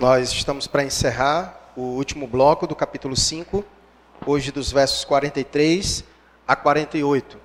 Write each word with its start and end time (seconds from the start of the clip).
Nós 0.00 0.30
estamos 0.30 0.68
para 0.68 0.84
encerrar 0.84 1.72
o 1.74 1.80
último 1.80 2.28
bloco 2.28 2.68
do 2.68 2.76
capítulo 2.76 3.16
5, 3.16 3.64
hoje 4.24 4.52
dos 4.52 4.70
versos 4.70 5.04
43 5.04 6.04
a 6.46 6.54
48. 6.54 7.36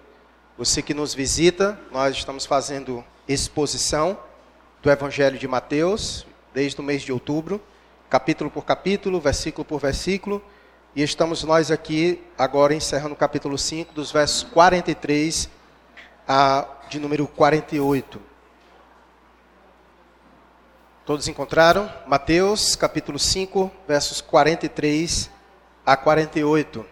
Você 0.55 0.84
que 0.84 0.94
nos 0.94 1.16
visita, 1.16 1.79
nós 1.92 2.16
estamos 2.16 2.46
fazendo 2.46 3.04
exposição 3.28 4.16
do 4.84 4.92
Evangelho 4.92 5.39
de 5.39 5.47
Mateus, 5.47 6.28
desde 6.54 6.79
o 6.79 6.84
mês 6.84 7.02
de 7.02 7.12
outubro, 7.12 7.59
capítulo 8.07 8.52
por 8.52 8.65
capítulo, 8.65 9.20
versículo 9.20 9.65
por 9.65 9.79
versículo, 9.81 10.39
e 10.95 11.01
estamos 11.01 11.43
nós 11.43 11.71
aqui 11.71 12.21
agora 12.38 12.75
encerrando 12.75 13.15
o 13.15 13.17
capítulo 13.17 13.57
5, 13.57 13.95
dos 13.95 14.11
versos 14.11 14.43
43 14.43 15.49
a 16.27 16.67
de 16.88 16.99
número 16.99 17.25
48. 17.25 18.32
Todos 21.05 21.27
encontraram? 21.27 21.91
Mateus, 22.07 22.77
capítulo 22.77 23.20
5, 23.20 23.70
versos 23.85 24.21
43 24.21 25.30
a 25.85 25.98
48. 25.98 26.85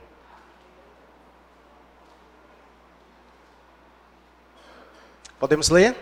Podemos 5.40 5.70
ler? 5.70 5.96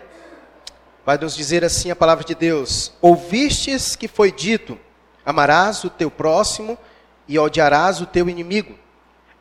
Vai 1.05 1.19
nos 1.19 1.35
dizer 1.35 1.63
assim 1.63 1.91
a 1.91 1.95
palavra 1.95 2.23
de 2.23 2.33
Deus: 2.33 2.91
Ouvistes 2.99 3.95
que 3.95 4.07
foi 4.07 4.31
dito: 4.31 4.79
Amarás 5.23 5.83
o 5.83 5.89
teu 5.91 6.09
próximo 6.09 6.79
e 7.27 7.37
odiarás 7.37 8.01
o 8.01 8.07
teu 8.07 8.27
inimigo. 8.27 8.73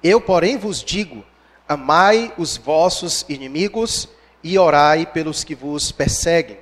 Eu, 0.03 0.21
porém, 0.21 0.59
vos 0.59 0.85
digo: 0.85 1.25
Amai 1.67 2.35
os 2.37 2.59
vossos 2.59 3.25
inimigos 3.31 4.11
e 4.45 4.59
orai 4.59 5.07
pelos 5.07 5.43
que 5.43 5.55
vos 5.55 5.91
perseguem, 5.91 6.59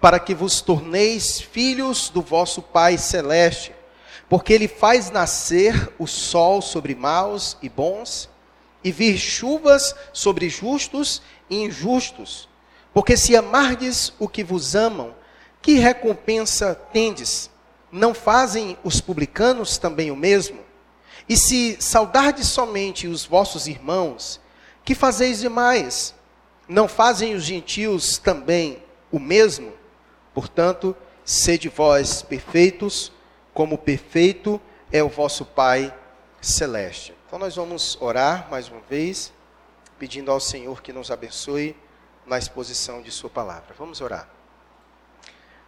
para 0.00 0.18
que 0.18 0.34
vos 0.34 0.60
torneis 0.60 1.40
filhos 1.40 2.08
do 2.08 2.22
vosso 2.22 2.62
Pai 2.62 2.96
celeste, 2.96 3.72
porque 4.28 4.52
ele 4.52 4.68
faz 4.68 5.10
nascer 5.10 5.92
o 5.98 6.06
sol 6.06 6.62
sobre 6.62 6.94
maus 6.94 7.56
e 7.60 7.68
bons, 7.68 8.28
e 8.82 8.90
vir 8.90 9.18
chuvas 9.18 9.94
sobre 10.12 10.48
justos 10.48 11.20
e 11.50 11.56
injustos. 11.64 12.48
Porque 12.94 13.16
se 13.16 13.36
amardes 13.36 14.12
o 14.18 14.26
que 14.26 14.42
vos 14.42 14.74
amam, 14.74 15.14
que 15.60 15.74
recompensa 15.74 16.74
tendes? 16.74 17.50
Não 17.92 18.14
fazem 18.14 18.78
os 18.82 19.00
publicanos 19.00 19.76
também 19.76 20.10
o 20.10 20.16
mesmo? 20.16 20.60
E 21.28 21.36
se 21.36 21.76
saudardes 21.78 22.48
somente 22.48 23.06
os 23.06 23.24
vossos 23.26 23.66
irmãos, 23.66 24.40
que 24.84 24.94
fazeis 24.94 25.40
demais? 25.40 26.14
Não 26.66 26.88
fazem 26.88 27.34
os 27.34 27.44
gentios 27.44 28.16
também 28.16 28.82
o 29.12 29.18
mesmo? 29.18 29.79
Portanto, 30.32 30.96
sede 31.24 31.68
vós 31.68 32.22
perfeitos, 32.22 33.12
como 33.52 33.76
perfeito 33.76 34.60
é 34.92 35.02
o 35.02 35.08
vosso 35.08 35.44
Pai 35.44 35.94
celeste. 36.40 37.14
Então 37.26 37.38
nós 37.38 37.56
vamos 37.56 37.96
orar 38.00 38.48
mais 38.50 38.68
uma 38.68 38.80
vez, 38.88 39.32
pedindo 39.98 40.30
ao 40.30 40.40
Senhor 40.40 40.82
que 40.82 40.92
nos 40.92 41.10
abençoe 41.10 41.76
na 42.26 42.38
exposição 42.38 43.02
de 43.02 43.10
Sua 43.10 43.30
palavra. 43.30 43.74
Vamos 43.78 44.00
orar. 44.00 44.28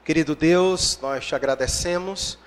Querido 0.05 0.35
Deus, 0.35 0.99
nós 1.01 1.27
te 1.27 1.35
agradecemos 1.35 2.39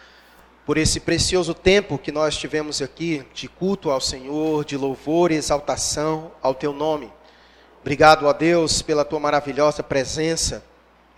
por 0.65 0.77
esse 0.77 0.99
precioso 0.99 1.53
tempo 1.53 1.97
que 1.97 2.11
nós 2.11 2.35
tivemos 2.35 2.81
aqui 2.81 3.25
de 3.33 3.47
culto 3.47 3.91
ao 3.91 4.01
Senhor, 4.01 4.65
de 4.65 4.75
louvor 4.75 5.31
e 5.31 5.35
exaltação 5.35 6.31
ao 6.41 6.55
Teu 6.55 6.73
nome. 6.73 7.11
Obrigado 7.81 8.27
a 8.27 8.33
Deus 8.33 8.81
pela 8.81 9.05
Tua 9.05 9.19
maravilhosa 9.19 9.83
presença 9.83 10.63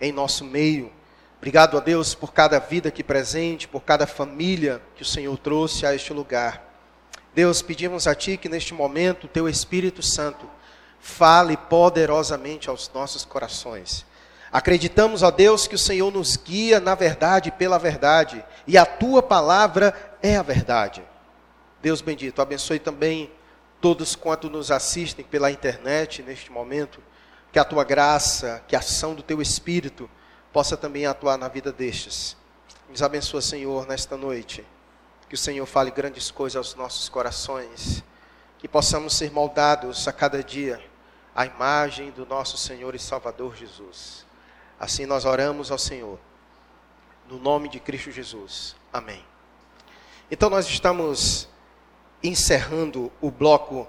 em 0.00 0.12
nosso 0.12 0.44
meio. 0.44 0.92
Obrigado 1.38 1.76
a 1.76 1.80
Deus 1.80 2.14
por 2.14 2.32
cada 2.32 2.58
vida 2.58 2.88
aqui 2.88 3.02
presente, 3.02 3.68
por 3.68 3.82
cada 3.82 4.06
família 4.06 4.82
que 4.96 5.02
o 5.02 5.06
Senhor 5.06 5.36
trouxe 5.38 5.86
a 5.86 5.94
este 5.94 6.12
lugar. 6.12 6.64
Deus, 7.34 7.62
pedimos 7.62 8.06
a 8.06 8.14
Ti 8.14 8.36
que 8.36 8.48
neste 8.48 8.74
momento 8.74 9.24
o 9.24 9.28
Teu 9.28 9.48
Espírito 9.48 10.02
Santo 10.02 10.48
fale 10.98 11.56
poderosamente 11.56 12.68
aos 12.68 12.90
nossos 12.92 13.24
corações. 13.24 14.04
Acreditamos, 14.50 15.22
ó 15.22 15.30
Deus, 15.30 15.66
que 15.66 15.74
o 15.74 15.78
Senhor 15.78 16.10
nos 16.10 16.36
guia 16.36 16.80
na 16.80 16.94
verdade 16.94 17.50
pela 17.52 17.78
verdade, 17.78 18.44
e 18.66 18.78
a 18.78 18.86
tua 18.86 19.22
palavra 19.22 19.94
é 20.22 20.36
a 20.36 20.42
verdade. 20.42 21.02
Deus 21.80 22.00
bendito, 22.00 22.42
abençoe 22.42 22.78
também 22.78 23.30
todos 23.80 24.16
quanto 24.16 24.50
nos 24.50 24.70
assistem 24.70 25.24
pela 25.24 25.50
internet 25.50 26.22
neste 26.22 26.50
momento, 26.50 27.00
que 27.52 27.58
a 27.58 27.64
tua 27.64 27.84
graça, 27.84 28.62
que 28.68 28.76
a 28.76 28.78
ação 28.78 29.14
do 29.14 29.22
teu 29.22 29.40
espírito 29.40 30.08
possa 30.52 30.76
também 30.76 31.06
atuar 31.06 31.36
na 31.38 31.48
vida 31.48 31.72
destes. 31.72 32.36
Nos 32.88 33.02
abençoa, 33.02 33.40
Senhor, 33.40 33.86
nesta 33.86 34.16
noite. 34.16 34.64
Que 35.28 35.34
o 35.34 35.38
Senhor 35.38 35.66
fale 35.66 35.90
grandes 35.90 36.30
coisas 36.30 36.56
aos 36.56 36.74
nossos 36.74 37.08
corações, 37.08 38.02
que 38.58 38.66
possamos 38.66 39.14
ser 39.14 39.30
moldados 39.30 40.08
a 40.08 40.12
cada 40.12 40.42
dia 40.42 40.82
a 41.38 41.46
imagem 41.46 42.10
do 42.10 42.26
nosso 42.26 42.56
Senhor 42.56 42.96
e 42.96 42.98
Salvador 42.98 43.54
Jesus. 43.54 44.26
Assim 44.80 45.06
nós 45.06 45.24
oramos 45.24 45.70
ao 45.70 45.78
Senhor, 45.78 46.18
no 47.28 47.38
nome 47.38 47.68
de 47.68 47.78
Cristo 47.78 48.10
Jesus. 48.10 48.74
Amém. 48.92 49.24
Então 50.30 50.50
nós 50.50 50.66
estamos 50.66 51.48
encerrando 52.24 53.12
o 53.20 53.30
bloco 53.30 53.86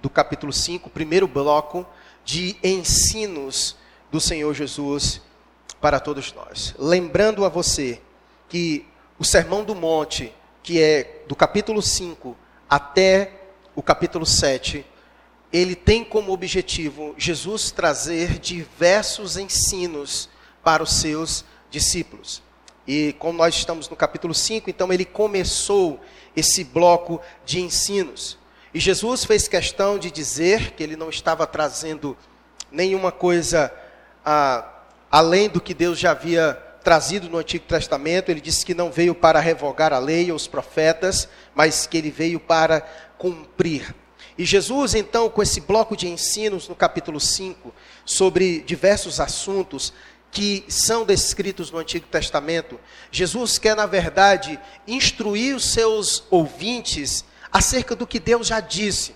do 0.00 0.08
capítulo 0.08 0.54
5, 0.54 0.88
o 0.88 0.90
primeiro 0.90 1.28
bloco 1.28 1.86
de 2.26 2.56
ensinos 2.62 3.76
do 4.10 4.20
Senhor 4.20 4.52
Jesus 4.52 5.22
para 5.80 6.00
todos 6.00 6.32
nós. 6.32 6.74
Lembrando 6.76 7.44
a 7.44 7.48
você 7.48 8.02
que 8.48 8.84
o 9.16 9.24
Sermão 9.24 9.62
do 9.64 9.76
Monte, 9.76 10.34
que 10.60 10.82
é 10.82 11.22
do 11.28 11.36
capítulo 11.36 11.80
5 11.80 12.36
até 12.68 13.32
o 13.76 13.82
capítulo 13.82 14.26
7, 14.26 14.84
ele 15.52 15.76
tem 15.76 16.04
como 16.04 16.32
objetivo 16.32 17.14
Jesus 17.16 17.70
trazer 17.70 18.40
diversos 18.40 19.36
ensinos 19.36 20.28
para 20.64 20.82
os 20.82 20.94
seus 20.94 21.44
discípulos. 21.70 22.42
E 22.88 23.14
como 23.20 23.38
nós 23.38 23.54
estamos 23.54 23.88
no 23.88 23.94
capítulo 23.94 24.34
5, 24.34 24.68
então 24.68 24.92
ele 24.92 25.04
começou 25.04 26.00
esse 26.34 26.64
bloco 26.64 27.20
de 27.44 27.60
ensinos. 27.60 28.36
E 28.76 28.78
Jesus 28.78 29.24
fez 29.24 29.48
questão 29.48 29.98
de 29.98 30.10
dizer 30.10 30.72
que 30.72 30.82
ele 30.82 30.96
não 30.96 31.08
estava 31.08 31.46
trazendo 31.46 32.14
nenhuma 32.70 33.10
coisa 33.10 33.72
ah, 34.22 34.68
além 35.10 35.48
do 35.48 35.62
que 35.62 35.72
Deus 35.72 35.98
já 35.98 36.10
havia 36.10 36.52
trazido 36.84 37.26
no 37.30 37.38
Antigo 37.38 37.64
Testamento. 37.64 38.28
Ele 38.28 38.38
disse 38.38 38.66
que 38.66 38.74
não 38.74 38.92
veio 38.92 39.14
para 39.14 39.40
revogar 39.40 39.94
a 39.94 39.98
lei 39.98 40.30
ou 40.30 40.36
os 40.36 40.46
profetas, 40.46 41.26
mas 41.54 41.86
que 41.86 41.96
ele 41.96 42.10
veio 42.10 42.38
para 42.38 42.82
cumprir. 43.16 43.94
E 44.36 44.44
Jesus, 44.44 44.94
então, 44.94 45.30
com 45.30 45.42
esse 45.42 45.62
bloco 45.62 45.96
de 45.96 46.06
ensinos 46.06 46.68
no 46.68 46.74
capítulo 46.74 47.18
5, 47.18 47.72
sobre 48.04 48.60
diversos 48.60 49.20
assuntos 49.20 49.90
que 50.30 50.66
são 50.68 51.06
descritos 51.06 51.70
no 51.70 51.78
Antigo 51.78 52.06
Testamento, 52.08 52.78
Jesus 53.10 53.56
quer, 53.56 53.74
na 53.74 53.86
verdade, 53.86 54.60
instruir 54.86 55.56
os 55.56 55.64
seus 55.64 56.24
ouvintes 56.30 57.24
acerca 57.56 57.96
do 57.96 58.06
que 58.06 58.20
Deus 58.20 58.46
já 58.46 58.60
disse. 58.60 59.14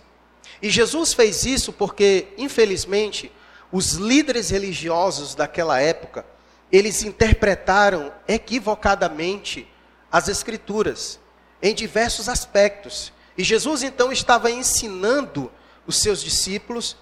E 0.63 0.71
Jesus 0.71 1.13
fez 1.13 1.45
isso 1.45 1.75
porque, 1.75 2.29
infelizmente, 2.39 3.31
os 3.71 3.93
líderes 3.93 4.49
religiosos 4.49 5.35
daquela 5.35 5.79
época, 5.79 6.25
eles 6.73 7.03
interpretaram 7.03 8.11
equivocadamente 8.27 9.71
as 10.11 10.27
Escrituras 10.27 11.21
em 11.61 11.75
diversos 11.75 12.31
aspectos. 12.31 13.13
E 13.37 13.45
Jesus 13.45 13.83
então 13.83 14.11
estava 14.11 14.51
ensinando 14.51 15.53
os 15.87 15.97
seus 15.97 16.23
discípulos, 16.23 16.97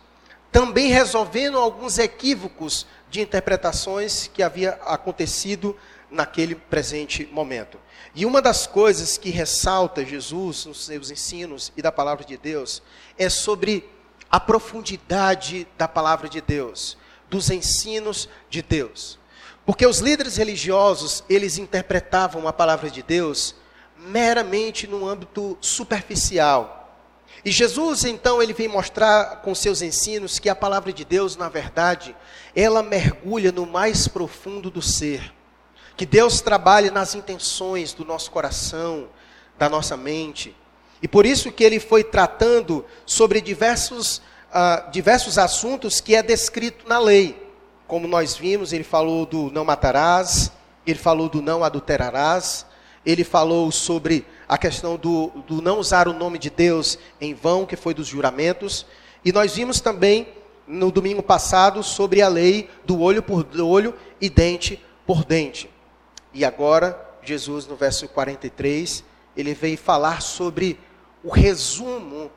também 0.50 0.88
resolvendo 0.88 1.56
alguns 1.56 1.98
equívocos 1.98 2.84
de 3.08 3.20
interpretações 3.20 4.28
que 4.34 4.42
havia 4.42 4.70
acontecido 4.86 5.76
naquele 6.10 6.54
presente 6.54 7.28
momento. 7.30 7.78
E 8.14 8.24
uma 8.24 8.40
das 8.40 8.66
coisas 8.66 9.18
que 9.18 9.30
ressalta 9.30 10.04
Jesus 10.04 10.66
nos 10.66 10.84
seus 10.84 11.10
ensinos 11.10 11.72
e 11.76 11.82
da 11.82 11.92
palavra 11.92 12.24
de 12.24 12.36
Deus 12.36 12.82
é 13.16 13.28
sobre 13.28 13.88
a 14.30 14.38
profundidade 14.38 15.66
da 15.76 15.88
palavra 15.88 16.28
de 16.28 16.40
Deus, 16.40 16.96
dos 17.28 17.50
ensinos 17.50 18.28
de 18.48 18.62
Deus. 18.62 19.18
Porque 19.64 19.86
os 19.86 19.98
líderes 19.98 20.36
religiosos, 20.36 21.22
eles 21.28 21.58
interpretavam 21.58 22.48
a 22.48 22.52
palavra 22.52 22.90
de 22.90 23.02
Deus 23.02 23.54
meramente 23.98 24.86
no 24.86 25.06
âmbito 25.06 25.58
superficial. 25.60 26.78
E 27.44 27.50
Jesus, 27.50 28.04
então, 28.04 28.42
ele 28.42 28.52
vem 28.52 28.68
mostrar 28.68 29.42
com 29.42 29.54
seus 29.54 29.82
ensinos 29.82 30.38
que 30.38 30.48
a 30.48 30.56
palavra 30.56 30.92
de 30.92 31.04
Deus, 31.04 31.36
na 31.36 31.48
verdade, 31.48 32.16
ela 32.54 32.82
mergulha 32.82 33.52
no 33.52 33.66
mais 33.66 34.08
profundo 34.08 34.70
do 34.70 34.82
ser. 34.82 35.32
Que 35.98 36.06
Deus 36.06 36.40
trabalhe 36.40 36.92
nas 36.92 37.16
intenções 37.16 37.92
do 37.92 38.04
nosso 38.04 38.30
coração, 38.30 39.08
da 39.58 39.68
nossa 39.68 39.96
mente. 39.96 40.54
E 41.02 41.08
por 41.08 41.26
isso 41.26 41.50
que 41.50 41.64
ele 41.64 41.80
foi 41.80 42.04
tratando 42.04 42.84
sobre 43.04 43.40
diversos, 43.40 44.18
uh, 44.48 44.88
diversos 44.92 45.38
assuntos 45.38 46.00
que 46.00 46.14
é 46.14 46.22
descrito 46.22 46.88
na 46.88 47.00
lei. 47.00 47.50
Como 47.88 48.06
nós 48.06 48.36
vimos, 48.36 48.72
ele 48.72 48.84
falou 48.84 49.26
do 49.26 49.50
não 49.50 49.64
matarás, 49.64 50.52
ele 50.86 51.00
falou 51.00 51.28
do 51.28 51.42
não 51.42 51.64
adulterarás, 51.64 52.64
ele 53.04 53.24
falou 53.24 53.72
sobre 53.72 54.24
a 54.48 54.56
questão 54.56 54.96
do, 54.96 55.32
do 55.48 55.60
não 55.60 55.80
usar 55.80 56.06
o 56.06 56.12
nome 56.12 56.38
de 56.38 56.48
Deus 56.48 56.96
em 57.20 57.34
vão, 57.34 57.66
que 57.66 57.74
foi 57.74 57.92
dos 57.92 58.06
juramentos. 58.06 58.86
E 59.24 59.32
nós 59.32 59.56
vimos 59.56 59.80
também 59.80 60.28
no 60.64 60.92
domingo 60.92 61.24
passado 61.24 61.82
sobre 61.82 62.22
a 62.22 62.28
lei 62.28 62.70
do 62.84 63.00
olho 63.00 63.20
por 63.20 63.44
olho 63.60 63.92
e 64.20 64.30
dente 64.30 64.80
por 65.04 65.24
dente. 65.24 65.68
E 66.38 66.44
agora, 66.44 66.96
Jesus, 67.20 67.66
no 67.66 67.74
verso 67.74 68.06
43, 68.06 69.02
ele 69.36 69.54
veio 69.54 69.76
falar 69.76 70.22
sobre 70.22 70.78
o 71.24 71.30
resumo 71.30 72.30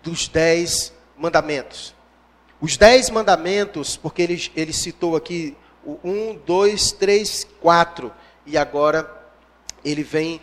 dos 0.00 0.28
dez 0.28 0.92
mandamentos. 1.18 1.92
Os 2.60 2.76
dez 2.76 3.10
mandamentos, 3.10 3.96
porque 3.96 4.22
ele, 4.22 4.52
ele 4.54 4.72
citou 4.72 5.16
aqui 5.16 5.56
o 5.84 5.98
um, 6.04 6.40
dois, 6.46 6.92
três, 6.92 7.44
quatro, 7.60 8.12
e 8.46 8.56
agora 8.56 9.10
ele 9.84 10.04
vem 10.04 10.40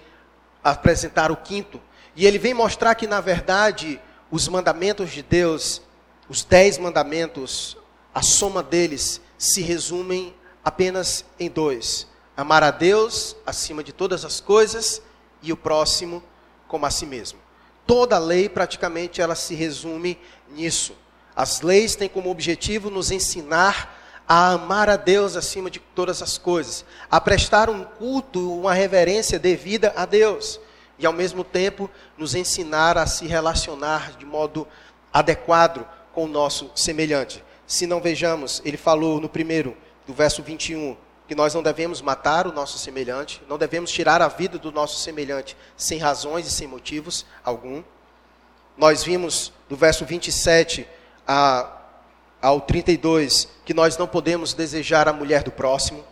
apresentar 0.61 1.31
o 1.31 1.37
quinto. 1.37 1.79
E 2.17 2.25
ele 2.25 2.37
vem 2.37 2.53
mostrar 2.53 2.95
que, 2.95 3.07
na 3.07 3.21
verdade, 3.21 3.97
os 4.29 4.45
mandamentos 4.49 5.09
de 5.11 5.23
Deus, 5.23 5.81
os 6.27 6.43
dez 6.43 6.77
mandamentos, 6.77 7.77
a 8.13 8.21
soma 8.21 8.61
deles 8.61 9.21
se 9.37 9.61
resumem 9.61 10.35
apenas 10.65 11.23
em 11.39 11.49
dois: 11.49 12.08
amar 12.39 12.63
a 12.63 12.71
Deus 12.71 13.35
acima 13.45 13.83
de 13.83 13.91
todas 13.91 14.23
as 14.23 14.39
coisas 14.39 15.01
e 15.41 15.51
o 15.51 15.57
próximo 15.57 16.23
como 16.69 16.85
a 16.85 16.89
si 16.89 17.05
mesmo. 17.05 17.37
Toda 17.85 18.15
a 18.15 18.19
lei, 18.19 18.47
praticamente, 18.47 19.19
ela 19.19 19.35
se 19.35 19.53
resume 19.55 20.17
nisso. 20.49 20.95
As 21.35 21.59
leis 21.59 21.97
têm 21.97 22.07
como 22.07 22.29
objetivo 22.29 22.89
nos 22.89 23.11
ensinar 23.11 24.23
a 24.25 24.51
amar 24.51 24.89
a 24.89 24.95
Deus 24.95 25.35
acima 25.35 25.69
de 25.69 25.79
todas 25.79 26.21
as 26.21 26.37
coisas, 26.37 26.85
a 27.11 27.19
prestar 27.19 27.69
um 27.69 27.83
culto, 27.83 28.53
uma 28.53 28.73
reverência 28.73 29.37
devida 29.37 29.91
a 29.97 30.05
Deus, 30.05 30.61
e 30.97 31.05
ao 31.05 31.11
mesmo 31.11 31.43
tempo 31.43 31.89
nos 32.17 32.35
ensinar 32.35 32.97
a 32.97 33.05
se 33.05 33.27
relacionar 33.27 34.13
de 34.17 34.25
modo 34.25 34.65
adequado 35.11 35.85
com 36.13 36.23
o 36.23 36.27
nosso 36.27 36.71
semelhante. 36.73 37.43
Se 37.67 37.85
não 37.85 37.99
vejamos, 37.99 38.61
ele 38.63 38.77
falou 38.77 39.19
no 39.19 39.27
primeiro, 39.27 39.75
do 40.07 40.13
verso 40.13 40.41
21, 40.41 40.95
que 41.29 41.35
nós 41.35 41.53
não 41.53 41.61
devemos 41.61 42.01
matar 42.01 42.47
o 42.47 42.51
nosso 42.51 42.79
semelhante, 42.79 43.39
não 43.47 43.55
devemos 43.55 43.91
tirar 43.91 44.19
a 44.19 44.27
vida 44.27 44.57
do 44.57 44.71
nosso 44.71 44.99
semelhante 44.99 45.55
sem 45.77 45.99
razões 45.99 46.47
e 46.47 46.49
sem 46.49 46.67
motivos 46.67 47.23
algum. 47.45 47.83
Nós 48.75 49.03
vimos 49.03 49.53
do 49.69 49.75
verso 49.75 50.03
27 50.05 50.87
a 51.27 51.75
ao 52.41 52.61
32 52.61 53.47
que 53.63 53.75
nós 53.75 53.95
não 53.95 54.07
podemos 54.07 54.55
desejar 54.55 55.07
a 55.07 55.13
mulher 55.13 55.43
do 55.43 55.51
próximo. 55.51 56.03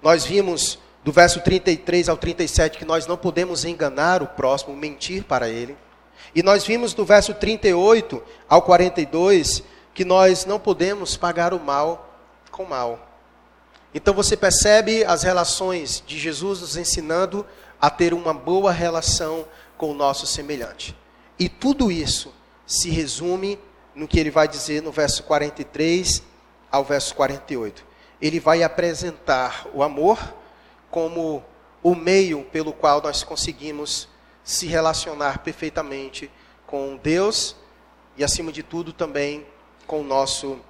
Nós 0.00 0.24
vimos 0.24 0.78
do 1.04 1.12
verso 1.12 1.42
33 1.42 2.08
ao 2.08 2.16
37 2.16 2.78
que 2.78 2.86
nós 2.86 3.06
não 3.06 3.18
podemos 3.18 3.66
enganar 3.66 4.22
o 4.22 4.28
próximo, 4.28 4.74
mentir 4.74 5.24
para 5.24 5.46
ele. 5.46 5.76
E 6.34 6.42
nós 6.42 6.64
vimos 6.64 6.94
do 6.94 7.04
verso 7.04 7.34
38 7.34 8.22
ao 8.48 8.62
42 8.62 9.62
que 9.92 10.06
nós 10.06 10.46
não 10.46 10.58
podemos 10.58 11.18
pagar 11.18 11.52
o 11.52 11.60
mal 11.60 12.18
com 12.50 12.64
mal. 12.64 13.05
Então 13.96 14.12
você 14.12 14.36
percebe 14.36 15.06
as 15.06 15.22
relações 15.22 16.04
de 16.06 16.18
Jesus 16.18 16.60
nos 16.60 16.76
ensinando 16.76 17.46
a 17.80 17.88
ter 17.88 18.12
uma 18.12 18.34
boa 18.34 18.70
relação 18.70 19.48
com 19.78 19.90
o 19.90 19.94
nosso 19.94 20.26
semelhante. 20.26 20.94
E 21.38 21.48
tudo 21.48 21.90
isso 21.90 22.30
se 22.66 22.90
resume 22.90 23.58
no 23.94 24.06
que 24.06 24.20
ele 24.20 24.30
vai 24.30 24.46
dizer 24.46 24.82
no 24.82 24.92
verso 24.92 25.22
43 25.22 26.22
ao 26.70 26.84
verso 26.84 27.14
48. 27.14 27.86
Ele 28.20 28.38
vai 28.38 28.62
apresentar 28.62 29.66
o 29.72 29.82
amor 29.82 30.18
como 30.90 31.42
o 31.82 31.94
meio 31.94 32.44
pelo 32.52 32.74
qual 32.74 33.00
nós 33.00 33.24
conseguimos 33.24 34.10
se 34.44 34.66
relacionar 34.66 35.38
perfeitamente 35.38 36.30
com 36.66 37.00
Deus 37.02 37.56
e, 38.14 38.22
acima 38.22 38.52
de 38.52 38.62
tudo, 38.62 38.92
também 38.92 39.46
com 39.86 40.02
o 40.02 40.04
nosso 40.04 40.60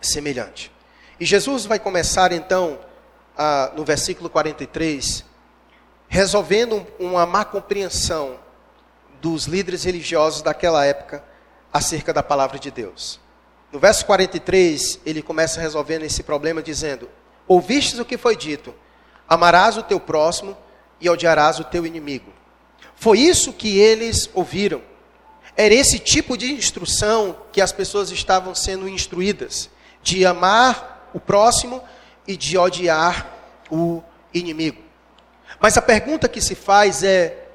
semelhante. 0.00 0.74
E 1.18 1.24
Jesus 1.24 1.64
vai 1.64 1.78
começar 1.78 2.30
então, 2.30 2.78
a, 3.36 3.72
no 3.74 3.84
versículo 3.84 4.28
43, 4.28 5.24
resolvendo 6.08 6.86
uma 6.98 7.24
má 7.24 7.42
compreensão 7.42 8.38
dos 9.20 9.46
líderes 9.46 9.84
religiosos 9.84 10.42
daquela 10.42 10.84
época 10.84 11.24
acerca 11.72 12.12
da 12.12 12.22
palavra 12.22 12.58
de 12.58 12.70
Deus. 12.70 13.18
No 13.72 13.78
verso 13.78 14.04
43, 14.04 15.00
ele 15.06 15.22
começa 15.22 15.58
resolvendo 15.58 16.02
esse 16.02 16.22
problema 16.22 16.62
dizendo: 16.62 17.08
Ouvistes 17.48 17.98
o 17.98 18.04
que 18.04 18.18
foi 18.18 18.36
dito: 18.36 18.74
Amarás 19.26 19.78
o 19.78 19.82
teu 19.82 19.98
próximo 19.98 20.54
e 21.00 21.08
odiarás 21.08 21.58
o 21.58 21.64
teu 21.64 21.86
inimigo. 21.86 22.30
Foi 22.94 23.18
isso 23.18 23.54
que 23.54 23.78
eles 23.78 24.28
ouviram. 24.34 24.82
Era 25.56 25.74
esse 25.74 25.98
tipo 25.98 26.36
de 26.36 26.52
instrução 26.52 27.36
que 27.52 27.62
as 27.62 27.72
pessoas 27.72 28.10
estavam 28.10 28.54
sendo 28.54 28.86
instruídas: 28.86 29.70
de 30.02 30.26
amar 30.26 30.95
o 31.16 31.20
próximo 31.20 31.82
e 32.26 32.36
de 32.36 32.58
odiar 32.58 33.26
o 33.70 34.02
inimigo. 34.32 34.82
Mas 35.58 35.76
a 35.76 35.82
pergunta 35.82 36.28
que 36.28 36.40
se 36.40 36.54
faz 36.54 37.02
é: 37.02 37.48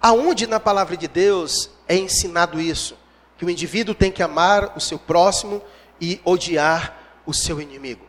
aonde 0.00 0.46
na 0.46 0.58
palavra 0.58 0.96
de 0.96 1.06
Deus 1.06 1.70
é 1.86 1.96
ensinado 1.96 2.60
isso? 2.60 2.96
que 3.36 3.44
o 3.44 3.50
indivíduo 3.50 3.94
tem 3.94 4.10
que 4.10 4.22
amar 4.22 4.76
o 4.76 4.80
seu 4.80 4.98
próximo 4.98 5.62
e 6.00 6.20
odiar 6.24 6.96
o 7.26 7.34
seu 7.34 7.60
inimigo. 7.60 8.04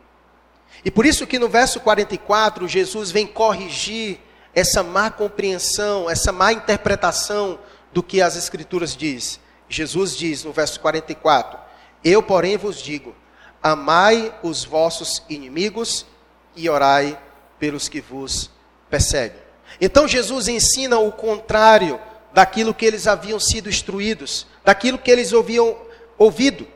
E 0.84 0.90
por 0.90 1.04
isso 1.04 1.26
que 1.26 1.38
no 1.38 1.48
verso 1.48 1.80
44, 1.80 2.66
Jesus 2.68 3.10
vem 3.10 3.26
corrigir 3.26 4.20
essa 4.54 4.82
má 4.82 5.10
compreensão, 5.10 6.08
essa 6.08 6.32
má 6.32 6.52
interpretação 6.52 7.58
do 7.92 8.02
que 8.02 8.20
as 8.20 8.36
escrituras 8.36 8.96
diz. 8.96 9.40
Jesus 9.68 10.16
diz 10.16 10.44
no 10.44 10.52
verso 10.52 10.80
44: 10.80 11.58
Eu, 12.02 12.22
porém, 12.22 12.56
vos 12.56 12.80
digo: 12.80 13.14
amai 13.62 14.34
os 14.42 14.64
vossos 14.64 15.22
inimigos 15.28 16.06
e 16.54 16.68
orai 16.68 17.18
pelos 17.58 17.88
que 17.88 18.00
vos 18.00 18.50
perseguem. 18.88 19.38
Então 19.80 20.08
Jesus 20.08 20.48
ensina 20.48 20.98
o 20.98 21.12
contrário 21.12 22.00
daquilo 22.32 22.74
que 22.74 22.86
eles 22.86 23.06
haviam 23.06 23.38
sido 23.38 23.68
instruídos, 23.68 24.46
daquilo 24.64 24.98
que 24.98 25.10
eles 25.10 25.32
haviam 25.32 25.76
ouvido. 26.16 26.66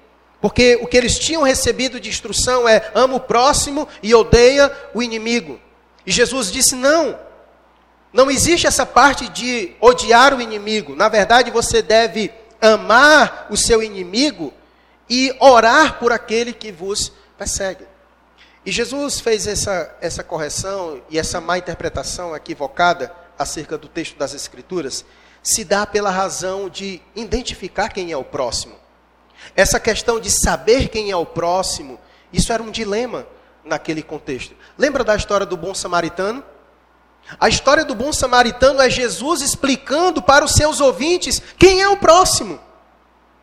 Porque 0.41 0.79
o 0.83 0.87
que 0.87 0.97
eles 0.97 1.19
tinham 1.19 1.43
recebido 1.43 2.01
de 2.01 2.09
instrução 2.09 2.69
é: 2.69 2.91
ama 2.95 3.15
o 3.15 3.21
próximo 3.21 3.89
e 4.03 4.15
odeia 4.15 4.71
o 4.93 5.03
inimigo. 5.03 5.61
E 6.05 6.11
Jesus 6.11 6.51
disse: 6.51 6.75
não, 6.75 7.19
não 8.13 8.31
existe 8.31 8.67
essa 8.67 8.85
parte 8.85 9.29
de 9.29 9.73
odiar 9.81 10.35
o 10.35 10.41
inimigo. 10.41 10.97
Na 10.97 11.09
verdade, 11.09 11.51
você 11.51 11.81
deve 11.81 12.33
amar 12.61 13.47
o 13.51 13.57
seu 13.57 13.83
inimigo 13.83 14.53
e 15.15 15.37
orar 15.41 15.99
por 15.99 16.11
aquele 16.11 16.55
que 16.55 16.73
vos 16.73 17.13
persegue. 17.37 17.85
E 18.65 18.73
Jesus 18.73 19.21
fez 19.21 19.47
essa, 19.47 19.95
essa 20.01 20.25
correção 20.25 21.03
e 21.11 21.19
essa 21.19 21.39
má 21.39 21.59
interpretação 21.59 22.35
equivocada 22.35 23.15
acerca 23.39 23.77
do 23.77 23.89
texto 23.89 24.17
das 24.17 24.33
Escrituras, 24.33 25.05
se 25.43 25.65
dá 25.65 25.85
pela 25.85 26.09
razão 26.09 26.67
de 26.67 27.03
identificar 27.15 27.91
quem 27.91 28.11
é 28.11 28.17
o 28.17 28.25
próximo. 28.25 28.75
Essa 29.55 29.79
questão 29.79 30.19
de 30.19 30.31
saber 30.31 30.89
quem 30.89 31.11
é 31.11 31.17
o 31.17 31.27
próximo, 31.27 32.01
isso 32.33 32.51
era 32.51 32.63
um 32.63 32.71
dilema 32.71 33.27
naquele 33.63 34.03
contexto. 34.03 34.57
Lembra 34.79 35.05
da 35.05 35.15
história 35.15 35.45
do 35.45 35.59
bom 35.59 35.75
samaritano? 35.75 36.43
A 37.39 37.51
história 37.51 37.85
do 37.85 37.95
bom 37.95 38.15
samaritano 38.15 38.81
é 38.81 38.89
Jesus 38.89 39.43
explicando 39.43 40.23
para 40.23 40.43
os 40.43 40.53
seus 40.53 40.81
ouvintes 40.81 41.43
quem 41.59 41.83
é 41.83 41.89
o 41.91 41.99
próximo, 41.99 42.59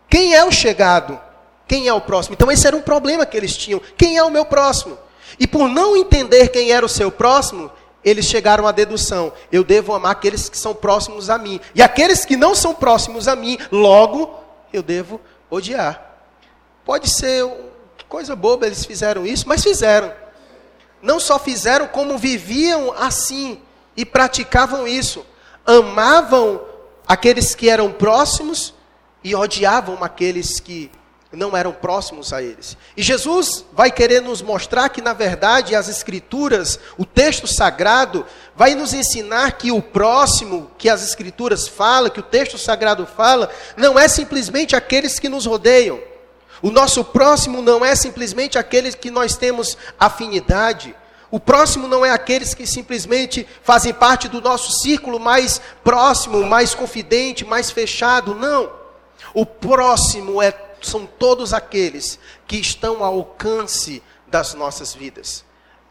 quem 0.10 0.34
é 0.34 0.44
o 0.44 0.52
chegado, 0.52 1.29
quem 1.70 1.88
é 1.88 1.94
o 1.94 2.02
próximo. 2.02 2.34
Então, 2.34 2.52
esse 2.52 2.66
era 2.66 2.76
um 2.76 2.82
problema 2.82 3.28
que 3.28 3.38
eles 3.38 3.56
tinham: 3.56 3.80
quem 3.96 4.18
é 4.18 4.24
o 4.24 4.32
meu 4.32 4.44
próximo? 4.44 4.98
E 5.40 5.46
por 5.46 5.70
não 5.70 5.96
entender 5.96 6.48
quem 6.50 6.72
era 6.72 6.84
o 6.84 6.90
seu 6.90 7.12
próximo, 7.12 7.72
eles 8.04 8.26
chegaram 8.26 8.68
à 8.68 8.72
dedução: 8.72 9.32
eu 9.52 9.64
devo 9.64 9.94
amar 9.94 10.14
aqueles 10.14 10.50
que 10.50 10.58
são 10.58 10.74
próximos 10.74 11.30
a 11.30 11.38
mim. 11.38 11.62
E 11.76 11.82
aqueles 11.82 12.26
que 12.26 12.36
não 12.36 12.56
são 12.56 12.74
próximos 12.74 13.28
a 13.28 13.36
mim, 13.36 13.60
logo, 13.72 14.34
eu 14.74 14.82
devo 14.82 15.22
odiar. 15.48 16.04
Pode 16.84 17.08
ser 17.08 17.48
coisa 18.08 18.36
boba 18.36 18.66
eles 18.66 18.84
fizeram 18.84 19.24
isso, 19.24 19.48
mas 19.48 19.64
fizeram. 19.64 20.12
Não 21.04 21.20
só 21.20 21.38
fizeram, 21.38 21.88
como 21.88 22.18
viviam 22.18 22.92
assim 22.98 23.62
e 23.96 24.04
praticavam 24.04 24.88
isso. 24.88 25.24
Amavam 25.64 26.62
aqueles 27.08 27.54
que 27.54 27.70
eram 27.70 27.92
próximos 27.92 28.74
e 29.24 29.36
odiavam 29.36 30.04
aqueles 30.04 30.60
que 30.60 30.90
não 31.32 31.56
eram 31.56 31.72
próximos 31.72 32.34
a 32.34 32.42
eles. 32.42 32.76
E 32.98 33.04
Jesus 33.04 33.64
vai 33.74 33.92
querer 33.92 34.22
nos 34.22 34.42
mostrar 34.42 34.90
que, 34.90 35.02
na 35.02 35.14
verdade, 35.14 35.76
as 35.76 35.88
Escrituras, 35.88 36.80
o 36.98 37.06
texto 37.06 37.46
sagrado, 37.48 38.26
vai 38.56 38.74
nos 38.74 38.94
ensinar 38.94 39.52
que 39.52 39.72
o 39.72 39.82
próximo 39.82 40.72
que 40.78 40.90
as 40.90 41.04
Escrituras 41.04 41.68
falam, 41.68 42.10
que 42.10 42.20
o 42.20 42.24
texto 42.24 42.58
sagrado 42.58 43.06
fala, 43.06 43.50
não 43.78 43.98
é 43.98 44.08
simplesmente 44.08 44.76
aqueles 44.76 45.20
que 45.20 45.30
nos 45.30 45.46
rodeiam. 45.46 46.00
O 46.62 46.72
nosso 46.72 47.06
próximo 47.06 47.62
não 47.62 47.86
é 47.86 47.96
simplesmente 47.96 48.58
aqueles 48.58 48.96
que 48.96 49.12
nós 49.12 49.38
temos 49.38 49.78
afinidade. 50.00 50.96
O 51.32 51.40
próximo 51.40 51.88
não 51.88 52.04
é 52.04 52.10
aqueles 52.10 52.56
que 52.56 52.66
simplesmente 52.66 53.48
fazem 53.62 53.94
parte 53.94 54.28
do 54.28 54.42
nosso 54.42 54.72
círculo 54.82 55.20
mais 55.20 55.62
próximo, 55.84 56.44
mais 56.44 56.74
confidente, 56.74 57.46
mais 57.46 57.70
fechado. 57.70 58.34
Não. 58.34 58.72
O 59.34 59.46
próximo 59.46 60.42
é, 60.42 60.52
são 60.88 61.06
todos 61.06 61.54
aqueles 61.54 62.20
que 62.48 62.58
estão 62.58 63.04
ao 63.04 63.16
alcance 63.16 64.04
das 64.28 64.54
nossas 64.54 64.94
vidas. 64.94 65.44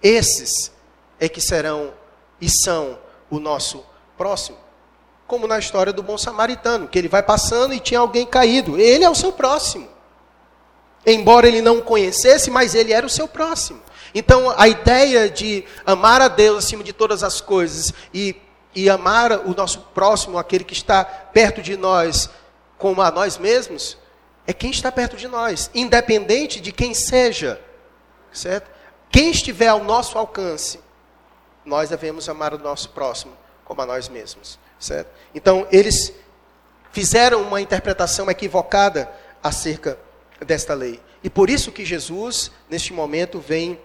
Esses 0.02 0.73
é 1.18 1.28
que 1.28 1.40
serão 1.40 1.92
e 2.40 2.49
são 2.49 2.99
o 3.30 3.38
nosso 3.38 3.85
próximo. 4.16 4.57
Como 5.26 5.47
na 5.47 5.59
história 5.59 5.92
do 5.92 6.02
bom 6.02 6.16
samaritano, 6.16 6.88
que 6.88 6.99
ele 6.99 7.09
vai 7.09 7.23
passando 7.23 7.75
e 7.75 7.80
tinha 7.80 8.00
alguém 8.00 8.25
caído. 8.25 8.78
Ele 8.78 9.04
é 9.04 9.11
o 9.11 9.14
seu 9.14 9.33
próximo. 9.33 9.88
Embora 11.04 11.47
ele 11.47 11.61
não 11.61 11.78
o 11.78 11.83
conhecesse, 11.83 12.50
mas 12.50 12.75
ele 12.75 12.92
era 12.92 13.07
o 13.07 13.11
seu 13.11 13.28
próximo. 13.28 13.80
Então, 14.14 14.52
a 14.57 14.66
ideia 14.68 15.28
de 15.28 15.64
amar 15.85 16.21
a 16.21 16.28
Deus 16.28 16.64
acima 16.64 16.83
de 16.83 16.92
todas 16.92 17.23
as 17.23 17.40
coisas 17.40 17.92
e, 18.12 18.35
e 18.75 18.88
amar 18.88 19.33
o 19.47 19.54
nosso 19.54 19.80
próximo, 19.95 20.38
aquele 20.38 20.64
que 20.64 20.73
está 20.73 21.04
perto 21.04 21.61
de 21.61 21.76
nós, 21.76 22.30
como 22.78 23.02
a 23.02 23.11
nós 23.11 23.37
mesmos, 23.37 23.99
é 24.49 24.52
quem 24.55 24.71
está 24.71 24.90
perto 24.90 25.14
de 25.14 25.28
nós, 25.28 25.71
independente 25.75 26.59
de 26.59 26.73
quem 26.73 26.95
seja, 26.95 27.61
certo? 28.33 28.71
Quem 29.11 29.31
estiver 29.31 29.69
ao 29.69 29.85
nosso 29.85 30.17
alcance, 30.17 30.81
nós 31.67 31.90
devemos 31.90 32.31
amar 32.31 32.55
o 32.55 32.59
nosso 32.59 32.88
próximo 32.88 33.35
como 33.62 33.83
a 33.83 33.87
nós 33.87 34.09
mesmos, 34.09 34.59
certo? 34.81 35.11
Então, 35.35 35.69
eles 35.71 36.14
fizeram 36.93 37.43
uma 37.43 37.61
interpretação 37.61 38.31
equivocada 38.31 39.07
acerca 39.43 39.99
desta 40.40 40.73
lei. 40.73 40.99
E 41.23 41.28
por 41.28 41.50
isso 41.50 41.71
que 41.71 41.85
Jesus, 41.85 42.50
neste 42.71 42.90
momento, 42.90 43.40
vem 43.40 43.78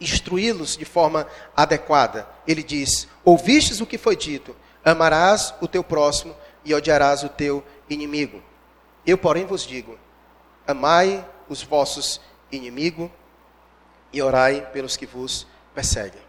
instruí-los 0.00 0.76
de 0.76 0.84
forma 0.84 1.28
adequada. 1.56 2.28
Ele 2.44 2.64
diz: 2.64 3.06
Ouvistes 3.24 3.80
o 3.80 3.86
que 3.86 3.98
foi 3.98 4.16
dito, 4.16 4.56
amarás 4.84 5.54
o 5.60 5.68
teu 5.68 5.84
próximo 5.84 6.36
e 6.64 6.74
odiarás 6.74 7.22
o 7.22 7.28
teu 7.28 7.62
inimigo. 7.88 8.42
Eu, 9.06 9.16
porém, 9.16 9.46
vos 9.46 9.66
digo: 9.66 9.98
amai 10.66 11.24
os 11.48 11.62
vossos 11.62 12.20
inimigos 12.50 13.10
e 14.12 14.20
orai 14.20 14.68
pelos 14.72 14.96
que 14.96 15.06
vos 15.06 15.46
perseguem. 15.74 16.20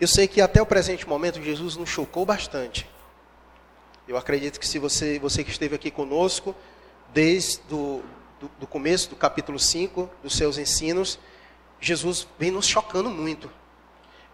Eu 0.00 0.08
sei 0.08 0.26
que 0.26 0.40
até 0.40 0.60
o 0.60 0.66
presente 0.66 1.08
momento 1.08 1.42
Jesus 1.42 1.76
nos 1.76 1.88
chocou 1.88 2.24
bastante. 2.24 2.88
Eu 4.08 4.16
acredito 4.16 4.58
que 4.58 4.66
se 4.66 4.78
você, 4.78 5.18
você 5.18 5.44
que 5.44 5.50
esteve 5.50 5.76
aqui 5.76 5.90
conosco, 5.90 6.54
desde 7.12 7.60
do, 7.68 8.02
do, 8.40 8.50
do 8.60 8.66
começo 8.66 9.10
do 9.10 9.16
capítulo 9.16 9.58
5, 9.58 10.10
dos 10.22 10.36
seus 10.36 10.58
ensinos, 10.58 11.18
Jesus 11.80 12.26
vem 12.38 12.50
nos 12.50 12.66
chocando 12.66 13.10
muito. 13.10 13.50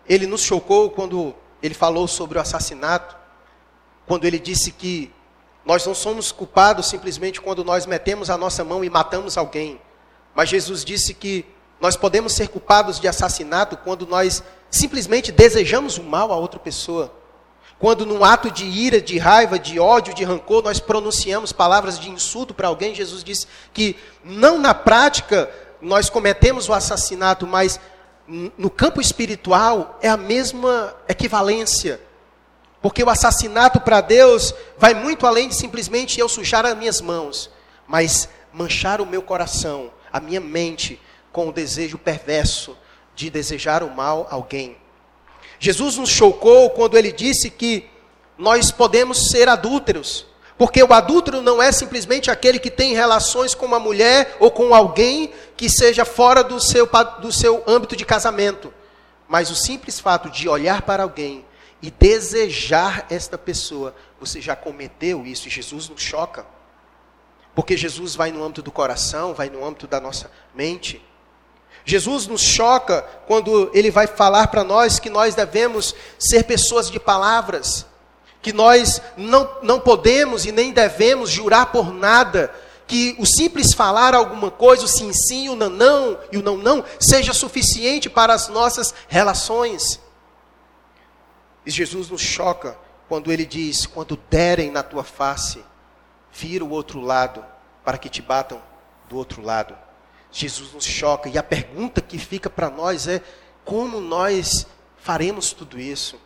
Ele 0.08 0.26
nos 0.26 0.42
chocou 0.42 0.90
quando 0.90 1.34
ele 1.62 1.74
falou 1.74 2.08
sobre 2.08 2.38
o 2.38 2.40
assassinato, 2.40 3.16
quando 4.06 4.24
ele 4.24 4.38
disse 4.38 4.72
que 4.72 5.12
nós 5.68 5.84
não 5.84 5.94
somos 5.94 6.32
culpados 6.32 6.86
simplesmente 6.86 7.42
quando 7.42 7.62
nós 7.62 7.84
metemos 7.84 8.30
a 8.30 8.38
nossa 8.38 8.64
mão 8.64 8.82
e 8.82 8.88
matamos 8.88 9.36
alguém. 9.36 9.78
Mas 10.34 10.48
Jesus 10.48 10.82
disse 10.82 11.12
que 11.12 11.44
nós 11.78 11.94
podemos 11.94 12.32
ser 12.32 12.48
culpados 12.48 12.98
de 12.98 13.06
assassinato 13.06 13.76
quando 13.76 14.06
nós 14.06 14.42
simplesmente 14.70 15.30
desejamos 15.30 15.98
o 15.98 16.02
mal 16.02 16.32
a 16.32 16.36
outra 16.36 16.58
pessoa. 16.58 17.12
Quando 17.78 18.06
num 18.06 18.24
ato 18.24 18.50
de 18.50 18.64
ira, 18.64 18.98
de 18.98 19.18
raiva, 19.18 19.58
de 19.58 19.78
ódio, 19.78 20.14
de 20.14 20.24
rancor, 20.24 20.62
nós 20.62 20.80
pronunciamos 20.80 21.52
palavras 21.52 21.98
de 21.98 22.08
insulto 22.08 22.54
para 22.54 22.68
alguém, 22.68 22.94
Jesus 22.94 23.22
disse 23.22 23.46
que 23.74 23.94
não 24.24 24.56
na 24.56 24.72
prática 24.72 25.50
nós 25.82 26.08
cometemos 26.08 26.66
o 26.66 26.72
assassinato, 26.72 27.46
mas 27.46 27.78
no 28.26 28.70
campo 28.70 29.02
espiritual 29.02 29.98
é 30.00 30.08
a 30.08 30.16
mesma 30.16 30.96
equivalência. 31.06 32.07
Porque 32.80 33.02
o 33.02 33.10
assassinato 33.10 33.80
para 33.80 34.00
Deus 34.00 34.54
vai 34.76 34.94
muito 34.94 35.26
além 35.26 35.48
de 35.48 35.54
simplesmente 35.54 36.20
eu 36.20 36.28
sujar 36.28 36.64
as 36.64 36.76
minhas 36.76 37.00
mãos, 37.00 37.50
mas 37.86 38.28
manchar 38.52 39.00
o 39.00 39.06
meu 39.06 39.22
coração, 39.22 39.90
a 40.12 40.20
minha 40.20 40.40
mente, 40.40 41.00
com 41.32 41.48
o 41.48 41.52
desejo 41.52 41.98
perverso 41.98 42.76
de 43.14 43.30
desejar 43.30 43.82
o 43.82 43.90
mal 43.90 44.28
a 44.30 44.34
alguém. 44.34 44.76
Jesus 45.58 45.96
nos 45.96 46.08
chocou 46.08 46.70
quando 46.70 46.96
ele 46.96 47.10
disse 47.10 47.50
que 47.50 47.88
nós 48.36 48.70
podemos 48.70 49.30
ser 49.30 49.48
adúlteros, 49.48 50.24
porque 50.56 50.80
o 50.82 50.92
adúltero 50.92 51.42
não 51.42 51.60
é 51.60 51.72
simplesmente 51.72 52.30
aquele 52.30 52.60
que 52.60 52.70
tem 52.70 52.94
relações 52.94 53.54
com 53.54 53.66
uma 53.66 53.80
mulher 53.80 54.36
ou 54.38 54.52
com 54.52 54.72
alguém 54.72 55.32
que 55.56 55.68
seja 55.68 56.04
fora 56.04 56.44
do 56.44 56.60
seu, 56.60 56.88
do 57.20 57.32
seu 57.32 57.64
âmbito 57.66 57.96
de 57.96 58.04
casamento, 58.04 58.72
mas 59.28 59.50
o 59.50 59.56
simples 59.56 59.98
fato 59.98 60.30
de 60.30 60.48
olhar 60.48 60.82
para 60.82 61.02
alguém 61.02 61.44
e 61.80 61.90
desejar 61.90 63.06
esta 63.08 63.38
pessoa, 63.38 63.94
você 64.20 64.40
já 64.40 64.56
cometeu 64.56 65.24
isso 65.24 65.46
e 65.46 65.50
Jesus 65.50 65.88
nos 65.88 66.02
choca. 66.02 66.44
Porque 67.54 67.76
Jesus 67.76 68.14
vai 68.14 68.30
no 68.30 68.42
âmbito 68.42 68.62
do 68.62 68.70
coração, 68.70 69.34
vai 69.34 69.48
no 69.48 69.64
âmbito 69.64 69.86
da 69.86 70.00
nossa 70.00 70.30
mente. 70.54 71.04
Jesus 71.84 72.26
nos 72.26 72.42
choca 72.42 73.02
quando 73.26 73.70
ele 73.72 73.90
vai 73.90 74.06
falar 74.06 74.48
para 74.48 74.62
nós 74.62 74.98
que 74.98 75.08
nós 75.08 75.34
devemos 75.34 75.94
ser 76.18 76.44
pessoas 76.44 76.90
de 76.90 77.00
palavras, 77.00 77.86
que 78.42 78.52
nós 78.52 79.00
não, 79.16 79.50
não 79.62 79.80
podemos 79.80 80.44
e 80.44 80.52
nem 80.52 80.72
devemos 80.72 81.30
jurar 81.30 81.66
por 81.72 81.92
nada, 81.92 82.52
que 82.86 83.16
o 83.18 83.26
simples 83.26 83.72
falar 83.72 84.14
alguma 84.14 84.50
coisa, 84.50 84.84
o 84.84 84.88
sim 84.88 85.12
sim, 85.12 85.48
o 85.48 85.56
não 85.56 85.70
não 85.70 86.18
e 86.32 86.38
o 86.38 86.42
não 86.42 86.56
não, 86.56 86.84
seja 87.00 87.32
suficiente 87.32 88.10
para 88.10 88.34
as 88.34 88.48
nossas 88.48 88.94
relações. 89.08 90.00
E 91.68 91.70
Jesus 91.70 92.08
nos 92.08 92.22
choca 92.22 92.78
quando 93.10 93.30
ele 93.30 93.44
diz: 93.44 93.84
quando 93.84 94.18
derem 94.30 94.70
na 94.70 94.82
tua 94.82 95.04
face, 95.04 95.62
vira 96.32 96.64
o 96.64 96.70
outro 96.70 96.98
lado, 96.98 97.44
para 97.84 97.98
que 97.98 98.08
te 98.08 98.22
batam 98.22 98.58
do 99.06 99.18
outro 99.18 99.42
lado. 99.42 99.76
Jesus 100.32 100.72
nos 100.72 100.86
choca, 100.86 101.28
e 101.28 101.36
a 101.36 101.42
pergunta 101.42 102.00
que 102.00 102.16
fica 102.16 102.48
para 102.48 102.70
nós 102.70 103.06
é: 103.06 103.20
como 103.66 104.00
nós 104.00 104.66
faremos 104.96 105.52
tudo 105.52 105.78
isso? 105.78 106.18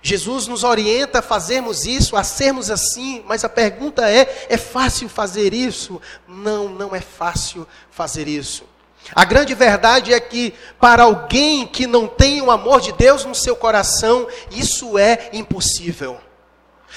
Jesus 0.00 0.46
nos 0.46 0.62
orienta 0.62 1.18
a 1.18 1.22
fazermos 1.22 1.84
isso, 1.84 2.14
a 2.14 2.22
sermos 2.22 2.70
assim, 2.70 3.24
mas 3.26 3.42
a 3.42 3.48
pergunta 3.48 4.08
é: 4.08 4.46
é 4.48 4.56
fácil 4.56 5.08
fazer 5.08 5.52
isso? 5.52 6.00
Não, 6.28 6.68
não 6.68 6.94
é 6.94 7.00
fácil 7.00 7.66
fazer 7.90 8.28
isso. 8.28 8.64
A 9.14 9.24
grande 9.24 9.54
verdade 9.54 10.12
é 10.12 10.20
que, 10.20 10.54
para 10.80 11.04
alguém 11.04 11.66
que 11.66 11.86
não 11.86 12.06
tem 12.06 12.42
o 12.42 12.50
amor 12.50 12.80
de 12.80 12.92
Deus 12.92 13.24
no 13.24 13.34
seu 13.34 13.56
coração, 13.56 14.26
isso 14.50 14.98
é 14.98 15.30
impossível. 15.32 16.20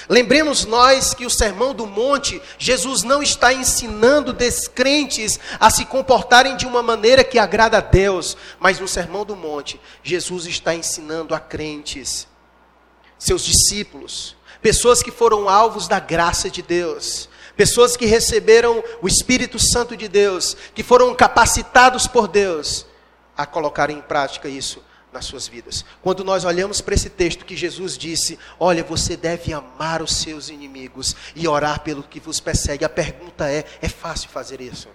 Lembremos 0.10 0.66
nós 0.66 1.14
que 1.14 1.26
o 1.26 1.30
Sermão 1.30 1.74
do 1.74 1.86
Monte, 1.86 2.42
Jesus 2.58 3.04
não 3.04 3.22
está 3.22 3.54
ensinando 3.54 4.34
descrentes 4.34 5.40
a 5.60 5.70
se 5.70 5.86
comportarem 5.86 6.56
de 6.58 6.66
uma 6.66 6.82
maneira 6.82 7.24
que 7.24 7.38
agrada 7.38 7.78
a 7.78 7.82
Deus, 7.82 8.36
mas 8.60 8.80
no 8.80 8.88
Sermão 8.88 9.26
do 9.26 9.36
Monte, 9.36 9.80
Jesus 10.02 10.46
está 10.46 10.74
ensinando 10.74 11.36
a 11.36 11.40
crentes, 11.40 12.28
seus 13.18 13.44
discípulos, 13.44 14.36
pessoas 14.62 15.04
que 15.04 15.12
foram 15.12 15.48
alvos 15.48 15.88
da 15.88 16.00
graça 16.00 16.50
de 16.50 16.62
Deus, 16.62 17.30
pessoas 17.62 17.96
que 17.96 18.08
receberam 18.08 18.84
o 19.04 19.08
Espírito 19.08 19.60
Santo 19.60 19.96
de 19.96 20.08
Deus, 20.08 20.58
que 20.74 20.82
foram 20.82 21.14
capacitados 21.14 22.08
por 22.08 22.28
Deus 22.28 22.88
a 23.38 23.46
colocar 23.46 23.92
em 23.92 24.02
prática 24.02 24.50
isso 24.50 24.84
nas 25.14 25.26
suas 25.26 25.48
vidas. 25.48 25.86
Quando 26.02 26.24
nós 26.24 26.44
olhamos 26.44 26.82
para 26.82 26.96
esse 26.96 27.08
texto 27.08 27.46
que 27.46 27.56
Jesus 27.56 28.00
disse: 28.00 28.40
Olha, 28.60 28.84
você 28.84 29.16
deve 29.16 29.54
amar 29.54 30.02
os 30.02 30.16
seus 30.16 30.50
inimigos 30.50 31.16
e 31.36 31.48
orar 31.48 31.82
pelo 31.82 32.02
que 32.02 32.20
vos 32.20 32.40
persegue. 32.40 32.84
A 32.84 32.90
pergunta 32.90 33.48
é: 33.48 33.64
é 33.80 33.88
fácil 33.88 34.32
fazer 34.32 34.60
isso? 34.60 34.88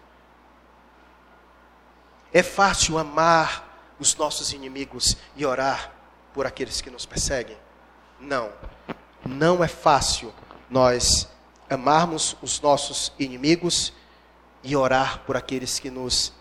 É 2.34 2.42
fácil 2.42 2.98
amar 2.98 3.94
os 4.00 4.16
nossos 4.16 4.52
inimigos 4.52 5.16
e 5.36 5.46
orar 5.46 5.92
por 6.34 6.46
aqueles 6.46 6.80
que 6.80 6.90
nos 6.90 7.06
perseguem? 7.06 7.56
Não. 8.18 8.50
Não 9.24 9.62
é 9.62 9.68
fácil 9.68 10.34
nós 10.68 11.28
amarmos 11.68 12.36
os 12.42 12.60
nossos 12.60 13.12
inimigos 13.18 13.92
e 14.62 14.76
orar 14.76 15.20
por 15.26 15.36
aqueles 15.36 15.78
que 15.78 15.90
nos 15.90 16.32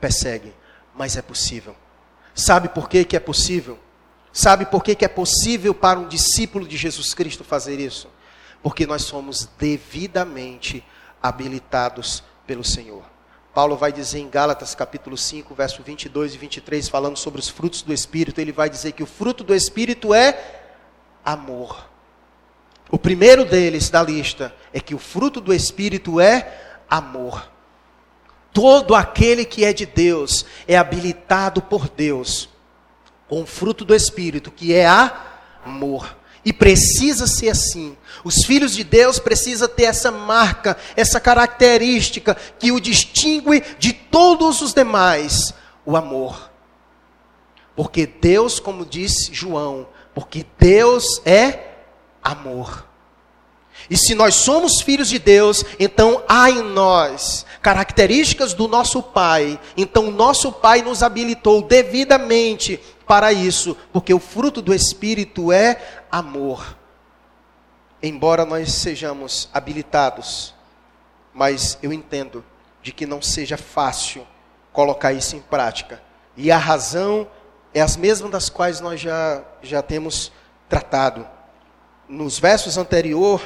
perseguem. 0.00 0.54
Mas 0.94 1.16
é 1.16 1.22
possível. 1.22 1.76
Sabe 2.34 2.68
por 2.68 2.88
que, 2.88 3.04
que 3.04 3.16
é 3.16 3.20
possível? 3.20 3.78
Sabe 4.32 4.66
por 4.66 4.82
que, 4.82 4.94
que 4.94 5.04
é 5.04 5.08
possível 5.08 5.72
para 5.72 5.98
um 5.98 6.08
discípulo 6.08 6.66
de 6.66 6.76
Jesus 6.76 7.14
Cristo 7.14 7.44
fazer 7.44 7.78
isso? 7.78 8.08
Porque 8.62 8.86
nós 8.86 9.02
somos 9.02 9.48
devidamente 9.58 10.84
habilitados 11.22 12.22
pelo 12.46 12.64
Senhor. 12.64 13.04
Paulo 13.54 13.76
vai 13.76 13.92
dizer 13.92 14.18
em 14.18 14.28
Gálatas 14.28 14.74
capítulo 14.74 15.16
5, 15.16 15.54
verso 15.54 15.80
22 15.82 16.34
e 16.34 16.38
23, 16.38 16.88
falando 16.88 17.16
sobre 17.16 17.38
os 17.38 17.48
frutos 17.48 17.82
do 17.82 17.92
Espírito, 17.92 18.40
ele 18.40 18.50
vai 18.50 18.68
dizer 18.68 18.92
que 18.92 19.02
o 19.02 19.06
fruto 19.06 19.44
do 19.44 19.54
Espírito 19.54 20.12
é 20.12 20.64
amor. 21.24 21.88
O 22.90 22.98
primeiro 22.98 23.44
deles 23.44 23.88
da 23.88 24.02
lista 24.02 24.54
é 24.72 24.80
que 24.80 24.94
o 24.94 24.98
fruto 24.98 25.40
do 25.40 25.52
Espírito 25.52 26.20
é 26.20 26.80
amor. 26.88 27.50
Todo 28.52 28.94
aquele 28.94 29.44
que 29.44 29.64
é 29.64 29.72
de 29.72 29.84
Deus 29.84 30.46
é 30.68 30.76
habilitado 30.76 31.60
por 31.60 31.88
Deus 31.88 32.48
com 33.28 33.42
o 33.42 33.46
fruto 33.46 33.84
do 33.84 33.94
Espírito, 33.94 34.50
que 34.50 34.74
é 34.74 34.86
amor. 35.64 36.16
E 36.44 36.52
precisa 36.52 37.26
ser 37.26 37.48
assim. 37.48 37.96
Os 38.22 38.44
filhos 38.44 38.74
de 38.74 38.84
Deus 38.84 39.18
precisam 39.18 39.66
ter 39.66 39.84
essa 39.84 40.10
marca, 40.10 40.76
essa 40.94 41.18
característica 41.18 42.36
que 42.58 42.70
o 42.70 42.78
distingue 42.78 43.64
de 43.78 43.92
todos 43.92 44.60
os 44.60 44.74
demais: 44.74 45.54
o 45.86 45.96
amor. 45.96 46.50
Porque 47.74 48.06
Deus, 48.06 48.60
como 48.60 48.84
disse 48.84 49.32
João, 49.32 49.88
porque 50.14 50.46
Deus 50.58 51.20
é 51.24 51.73
amor. 52.24 52.86
E 53.90 53.96
se 53.96 54.14
nós 54.14 54.34
somos 54.34 54.80
filhos 54.80 55.08
de 55.08 55.18
Deus, 55.18 55.64
então 55.78 56.22
há 56.26 56.50
em 56.50 56.62
nós 56.62 57.44
características 57.60 58.54
do 58.54 58.66
nosso 58.66 59.02
Pai. 59.02 59.60
Então, 59.76 60.10
nosso 60.10 60.52
Pai 60.52 60.82
nos 60.82 61.02
habilitou 61.02 61.62
devidamente 61.62 62.80
para 63.06 63.32
isso, 63.32 63.76
porque 63.92 64.14
o 64.14 64.18
fruto 64.18 64.62
do 64.62 64.74
Espírito 64.74 65.52
é 65.52 66.04
amor. 66.10 66.76
Embora 68.02 68.44
nós 68.44 68.72
sejamos 68.72 69.48
habilitados, 69.52 70.54
mas 71.32 71.78
eu 71.82 71.92
entendo 71.92 72.44
de 72.82 72.92
que 72.92 73.06
não 73.06 73.20
seja 73.20 73.56
fácil 73.56 74.26
colocar 74.72 75.12
isso 75.12 75.36
em 75.36 75.40
prática. 75.40 76.02
E 76.36 76.50
a 76.50 76.58
razão 76.58 77.26
é 77.72 77.80
as 77.80 77.96
mesmas 77.96 78.30
das 78.30 78.48
quais 78.48 78.80
nós 78.80 79.00
já, 79.00 79.42
já 79.62 79.82
temos 79.82 80.30
tratado. 80.68 81.26
Nos 82.08 82.38
versos 82.38 82.76
anterior, 82.76 83.40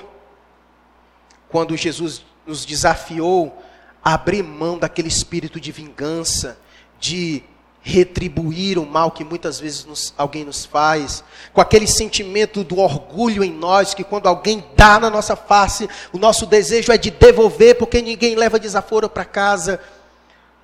quando 1.48 1.76
Jesus 1.76 2.24
nos 2.46 2.64
desafiou 2.64 3.62
a 4.02 4.14
abrir 4.14 4.42
mão 4.42 4.78
daquele 4.78 5.08
espírito 5.08 5.60
de 5.60 5.70
vingança, 5.70 6.58
de 6.98 7.42
retribuir 7.80 8.78
o 8.78 8.84
mal 8.84 9.10
que 9.10 9.24
muitas 9.24 9.58
vezes 9.58 9.84
nos, 9.84 10.12
alguém 10.18 10.44
nos 10.44 10.64
faz, 10.64 11.24
com 11.52 11.60
aquele 11.60 11.86
sentimento 11.86 12.64
do 12.64 12.78
orgulho 12.78 13.42
em 13.44 13.52
nós, 13.52 13.94
que 13.94 14.04
quando 14.04 14.26
alguém 14.26 14.64
dá 14.76 14.98
na 14.98 15.08
nossa 15.08 15.36
face, 15.36 15.88
o 16.12 16.18
nosso 16.18 16.44
desejo 16.44 16.92
é 16.92 16.98
de 16.98 17.10
devolver, 17.10 17.76
porque 17.76 18.02
ninguém 18.02 18.34
leva 18.34 18.58
desaforo 18.58 19.08
para 19.08 19.24
casa. 19.24 19.80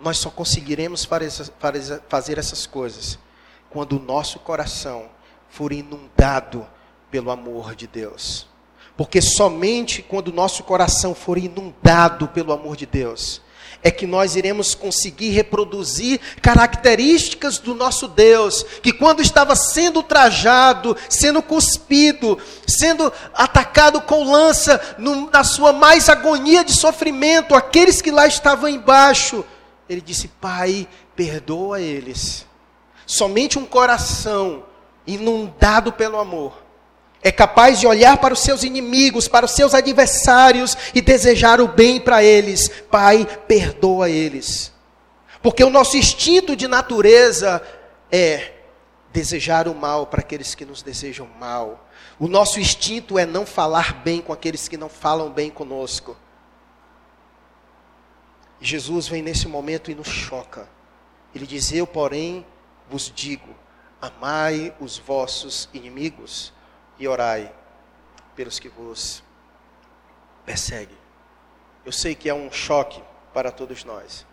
Nós 0.00 0.18
só 0.18 0.28
conseguiremos 0.28 1.08
fazer 2.08 2.38
essas 2.38 2.66
coisas 2.66 3.18
quando 3.70 3.96
o 3.96 4.02
nosso 4.02 4.38
coração 4.40 5.06
for 5.48 5.72
inundado 5.72 6.66
pelo 7.14 7.30
amor 7.30 7.76
de 7.76 7.86
Deus. 7.86 8.44
Porque 8.96 9.22
somente 9.22 10.02
quando 10.02 10.32
nosso 10.32 10.64
coração 10.64 11.14
for 11.14 11.38
inundado 11.38 12.26
pelo 12.26 12.52
amor 12.52 12.76
de 12.76 12.86
Deus, 12.86 13.40
é 13.84 13.88
que 13.88 14.04
nós 14.04 14.34
iremos 14.34 14.74
conseguir 14.74 15.30
reproduzir 15.30 16.20
características 16.42 17.58
do 17.58 17.72
nosso 17.72 18.08
Deus, 18.08 18.64
que 18.82 18.92
quando 18.92 19.22
estava 19.22 19.54
sendo 19.54 20.02
trajado, 20.02 20.96
sendo 21.08 21.40
cuspido, 21.40 22.36
sendo 22.66 23.12
atacado 23.32 24.00
com 24.00 24.24
lança, 24.24 24.96
no, 24.98 25.30
na 25.30 25.44
sua 25.44 25.72
mais 25.72 26.08
agonia 26.08 26.64
de 26.64 26.72
sofrimento, 26.72 27.54
aqueles 27.54 28.02
que 28.02 28.10
lá 28.10 28.26
estavam 28.26 28.68
embaixo, 28.68 29.44
ele 29.88 30.00
disse: 30.00 30.26
Pai, 30.26 30.88
perdoa 31.14 31.80
eles. 31.80 32.44
Somente 33.06 33.56
um 33.56 33.64
coração 33.64 34.64
inundado 35.06 35.92
pelo 35.92 36.18
amor 36.18 36.63
é 37.24 37.32
capaz 37.32 37.80
de 37.80 37.86
olhar 37.86 38.18
para 38.18 38.34
os 38.34 38.40
seus 38.40 38.62
inimigos, 38.62 39.26
para 39.26 39.46
os 39.46 39.52
seus 39.52 39.72
adversários 39.72 40.76
e 40.94 41.00
desejar 41.00 41.58
o 41.58 41.66
bem 41.66 41.98
para 41.98 42.22
eles. 42.22 42.68
Pai, 42.90 43.26
perdoa 43.48 44.10
eles. 44.10 44.70
Porque 45.42 45.64
o 45.64 45.70
nosso 45.70 45.96
instinto 45.96 46.54
de 46.54 46.68
natureza 46.68 47.62
é 48.12 48.52
desejar 49.10 49.66
o 49.66 49.74
mal 49.74 50.06
para 50.06 50.20
aqueles 50.20 50.54
que 50.54 50.66
nos 50.66 50.82
desejam 50.82 51.26
mal. 51.40 51.88
O 52.18 52.28
nosso 52.28 52.60
instinto 52.60 53.18
é 53.18 53.24
não 53.24 53.46
falar 53.46 54.02
bem 54.04 54.20
com 54.20 54.32
aqueles 54.32 54.68
que 54.68 54.76
não 54.76 54.90
falam 54.90 55.30
bem 55.30 55.48
conosco. 55.48 56.14
Jesus 58.60 59.08
vem 59.08 59.22
nesse 59.22 59.48
momento 59.48 59.90
e 59.90 59.94
nos 59.94 60.08
choca. 60.08 60.68
Ele 61.34 61.46
diz: 61.46 61.72
Eu, 61.72 61.86
porém, 61.86 62.44
vos 62.88 63.10
digo: 63.14 63.48
amai 64.00 64.74
os 64.78 64.98
vossos 64.98 65.70
inimigos 65.72 66.52
e 66.98 67.08
orai 67.08 67.52
pelos 68.34 68.58
que 68.58 68.68
vos 68.68 69.22
perseguem. 70.44 70.96
Eu 71.84 71.92
sei 71.92 72.14
que 72.14 72.28
é 72.28 72.34
um 72.34 72.50
choque 72.50 73.02
para 73.32 73.50
todos 73.50 73.84
nós. 73.84 74.26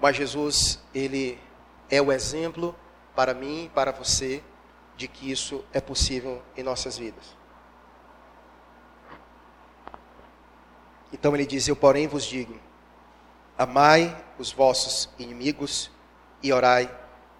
Mas 0.00 0.16
Jesus, 0.16 0.78
ele 0.94 1.38
é 1.90 2.00
o 2.00 2.12
exemplo 2.12 2.74
para 3.14 3.32
mim 3.32 3.64
e 3.64 3.68
para 3.68 3.92
você 3.92 4.42
de 4.96 5.08
que 5.08 5.30
isso 5.30 5.64
é 5.72 5.80
possível 5.80 6.42
em 6.56 6.62
nossas 6.62 6.98
vidas. 6.98 7.36
Então 11.12 11.34
ele 11.34 11.46
diz: 11.46 11.66
Eu, 11.68 11.76
porém, 11.76 12.06
vos 12.06 12.24
digo: 12.24 12.58
amai 13.56 14.14
os 14.38 14.52
vossos 14.52 15.08
inimigos 15.18 15.90
e 16.42 16.52
orai 16.52 16.90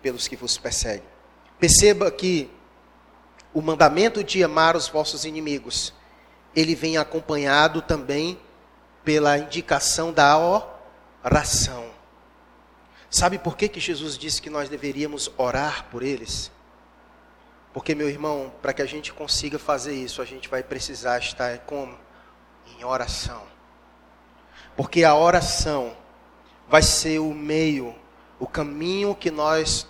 pelos 0.01 0.27
que 0.27 0.37
vos 0.37 0.57
perseguem. 0.57 1.07
Perceba 1.59 2.11
que 2.11 2.51
o 3.57 3.63
mandamento 3.63 4.23
de 4.23 4.45
amar 4.45 4.77
os 4.77 4.87
vossos 4.87 5.25
inimigos, 5.25 5.95
ele 6.55 6.75
vem 6.75 6.99
acompanhado 6.99 7.81
também 7.81 8.39
pela 9.03 9.39
indicação 9.39 10.13
da 10.13 10.37
oração. 11.25 11.89
Sabe 13.09 13.39
por 13.39 13.57
que, 13.57 13.67
que 13.67 13.81
Jesus 13.81 14.19
disse 14.19 14.43
que 14.43 14.51
nós 14.51 14.69
deveríamos 14.69 15.31
orar 15.39 15.87
por 15.91 16.03
eles? 16.03 16.53
Porque, 17.73 17.95
meu 17.95 18.11
irmão, 18.11 18.53
para 18.61 18.75
que 18.75 18.83
a 18.83 18.87
gente 18.87 19.11
consiga 19.11 19.59
fazer 19.59 19.95
isso, 19.95 20.21
a 20.21 20.27
gente 20.27 20.51
vai 20.51 20.63
precisar 20.63 21.19
estar 21.19 21.61
como? 21.61 21.97
Em 22.77 22.85
oração. 22.85 23.43
Porque 24.77 25.03
a 25.03 25.15
oração 25.15 25.97
vai 26.69 26.83
ser 26.83 27.21
o 27.21 27.33
meio, 27.33 27.95
o 28.39 28.47
caminho 28.47 29.15
que 29.15 29.31
nós 29.31 29.87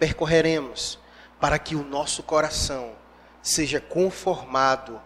percorreremos 0.00 0.98
para 1.40 1.58
que 1.58 1.74
o 1.74 1.84
nosso 1.84 2.22
coração 2.22 2.92
seja 3.42 3.80
conformado, 3.80 5.00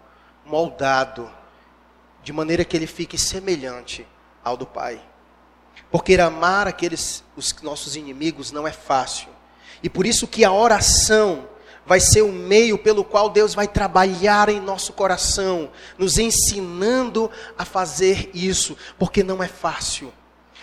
moldado, 0.44 1.30
de 2.22 2.32
maneira 2.32 2.64
que 2.64 2.76
ele 2.76 2.86
fique 2.86 3.18
semelhante 3.18 4.06
ao 4.42 4.56
do 4.56 4.66
Pai. 4.66 5.00
Porque 5.90 6.14
amar 6.14 6.66
aqueles 6.66 7.22
os 7.36 7.54
nossos 7.62 7.96
inimigos 7.96 8.50
não 8.50 8.66
é 8.66 8.72
fácil. 8.72 9.28
E 9.82 9.88
por 9.88 10.06
isso 10.06 10.26
que 10.26 10.44
a 10.44 10.52
oração 10.52 11.48
vai 11.84 12.00
ser 12.00 12.22
o 12.22 12.32
meio 12.32 12.78
pelo 12.78 13.04
qual 13.04 13.28
Deus 13.28 13.54
vai 13.54 13.66
trabalhar 13.66 14.48
em 14.48 14.60
nosso 14.60 14.92
coração, 14.92 15.70
nos 15.98 16.16
ensinando 16.16 17.30
a 17.58 17.64
fazer 17.64 18.30
isso, 18.32 18.76
porque 18.98 19.22
não 19.22 19.42
é 19.42 19.48
fácil. 19.48 20.12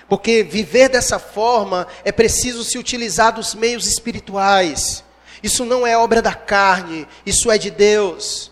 Porque 0.08 0.44
viver 0.44 0.90
dessa 0.90 1.20
forma 1.20 1.88
é 2.04 2.12
preciso 2.12 2.64
se 2.64 2.78
utilizar 2.78 3.34
dos 3.34 3.54
meios 3.54 3.86
espirituais. 3.86 5.04
Isso 5.42 5.66
não 5.66 5.86
é 5.86 5.98
obra 5.98 6.22
da 6.22 6.34
carne, 6.34 7.08
isso 7.26 7.50
é 7.50 7.58
de 7.58 7.72
Deus. 7.72 8.52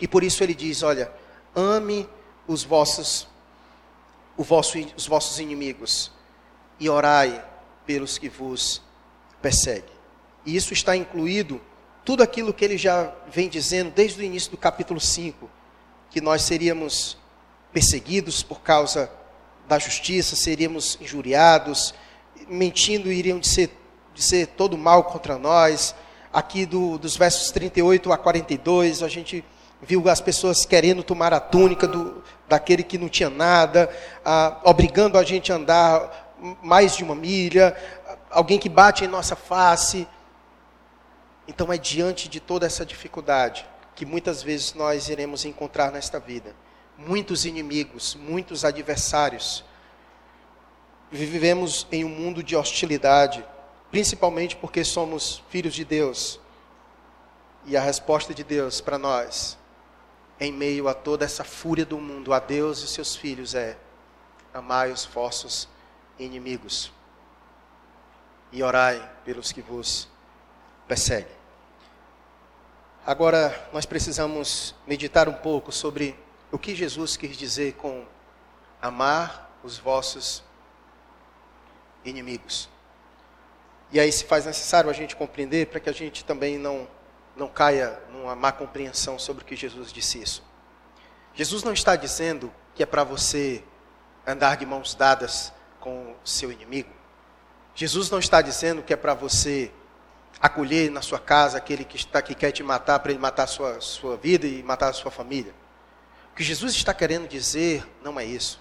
E 0.00 0.06
por 0.06 0.22
isso 0.22 0.42
ele 0.42 0.54
diz: 0.54 0.82
olha, 0.82 1.12
ame 1.54 2.08
os 2.46 2.62
vossos, 2.62 3.26
vosso, 4.36 4.78
os 4.96 5.06
vossos 5.06 5.38
inimigos 5.40 6.12
e 6.78 6.88
orai 6.88 7.44
pelos 7.84 8.18
que 8.18 8.28
vos 8.28 8.82
perseguem. 9.42 9.98
E 10.46 10.56
isso 10.56 10.72
está 10.72 10.96
incluído 10.96 11.60
tudo 12.04 12.22
aquilo 12.22 12.54
que 12.54 12.64
ele 12.64 12.78
já 12.78 13.12
vem 13.30 13.48
dizendo 13.48 13.90
desde 13.90 14.20
o 14.20 14.24
início 14.24 14.50
do 14.50 14.56
capítulo 14.56 15.00
5, 15.00 15.50
que 16.10 16.20
nós 16.20 16.42
seríamos 16.42 17.18
perseguidos 17.72 18.42
por 18.42 18.60
causa 18.60 19.10
da 19.66 19.78
justiça, 19.78 20.34
seríamos 20.34 20.96
injuriados, 21.00 21.92
mentindo 22.48 23.12
iriam 23.12 23.38
dizer, 23.38 23.70
dizer 24.14 24.46
todo 24.48 24.78
mal 24.78 25.04
contra 25.04 25.38
nós, 25.38 25.94
aqui 26.32 26.66
do, 26.66 26.98
dos 26.98 27.16
versos 27.16 27.50
38 27.50 28.12
a 28.12 28.18
42, 28.18 29.02
a 29.02 29.08
gente 29.08 29.44
viu 29.80 30.08
as 30.08 30.20
pessoas 30.20 30.64
querendo 30.64 31.02
tomar 31.02 31.32
a 31.32 31.40
túnica 31.40 31.86
do, 31.86 32.22
daquele 32.48 32.82
que 32.82 32.98
não 32.98 33.08
tinha 33.08 33.30
nada, 33.30 33.88
ah, 34.24 34.60
obrigando 34.64 35.16
a 35.18 35.22
gente 35.22 35.52
a 35.52 35.56
andar 35.56 36.34
mais 36.62 36.96
de 36.96 37.04
uma 37.04 37.14
milha, 37.14 37.76
alguém 38.30 38.58
que 38.58 38.68
bate 38.68 39.04
em 39.04 39.08
nossa 39.08 39.36
face. 39.36 40.06
Então 41.46 41.72
é 41.72 41.78
diante 41.78 42.28
de 42.28 42.40
toda 42.40 42.66
essa 42.66 42.84
dificuldade 42.84 43.66
que 43.94 44.06
muitas 44.06 44.42
vezes 44.42 44.74
nós 44.74 45.08
iremos 45.08 45.44
encontrar 45.44 45.90
nesta 45.90 46.20
vida. 46.20 46.54
Muitos 46.96 47.44
inimigos, 47.44 48.14
muitos 48.14 48.64
adversários. 48.64 49.64
Vivemos 51.10 51.86
em 51.90 52.04
um 52.04 52.08
mundo 52.08 52.42
de 52.42 52.54
hostilidade 52.54 53.44
principalmente 53.90 54.56
porque 54.56 54.84
somos 54.84 55.42
filhos 55.48 55.74
de 55.74 55.84
Deus. 55.84 56.40
E 57.64 57.76
a 57.76 57.80
resposta 57.80 58.32
de 58.32 58.44
Deus 58.44 58.80
para 58.80 58.98
nós, 58.98 59.58
em 60.40 60.52
meio 60.52 60.88
a 60.88 60.94
toda 60.94 61.24
essa 61.24 61.44
fúria 61.44 61.84
do 61.84 61.98
mundo, 61.98 62.32
a 62.32 62.38
Deus 62.38 62.82
e 62.82 62.88
seus 62.88 63.16
filhos, 63.16 63.54
é: 63.54 63.76
amai 64.54 64.90
os 64.90 65.04
vossos 65.04 65.68
inimigos 66.18 66.92
e 68.50 68.62
orai 68.62 69.10
pelos 69.24 69.52
que 69.52 69.60
vos 69.60 70.08
perseguem. 70.86 71.36
Agora, 73.06 73.68
nós 73.72 73.86
precisamos 73.86 74.74
meditar 74.86 75.28
um 75.28 75.34
pouco 75.34 75.72
sobre 75.72 76.18
o 76.50 76.58
que 76.58 76.74
Jesus 76.74 77.16
quis 77.16 77.36
dizer 77.36 77.74
com 77.74 78.06
amar 78.80 79.50
os 79.62 79.78
vossos 79.78 80.42
inimigos. 82.04 82.68
E 83.90 83.98
aí 83.98 84.12
se 84.12 84.24
faz 84.24 84.44
necessário 84.44 84.90
a 84.90 84.92
gente 84.92 85.16
compreender 85.16 85.66
para 85.68 85.80
que 85.80 85.88
a 85.88 85.92
gente 85.92 86.24
também 86.24 86.58
não, 86.58 86.86
não 87.34 87.48
caia 87.48 87.98
numa 88.12 88.34
má 88.34 88.52
compreensão 88.52 89.18
sobre 89.18 89.42
o 89.42 89.46
que 89.46 89.56
Jesus 89.56 89.92
disse 89.92 90.20
isso. 90.20 90.42
Jesus 91.34 91.62
não 91.62 91.72
está 91.72 91.96
dizendo 91.96 92.52
que 92.74 92.82
é 92.82 92.86
para 92.86 93.04
você 93.04 93.62
andar 94.26 94.56
de 94.56 94.66
mãos 94.66 94.94
dadas 94.94 95.52
com 95.80 96.12
o 96.12 96.28
seu 96.28 96.52
inimigo. 96.52 96.90
Jesus 97.74 98.10
não 98.10 98.18
está 98.18 98.42
dizendo 98.42 98.82
que 98.82 98.92
é 98.92 98.96
para 98.96 99.14
você 99.14 99.70
acolher 100.40 100.90
na 100.90 101.00
sua 101.00 101.18
casa 101.18 101.56
aquele 101.56 101.84
que 101.84 101.96
está 101.96 102.20
que 102.20 102.34
quer 102.34 102.52
te 102.52 102.62
matar 102.62 102.98
para 102.98 103.10
ele 103.10 103.20
matar 103.20 103.44
a 103.44 103.46
sua, 103.46 103.80
sua 103.80 104.16
vida 104.16 104.46
e 104.46 104.62
matar 104.62 104.88
a 104.88 104.92
sua 104.92 105.10
família. 105.10 105.54
O 106.32 106.36
que 106.36 106.44
Jesus 106.44 106.74
está 106.74 106.92
querendo 106.92 107.26
dizer 107.26 107.86
não 108.02 108.18
é 108.20 108.24
isso. 108.24 108.60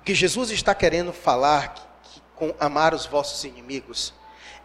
O 0.00 0.02
que 0.02 0.14
Jesus 0.14 0.50
está 0.50 0.74
querendo 0.74 1.12
falar 1.12 1.74
que, 1.74 1.82
que, 2.02 2.22
com 2.34 2.54
amar 2.58 2.94
os 2.94 3.06
vossos 3.06 3.44
inimigos 3.44 4.12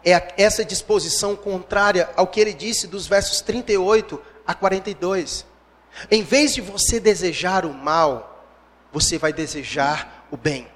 é 0.04 0.34
essa 0.36 0.64
disposição 0.64 1.34
contrária 1.34 2.08
ao 2.16 2.26
que 2.26 2.40
ele 2.40 2.52
disse 2.52 2.86
dos 2.86 3.06
versos 3.06 3.40
38 3.40 4.20
a 4.46 4.54
42. 4.54 5.44
Em 6.10 6.22
vez 6.22 6.54
de 6.54 6.60
você 6.60 7.00
desejar 7.00 7.64
o 7.64 7.72
mal, 7.72 8.44
você 8.92 9.18
vai 9.18 9.32
desejar 9.32 10.26
o 10.30 10.36
bem. 10.36 10.68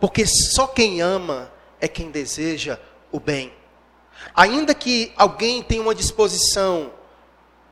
Porque 0.00 0.26
só 0.26 0.66
quem 0.66 1.00
ama 1.00 1.52
é 1.80 1.88
quem 1.88 2.10
deseja 2.10 2.78
o 3.10 3.18
bem. 3.18 3.52
Ainda 4.34 4.74
que 4.74 5.12
alguém 5.16 5.62
tenha 5.62 5.82
uma 5.82 5.94
disposição 5.94 6.92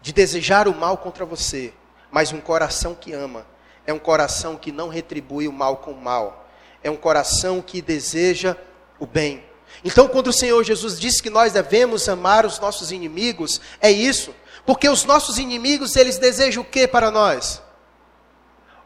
de 0.01 0.13
desejar 0.13 0.67
o 0.67 0.75
mal 0.75 0.97
contra 0.97 1.25
você, 1.25 1.73
mas 2.11 2.33
um 2.33 2.41
coração 2.41 2.95
que 2.95 3.13
ama 3.13 3.47
é 3.87 3.93
um 3.93 3.99
coração 3.99 4.57
que 4.57 4.73
não 4.73 4.89
retribui 4.89 5.49
o 5.49 5.53
mal 5.53 5.79
com 5.79 5.93
o 5.93 6.01
mal. 6.01 6.49
É 6.83 6.91
um 6.91 6.97
coração 6.97 7.61
que 7.61 7.83
deseja 7.83 8.57
o 8.99 9.07
bem. 9.07 9.45
Então, 9.85 10.09
quando 10.09 10.29
o 10.29 10.33
Senhor 10.33 10.63
Jesus 10.63 10.99
disse 10.99 11.23
que 11.23 11.31
nós 11.31 11.53
devemos 11.53 12.09
amar 12.09 12.45
os 12.45 12.59
nossos 12.59 12.93
inimigos, 12.93 13.61
é 13.81 13.91
isso. 13.91 14.35
Porque 14.67 14.89
os 14.89 15.05
nossos 15.05 15.39
inimigos, 15.39 15.97
eles 15.97 16.19
desejam 16.19 16.63
o 16.63 16.67
que 16.67 16.87
para 16.87 17.11
nós? 17.11 17.63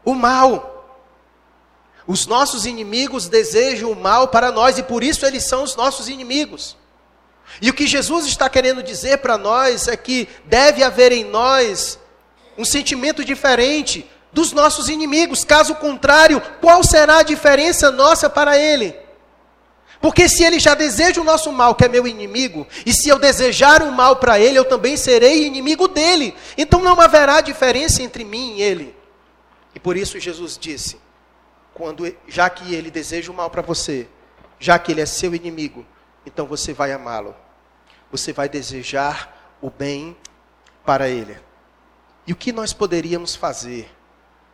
O 0.03 0.13
mal. 0.13 0.73
Os 2.07 2.25
nossos 2.27 2.65
inimigos 2.65 3.27
desejam 3.27 3.91
o 3.91 3.95
mal 3.95 4.27
para 4.29 4.51
nós 4.51 4.77
e 4.77 4.83
por 4.83 5.03
isso 5.03 5.25
eles 5.25 5.43
são 5.43 5.63
os 5.63 5.75
nossos 5.75 6.07
inimigos. 6.07 6.77
E 7.61 7.69
o 7.69 7.73
que 7.73 7.87
Jesus 7.87 8.25
está 8.25 8.49
querendo 8.49 8.83
dizer 8.83 9.17
para 9.19 9.37
nós 9.37 9.87
é 9.87 9.97
que 9.97 10.27
deve 10.45 10.83
haver 10.83 11.11
em 11.11 11.23
nós 11.23 11.99
um 12.57 12.65
sentimento 12.65 13.23
diferente 13.23 14.09
dos 14.31 14.51
nossos 14.51 14.89
inimigos. 14.89 15.43
Caso 15.43 15.75
contrário, 15.75 16.41
qual 16.61 16.83
será 16.83 17.19
a 17.19 17.23
diferença 17.23 17.91
nossa 17.91 18.29
para 18.29 18.57
ele? 18.57 19.04
Porque 20.05 20.29
se 20.29 20.43
ele 20.43 20.59
já 20.59 20.75
deseja 20.75 21.19
o 21.19 21.23
nosso 21.23 21.51
mal, 21.51 21.73
que 21.73 21.83
é 21.83 21.89
meu 21.89 22.05
inimigo, 22.05 22.67
e 22.85 22.93
se 22.93 23.09
eu 23.09 23.17
desejar 23.17 23.81
o 23.81 23.91
mal 23.91 24.17
para 24.17 24.39
ele, 24.39 24.55
eu 24.55 24.63
também 24.63 24.95
serei 24.95 25.47
inimigo 25.47 25.87
dele. 25.87 26.35
Então 26.55 26.79
não 26.79 27.01
haverá 27.01 27.41
diferença 27.41 28.03
entre 28.03 28.23
mim 28.23 28.57
e 28.57 28.61
ele. 28.61 28.95
E 29.73 29.79
por 29.79 29.97
isso 29.97 30.19
Jesus 30.19 30.59
disse: 30.59 30.99
quando 31.73 32.15
já 32.27 32.47
que 32.51 32.75
ele 32.75 32.91
deseja 32.91 33.31
o 33.31 33.35
mal 33.35 33.49
para 33.49 33.63
você, 33.63 34.07
já 34.59 34.77
que 34.77 34.91
ele 34.91 35.01
é 35.01 35.07
seu 35.07 35.33
inimigo, 35.33 35.83
então 36.23 36.45
você 36.45 36.71
vai 36.71 36.91
amá-lo. 36.91 37.35
Você 38.11 38.31
vai 38.31 38.47
desejar 38.47 39.57
o 39.59 39.71
bem 39.71 40.15
para 40.85 41.09
ele. 41.09 41.35
E 42.27 42.31
o 42.31 42.35
que 42.35 42.53
nós 42.53 42.73
poderíamos 42.73 43.35
fazer 43.35 43.91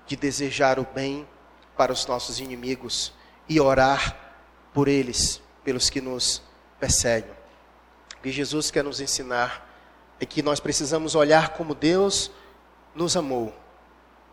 de 0.08 0.16
desejar 0.16 0.80
o 0.80 0.88
bem 0.96 1.28
para 1.76 1.92
os 1.92 2.06
nossos 2.06 2.40
inimigos 2.40 3.12
e 3.50 3.60
orar 3.60 4.31
por 4.74 4.88
eles, 4.88 5.42
pelos 5.64 5.90
que 5.90 6.02
nos 6.02 6.42
perseguem. 6.80 7.32
O 8.18 8.22
que 8.22 8.32
Jesus 8.32 8.72
quer 8.72 8.84
nos 8.84 9.02
ensinar 9.02 9.68
é 10.20 10.26
que 10.26 10.42
nós 10.42 10.60
precisamos 10.60 11.16
olhar 11.16 11.50
como 11.50 11.74
Deus 11.74 12.32
nos 12.94 13.18
amou, 13.18 13.54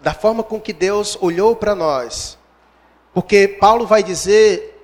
da 0.01 0.13
forma 0.13 0.43
com 0.43 0.61
que 0.61 0.73
Deus 0.73 1.17
olhou 1.21 1.57
para 1.57 1.75
nós. 1.75 2.39
Porque 3.15 3.49
Paulo 3.49 3.87
vai 3.87 4.03
dizer, 4.03 4.79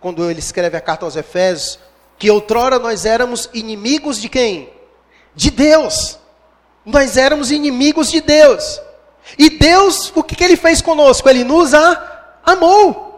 quando 0.00 0.28
ele 0.30 0.38
escreve 0.38 0.76
a 0.76 0.80
carta 0.80 1.04
aos 1.04 1.16
Efésios, 1.16 1.78
que 2.18 2.30
outrora 2.30 2.78
nós 2.78 3.06
éramos 3.06 3.48
inimigos 3.54 4.20
de 4.20 4.28
quem? 4.28 4.70
De 5.34 5.50
Deus. 5.50 6.18
Nós 6.84 7.16
éramos 7.16 7.50
inimigos 7.50 8.10
de 8.10 8.20
Deus. 8.20 8.80
E 9.38 9.48
Deus, 9.50 10.12
o 10.14 10.22
que, 10.22 10.36
que 10.36 10.44
ele 10.44 10.56
fez 10.56 10.82
conosco? 10.82 11.28
Ele 11.28 11.44
nos 11.44 11.72
amou 12.44 13.09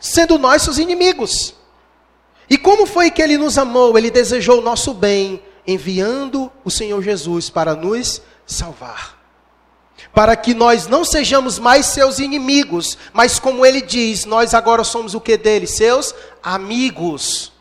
sendo 0.00 0.38
nós 0.38 0.62
seus 0.62 0.78
inimigos. 0.78 1.54
E 2.48 2.58
como 2.58 2.86
foi 2.86 3.10
que 3.10 3.22
ele 3.22 3.38
nos 3.38 3.56
amou? 3.56 3.96
Ele 3.96 4.10
desejou 4.10 4.58
o 4.58 4.62
nosso 4.62 4.92
bem, 4.92 5.40
enviando 5.64 6.50
o 6.64 6.70
Senhor 6.70 7.00
Jesus 7.02 7.48
para 7.48 7.76
nos 7.76 8.20
salvar. 8.44 9.20
Para 10.12 10.34
que 10.34 10.54
nós 10.54 10.88
não 10.88 11.04
sejamos 11.04 11.58
mais 11.58 11.86
seus 11.86 12.18
inimigos, 12.18 12.98
mas 13.12 13.38
como 13.38 13.64
ele 13.64 13.80
diz, 13.80 14.24
nós 14.24 14.54
agora 14.54 14.82
somos 14.82 15.14
o 15.14 15.20
que 15.20 15.36
dele? 15.36 15.66
Seus 15.66 16.12
amigos. 16.42 17.52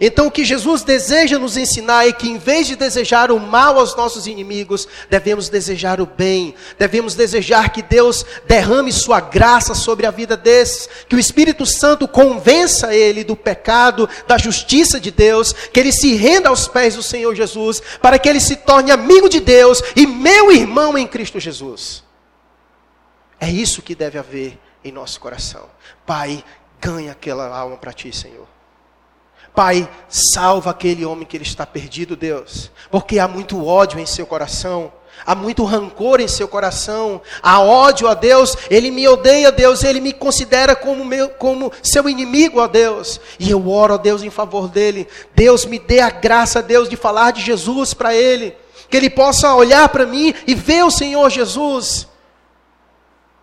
Então, 0.00 0.26
o 0.26 0.30
que 0.30 0.44
Jesus 0.44 0.82
deseja 0.82 1.38
nos 1.38 1.56
ensinar 1.56 2.06
é 2.06 2.12
que, 2.12 2.28
em 2.28 2.36
vez 2.36 2.66
de 2.66 2.76
desejar 2.76 3.30
o 3.30 3.40
mal 3.40 3.78
aos 3.78 3.96
nossos 3.96 4.26
inimigos, 4.26 4.86
devemos 5.08 5.48
desejar 5.48 6.00
o 6.00 6.06
bem, 6.06 6.54
devemos 6.78 7.14
desejar 7.14 7.70
que 7.70 7.80
Deus 7.80 8.26
derrame 8.46 8.92
Sua 8.92 9.20
graça 9.20 9.74
sobre 9.74 10.04
a 10.04 10.10
vida 10.10 10.36
desses, 10.36 10.88
que 11.08 11.16
o 11.16 11.18
Espírito 11.18 11.64
Santo 11.64 12.06
convença 12.06 12.94
ele 12.94 13.24
do 13.24 13.34
pecado, 13.34 14.08
da 14.26 14.36
justiça 14.36 15.00
de 15.00 15.10
Deus, 15.10 15.52
que 15.52 15.80
ele 15.80 15.92
se 15.92 16.14
renda 16.14 16.50
aos 16.50 16.68
pés 16.68 16.94
do 16.96 17.02
Senhor 17.02 17.34
Jesus, 17.34 17.80
para 18.02 18.18
que 18.18 18.28
ele 18.28 18.40
se 18.40 18.56
torne 18.56 18.90
amigo 18.90 19.28
de 19.28 19.40
Deus 19.40 19.82
e 19.94 20.06
meu 20.06 20.52
irmão 20.52 20.98
em 20.98 21.06
Cristo 21.06 21.40
Jesus. 21.40 22.04
É 23.40 23.48
isso 23.48 23.82
que 23.82 23.94
deve 23.94 24.18
haver 24.18 24.58
em 24.84 24.92
nosso 24.92 25.18
coração. 25.20 25.68
Pai, 26.04 26.44
ganha 26.80 27.12
aquela 27.12 27.46
alma 27.48 27.76
para 27.76 27.92
ti, 27.92 28.14
Senhor. 28.14 28.55
Pai, 29.56 29.88
salva 30.06 30.68
aquele 30.68 31.06
homem 31.06 31.24
que 31.24 31.34
ele 31.34 31.42
está 31.42 31.64
perdido, 31.64 32.14
Deus, 32.14 32.70
porque 32.90 33.18
há 33.18 33.26
muito 33.26 33.64
ódio 33.66 33.98
em 33.98 34.04
seu 34.04 34.26
coração, 34.26 34.92
há 35.24 35.34
muito 35.34 35.64
rancor 35.64 36.20
em 36.20 36.28
seu 36.28 36.46
coração, 36.46 37.22
há 37.42 37.58
ódio 37.58 38.06
a 38.06 38.12
Deus, 38.12 38.54
ele 38.68 38.90
me 38.90 39.08
odeia, 39.08 39.50
Deus, 39.50 39.82
ele 39.82 39.98
me 39.98 40.12
considera 40.12 40.76
como, 40.76 41.06
meu, 41.06 41.30
como 41.30 41.72
seu 41.82 42.06
inimigo, 42.06 42.60
ó 42.60 42.68
Deus, 42.68 43.18
e 43.38 43.50
eu 43.50 43.66
oro 43.66 43.94
a 43.94 43.96
Deus 43.96 44.22
em 44.22 44.28
favor 44.28 44.68
dele. 44.68 45.08
Deus, 45.34 45.64
me 45.64 45.78
dê 45.78 46.00
a 46.00 46.10
graça, 46.10 46.62
Deus, 46.62 46.86
de 46.86 46.94
falar 46.94 47.30
de 47.30 47.40
Jesus 47.40 47.94
para 47.94 48.14
ele, 48.14 48.54
que 48.90 48.96
ele 48.98 49.08
possa 49.08 49.54
olhar 49.54 49.88
para 49.88 50.04
mim 50.04 50.34
e 50.46 50.54
ver 50.54 50.84
o 50.84 50.90
Senhor 50.90 51.30
Jesus. 51.30 52.06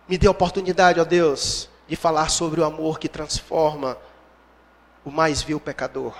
Me 0.08 0.16
dê 0.16 0.28
a 0.28 0.30
oportunidade, 0.30 1.00
ó 1.00 1.04
Deus, 1.04 1.68
de 1.88 1.96
falar 1.96 2.30
sobre 2.30 2.60
o 2.60 2.64
amor 2.64 3.00
que 3.00 3.08
transforma 3.08 3.98
o 5.04 5.10
mais 5.10 5.42
vil 5.42 5.60
pecador, 5.60 6.16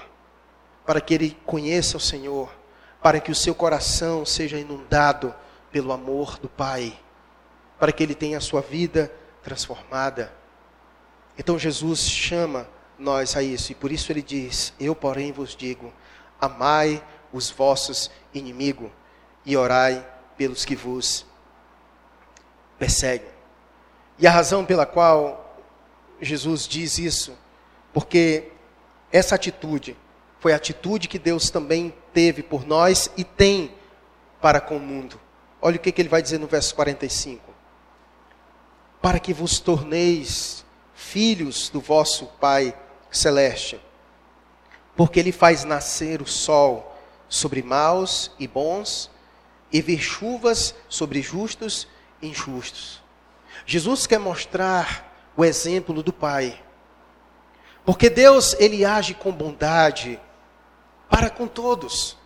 para 0.84 1.00
que 1.00 1.14
ele 1.14 1.36
conheça 1.46 1.96
o 1.96 2.00
Senhor, 2.00 2.52
para 3.02 3.20
que 3.20 3.30
o 3.30 3.34
seu 3.34 3.54
coração 3.54 4.24
seja 4.24 4.58
inundado 4.58 5.34
pelo 5.70 5.92
amor 5.92 6.38
do 6.38 6.48
Pai, 6.48 6.98
para 7.78 7.92
que 7.92 8.02
ele 8.02 8.14
tenha 8.14 8.38
a 8.38 8.40
sua 8.40 8.60
vida 8.60 9.12
transformada. 9.42 10.32
Então 11.38 11.58
Jesus 11.58 12.00
chama 12.00 12.68
nós 12.98 13.36
a 13.36 13.42
isso, 13.42 13.72
e 13.72 13.74
por 13.74 13.90
isso 13.90 14.12
ele 14.12 14.22
diz: 14.22 14.72
Eu, 14.78 14.94
porém, 14.94 15.32
vos 15.32 15.56
digo: 15.56 15.92
amai 16.40 17.02
os 17.32 17.50
vossos 17.50 18.10
inimigos 18.32 18.90
e 19.44 19.56
orai 19.56 20.06
pelos 20.36 20.64
que 20.64 20.76
vos 20.76 21.26
perseguem. 22.78 23.28
E 24.18 24.26
a 24.26 24.30
razão 24.30 24.64
pela 24.64 24.86
qual 24.86 25.58
Jesus 26.20 26.68
diz 26.68 26.98
isso, 26.98 27.36
porque 27.92 28.52
essa 29.14 29.36
atitude 29.36 29.96
foi 30.40 30.52
a 30.52 30.56
atitude 30.56 31.06
que 31.06 31.20
Deus 31.20 31.48
também 31.48 31.94
teve 32.12 32.42
por 32.42 32.66
nós 32.66 33.08
e 33.16 33.22
tem 33.22 33.72
para 34.40 34.60
com 34.60 34.76
o 34.76 34.80
mundo. 34.80 35.20
Olha 35.62 35.76
o 35.76 35.78
que, 35.78 35.92
que 35.92 36.02
ele 36.02 36.08
vai 36.08 36.20
dizer 36.20 36.38
no 36.38 36.48
verso 36.48 36.74
45. 36.74 37.54
Para 39.00 39.20
que 39.20 39.32
vos 39.32 39.60
torneis 39.60 40.64
filhos 40.96 41.68
do 41.68 41.80
vosso 41.80 42.26
Pai 42.40 42.76
celeste, 43.08 43.80
porque 44.96 45.20
ele 45.20 45.30
faz 45.30 45.62
nascer 45.62 46.20
o 46.20 46.26
sol 46.26 46.98
sobre 47.28 47.62
maus 47.62 48.32
e 48.36 48.48
bons, 48.48 49.08
e 49.72 49.80
ver 49.80 50.00
chuvas 50.00 50.74
sobre 50.88 51.22
justos 51.22 51.86
e 52.20 52.30
injustos. 52.30 53.00
Jesus 53.64 54.08
quer 54.08 54.18
mostrar 54.18 55.32
o 55.36 55.44
exemplo 55.44 56.02
do 56.02 56.12
Pai 56.12 56.63
porque 57.84 58.08
Deus, 58.08 58.56
ele 58.58 58.84
age 58.84 59.14
com 59.14 59.30
bondade 59.30 60.18
para 61.08 61.28
com 61.28 61.46
todos. 61.46 62.16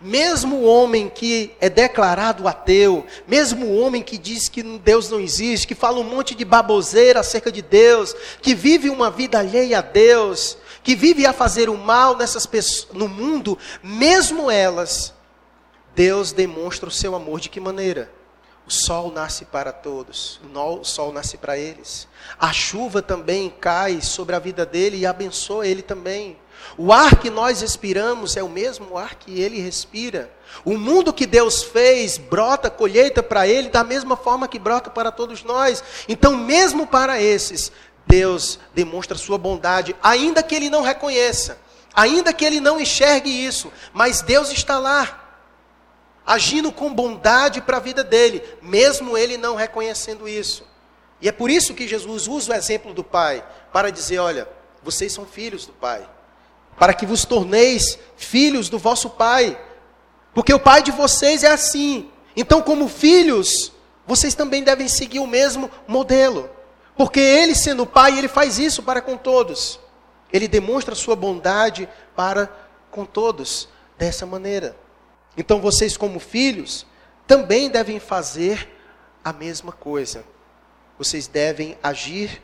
Mesmo 0.00 0.56
o 0.56 0.64
homem 0.64 1.08
que 1.08 1.54
é 1.60 1.68
declarado 1.68 2.46
ateu, 2.46 3.04
mesmo 3.26 3.66
o 3.66 3.80
homem 3.80 4.02
que 4.02 4.18
diz 4.18 4.48
que 4.48 4.62
Deus 4.62 5.10
não 5.10 5.20
existe, 5.20 5.66
que 5.66 5.74
fala 5.74 5.98
um 5.98 6.04
monte 6.04 6.34
de 6.34 6.44
baboseira 6.44 7.20
acerca 7.20 7.50
de 7.50 7.62
Deus, 7.62 8.14
que 8.40 8.54
vive 8.54 8.90
uma 8.90 9.10
vida 9.10 9.38
alheia 9.38 9.78
a 9.78 9.82
Deus, 9.82 10.56
que 10.82 10.94
vive 10.94 11.26
a 11.26 11.32
fazer 11.32 11.68
o 11.68 11.76
mal 11.76 12.16
nessas 12.16 12.46
pessoas, 12.46 12.94
no 12.94 13.08
mundo, 13.08 13.58
mesmo 13.82 14.50
elas, 14.50 15.14
Deus 15.94 16.32
demonstra 16.32 16.88
o 16.88 16.92
seu 16.92 17.14
amor 17.14 17.40
de 17.40 17.48
que 17.48 17.60
maneira? 17.60 18.10
O 18.70 18.72
sol 18.72 19.10
nasce 19.10 19.44
para 19.46 19.72
todos, 19.72 20.40
o 20.54 20.84
sol 20.84 21.12
nasce 21.12 21.36
para 21.36 21.58
eles. 21.58 22.06
A 22.38 22.52
chuva 22.52 23.02
também 23.02 23.50
cai 23.50 24.00
sobre 24.00 24.36
a 24.36 24.38
vida 24.38 24.64
dele 24.64 24.96
e 24.98 25.04
abençoa 25.04 25.66
ele 25.66 25.82
também. 25.82 26.38
O 26.78 26.92
ar 26.92 27.16
que 27.16 27.28
nós 27.30 27.62
respiramos 27.62 28.36
é 28.36 28.44
o 28.44 28.48
mesmo 28.48 28.96
ar 28.96 29.16
que 29.16 29.40
ele 29.40 29.60
respira. 29.60 30.30
O 30.64 30.78
mundo 30.78 31.12
que 31.12 31.26
Deus 31.26 31.64
fez 31.64 32.16
brota 32.16 32.70
colheita 32.70 33.24
para 33.24 33.44
ele 33.44 33.70
da 33.70 33.82
mesma 33.82 34.16
forma 34.16 34.46
que 34.46 34.56
brota 34.56 34.88
para 34.88 35.10
todos 35.10 35.42
nós. 35.42 35.82
Então, 36.08 36.36
mesmo 36.36 36.86
para 36.86 37.20
esses, 37.20 37.72
Deus 38.06 38.60
demonstra 38.72 39.18
sua 39.18 39.36
bondade, 39.36 39.96
ainda 40.00 40.44
que 40.44 40.54
ele 40.54 40.70
não 40.70 40.82
reconheça, 40.82 41.58
ainda 41.92 42.32
que 42.32 42.44
ele 42.44 42.60
não 42.60 42.80
enxergue 42.80 43.30
isso, 43.30 43.72
mas 43.92 44.22
Deus 44.22 44.52
está 44.52 44.78
lá, 44.78 45.19
agindo 46.30 46.70
com 46.70 46.94
bondade 46.94 47.60
para 47.60 47.78
a 47.78 47.80
vida 47.80 48.04
dele, 48.04 48.42
mesmo 48.62 49.18
ele 49.18 49.36
não 49.36 49.56
reconhecendo 49.56 50.28
isso. 50.28 50.64
E 51.20 51.28
é 51.28 51.32
por 51.32 51.50
isso 51.50 51.74
que 51.74 51.88
Jesus 51.88 52.28
usa 52.28 52.52
o 52.52 52.56
exemplo 52.56 52.94
do 52.94 53.02
Pai 53.02 53.44
para 53.72 53.90
dizer: 53.90 54.18
olha, 54.18 54.48
vocês 54.82 55.12
são 55.12 55.26
filhos 55.26 55.66
do 55.66 55.72
Pai 55.72 56.08
para 56.80 56.94
que 56.94 57.04
vos 57.04 57.26
torneis 57.26 57.98
filhos 58.16 58.70
do 58.70 58.78
vosso 58.78 59.10
Pai. 59.10 59.60
Porque 60.32 60.54
o 60.54 60.58
Pai 60.58 60.82
de 60.82 60.90
vocês 60.90 61.44
é 61.44 61.50
assim. 61.50 62.10
Então, 62.34 62.62
como 62.62 62.88
filhos, 62.88 63.70
vocês 64.06 64.34
também 64.34 64.62
devem 64.62 64.88
seguir 64.88 65.18
o 65.18 65.26
mesmo 65.26 65.70
modelo. 65.86 66.48
Porque 66.96 67.20
ele, 67.20 67.54
sendo 67.54 67.84
Pai, 67.84 68.16
ele 68.16 68.28
faz 68.28 68.58
isso 68.58 68.82
para 68.82 69.02
com 69.02 69.14
todos. 69.14 69.78
Ele 70.32 70.48
demonstra 70.48 70.94
sua 70.94 71.14
bondade 71.14 71.86
para 72.16 72.50
com 72.90 73.04
todos 73.04 73.68
dessa 73.98 74.24
maneira. 74.24 74.74
Então, 75.36 75.60
vocês, 75.60 75.96
como 75.96 76.18
filhos, 76.18 76.86
também 77.26 77.70
devem 77.70 78.00
fazer 78.00 78.68
a 79.24 79.32
mesma 79.32 79.72
coisa. 79.72 80.24
Vocês 80.98 81.26
devem 81.26 81.78
agir 81.82 82.42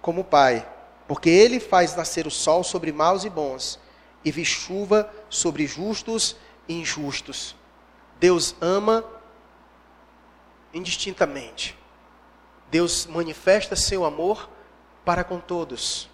como 0.00 0.24
Pai. 0.24 0.66
Porque 1.06 1.30
ele 1.30 1.58
faz 1.58 1.96
nascer 1.96 2.26
o 2.26 2.30
sol 2.30 2.62
sobre 2.62 2.92
maus 2.92 3.24
e 3.24 3.30
bons, 3.30 3.80
e 4.24 4.30
vi 4.30 4.44
chuva 4.44 5.10
sobre 5.30 5.66
justos 5.66 6.36
e 6.68 6.74
injustos. 6.74 7.56
Deus 8.20 8.54
ama 8.60 9.04
indistintamente. 10.72 11.76
Deus 12.70 13.06
manifesta 13.06 13.74
seu 13.74 14.04
amor 14.04 14.50
para 15.04 15.24
com 15.24 15.40
todos, 15.40 16.10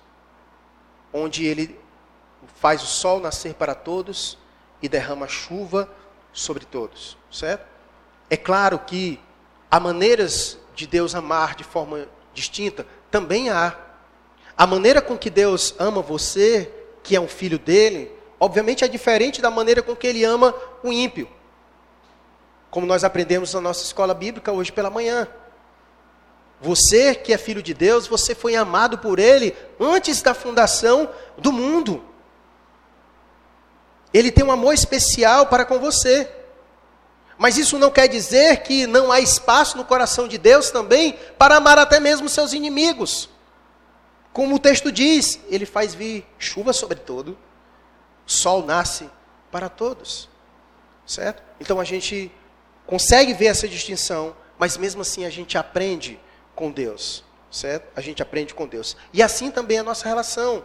onde 1.13 1.45
ele 1.45 1.79
faz 2.57 2.83
o 2.83 2.87
sol 2.87 3.19
nascer 3.19 3.55
para 3.55 3.75
todos 3.75 4.39
e 4.81 4.89
derrama 4.89 5.27
chuva 5.27 5.91
sobre 6.35 6.67
todos, 6.67 7.17
certo? 7.31 7.65
É 8.29 8.37
claro 8.37 8.81
que 8.81 9.19
há 9.71 9.81
maneiras 9.81 10.59
de 10.75 10.87
Deus 10.87 11.15
amar 11.15 11.55
de 11.55 11.65
forma 11.65 12.07
distinta, 12.35 12.85
também 13.11 13.49
há. 13.49 13.75
A 14.57 14.67
maneira 14.67 15.01
com 15.01 15.17
que 15.17 15.31
Deus 15.31 15.75
ama 15.79 16.03
você, 16.03 16.71
que 17.03 17.15
é 17.15 17.21
um 17.21 17.29
filho 17.29 17.59
dele, 17.59 18.11
obviamente 18.39 18.85
é 18.85 18.89
diferente 18.89 19.41
da 19.41 19.51
maneira 19.51 19.83
com 19.83 19.95
que 19.95 20.07
ele 20.07 20.25
ama 20.25 20.55
o 20.83 20.93
ímpio. 20.93 21.29
Como 22.71 22.87
nós 22.87 23.05
aprendemos 23.05 23.55
na 23.55 23.61
nossa 23.61 23.85
escola 23.85 24.13
bíblica 24.13 24.53
hoje 24.53 24.73
pela 24.73 24.91
manhã. 24.91 25.29
Você 26.61 27.15
que 27.15 27.33
é 27.33 27.39
filho 27.39 27.63
de 27.63 27.75
Deus, 27.75 28.07
você 28.07 28.35
foi 28.35 28.57
amado 28.57 28.99
por 28.99 29.19
ele 29.19 29.55
antes 29.79 30.23
da 30.23 30.35
fundação 30.35 31.09
do 31.39 31.53
mundo. 31.53 32.03
Ele 34.15 34.31
tem 34.31 34.45
um 34.45 34.53
amor 34.53 34.73
especial 34.73 35.47
para 35.47 35.65
com 35.65 35.81
você. 35.81 36.31
Mas 37.37 37.59
isso 37.59 37.81
não 37.81 37.91
quer 37.91 38.07
dizer 38.07 38.63
que 38.63 38.87
não 38.87 39.11
há 39.11 39.19
espaço 39.19 39.77
no 39.77 39.85
coração 39.85 40.29
de 40.29 40.39
Deus 40.39 40.71
também 40.71 41.19
para 41.37 41.57
amar 41.57 41.79
até 41.79 41.99
mesmo 41.99 42.29
seus 42.29 42.53
inimigos. 42.53 43.29
Como 44.33 44.55
o 44.55 44.59
texto 44.59 44.93
diz, 44.93 45.41
ele 45.49 45.67
faz 45.67 45.95
vir 45.95 46.25
chuva 46.39 46.73
sobre 46.73 47.01
todo, 47.01 47.37
sol 48.25 48.65
nasce 48.65 49.11
para 49.51 49.69
todos. 49.69 50.29
Certo? 51.05 51.43
Então 51.61 51.81
a 51.81 51.85
gente 51.85 52.31
consegue 52.87 53.35
ver 53.35 53.47
essa 53.47 53.67
distinção, 53.67 54.37
mas 54.57 54.77
mesmo 54.77 55.03
assim 55.03 55.25
a 55.25 55.31
gente 55.31 55.59
aprende 55.59 56.21
com 56.55 56.71
Deus. 56.71 57.25
Certo? 57.51 57.91
A 57.97 58.01
gente 58.01 58.23
aprende 58.23 58.55
com 58.55 58.67
Deus. 58.67 58.97
E 59.13 59.23
assim 59.23 59.51
também 59.51 59.79
é 59.79 59.81
a 59.81 59.85
nossa 59.85 60.09
relação. 60.09 60.65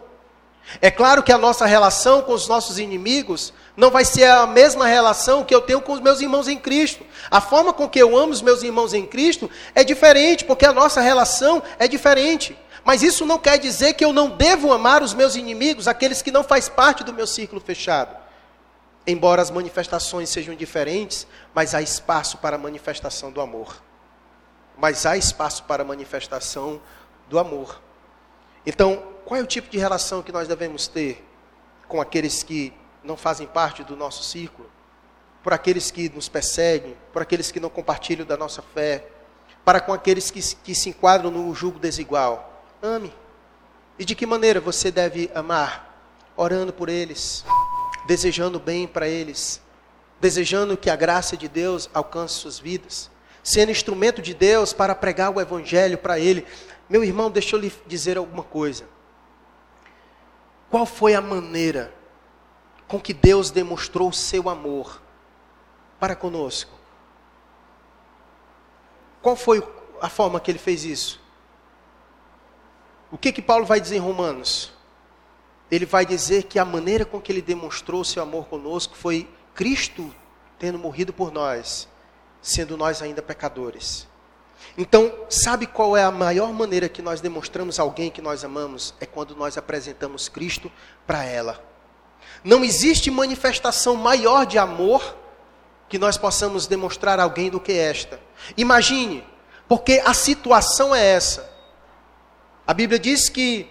É 0.81 0.91
claro 0.91 1.23
que 1.23 1.31
a 1.31 1.37
nossa 1.37 1.65
relação 1.65 2.21
com 2.21 2.33
os 2.33 2.47
nossos 2.47 2.77
inimigos 2.77 3.51
não 3.75 3.89
vai 3.89 4.05
ser 4.05 4.25
a 4.25 4.45
mesma 4.45 4.85
relação 4.85 5.43
que 5.43 5.53
eu 5.53 5.61
tenho 5.61 5.81
com 5.81 5.93
os 5.93 5.99
meus 5.99 6.21
irmãos 6.21 6.47
em 6.47 6.57
Cristo. 6.57 7.03
A 7.31 7.41
forma 7.41 7.73
com 7.73 7.89
que 7.89 7.99
eu 7.99 8.15
amo 8.15 8.31
os 8.31 8.41
meus 8.41 8.61
irmãos 8.61 8.93
em 8.93 9.05
Cristo 9.05 9.49
é 9.73 9.83
diferente, 9.83 10.45
porque 10.45 10.65
a 10.65 10.73
nossa 10.73 11.01
relação 11.01 11.63
é 11.79 11.87
diferente. 11.87 12.57
Mas 12.83 13.01
isso 13.03 13.25
não 13.25 13.37
quer 13.37 13.57
dizer 13.57 13.93
que 13.93 14.05
eu 14.05 14.13
não 14.13 14.29
devo 14.29 14.71
amar 14.71 15.01
os 15.01 15.13
meus 15.13 15.35
inimigos, 15.35 15.87
aqueles 15.87 16.21
que 16.21 16.31
não 16.31 16.43
fazem 16.43 16.71
parte 16.73 17.03
do 17.03 17.13
meu 17.13 17.25
círculo 17.25 17.59
fechado. 17.59 18.15
Embora 19.07 19.41
as 19.41 19.49
manifestações 19.49 20.29
sejam 20.29 20.55
diferentes, 20.55 21.25
mas 21.53 21.73
há 21.73 21.81
espaço 21.81 22.37
para 22.37 22.55
a 22.55 22.59
manifestação 22.59 23.31
do 23.31 23.41
amor. 23.41 23.81
Mas 24.77 25.05
há 25.05 25.17
espaço 25.17 25.63
para 25.63 25.83
a 25.83 25.85
manifestação 25.85 26.79
do 27.27 27.39
amor. 27.39 27.81
Então, 28.65 29.03
qual 29.25 29.39
é 29.39 29.43
o 29.43 29.47
tipo 29.47 29.69
de 29.69 29.77
relação 29.77 30.21
que 30.21 30.31
nós 30.31 30.47
devemos 30.47 30.87
ter 30.87 31.25
com 31.87 32.01
aqueles 32.01 32.43
que 32.43 32.73
não 33.03 33.15
fazem 33.15 33.47
parte 33.47 33.83
do 33.83 33.95
nosso 33.95 34.23
círculo? 34.23 34.69
Por 35.43 35.53
aqueles 35.53 35.91
que 35.91 36.09
nos 36.09 36.27
perseguem, 36.27 36.97
por 37.13 37.21
aqueles 37.21 37.51
que 37.51 37.59
não 37.59 37.69
compartilham 37.69 38.25
da 38.25 38.35
nossa 38.35 38.61
fé, 38.61 39.07
para 39.63 39.79
com 39.79 39.93
aqueles 39.93 40.31
que, 40.31 40.41
que 40.55 40.73
se 40.73 40.89
enquadram 40.89 41.31
no 41.31 41.53
julgo 41.53 41.79
desigual. 41.79 42.63
Ame. 42.81 43.13
E 43.97 44.05
de 44.05 44.15
que 44.15 44.25
maneira 44.25 44.59
você 44.59 44.91
deve 44.91 45.29
amar? 45.35 45.87
Orando 46.35 46.71
por 46.71 46.87
eles, 46.87 47.43
desejando 48.07 48.59
bem 48.59 48.87
para 48.87 49.07
eles, 49.07 49.61
desejando 50.21 50.77
que 50.77 50.89
a 50.89 50.95
graça 50.95 51.35
de 51.35 51.47
Deus 51.47 51.89
alcance 51.93 52.35
suas 52.35 52.57
vidas, 52.57 53.11
sendo 53.43 53.71
instrumento 53.71 54.21
de 54.21 54.33
Deus 54.33 54.71
para 54.71 54.95
pregar 54.95 55.35
o 55.35 55.41
evangelho 55.41 55.97
para 55.97 56.17
ele. 56.17 56.45
Meu 56.89 57.03
irmão, 57.03 57.29
deixa 57.29 57.55
eu 57.55 57.59
lhe 57.59 57.71
dizer 57.85 58.17
alguma 58.17 58.43
coisa. 58.43 58.89
Qual 60.69 60.85
foi 60.85 61.13
a 61.13 61.21
maneira 61.21 61.93
com 62.87 62.99
que 62.99 63.13
Deus 63.13 63.51
demonstrou 63.51 64.09
o 64.09 64.13
seu 64.13 64.49
amor 64.49 65.01
para 65.99 66.15
conosco? 66.15 66.71
Qual 69.21 69.35
foi 69.35 69.61
a 70.01 70.09
forma 70.09 70.39
que 70.39 70.49
ele 70.49 70.59
fez 70.59 70.83
isso? 70.83 71.21
O 73.11 73.17
que 73.17 73.31
que 73.31 73.41
Paulo 73.41 73.65
vai 73.65 73.79
dizer 73.79 73.97
em 73.97 73.99
Romanos? 73.99 74.71
Ele 75.69 75.85
vai 75.85 76.05
dizer 76.05 76.43
que 76.43 76.57
a 76.57 76.65
maneira 76.65 77.05
com 77.05 77.21
que 77.21 77.31
ele 77.31 77.41
demonstrou 77.41 78.03
seu 78.03 78.23
amor 78.23 78.45
conosco 78.45 78.95
foi 78.95 79.29
Cristo 79.53 80.13
tendo 80.57 80.79
morrido 80.79 81.13
por 81.13 81.31
nós, 81.31 81.87
sendo 82.41 82.75
nós 82.75 83.01
ainda 83.01 83.21
pecadores. 83.21 84.07
Então, 84.77 85.13
sabe 85.29 85.67
qual 85.67 85.97
é 85.97 86.03
a 86.03 86.11
maior 86.11 86.53
maneira 86.53 86.87
que 86.87 87.01
nós 87.01 87.21
demonstramos 87.21 87.79
alguém 87.79 88.09
que 88.09 88.21
nós 88.21 88.43
amamos? 88.43 88.93
É 88.99 89.05
quando 89.05 89.35
nós 89.35 89.57
apresentamos 89.57 90.29
Cristo 90.29 90.71
para 91.05 91.23
ela. 91.23 91.63
Não 92.43 92.63
existe 92.63 93.11
manifestação 93.11 93.95
maior 93.95 94.45
de 94.45 94.57
amor 94.57 95.17
que 95.89 95.97
nós 95.97 96.17
possamos 96.17 96.67
demonstrar 96.67 97.19
a 97.19 97.23
alguém 97.23 97.49
do 97.49 97.59
que 97.59 97.73
esta. 97.73 98.19
Imagine, 98.55 99.25
porque 99.67 100.01
a 100.05 100.13
situação 100.13 100.93
é 100.93 101.05
essa. 101.05 101.49
A 102.65 102.73
Bíblia 102.73 102.99
diz 102.99 103.27
que 103.27 103.69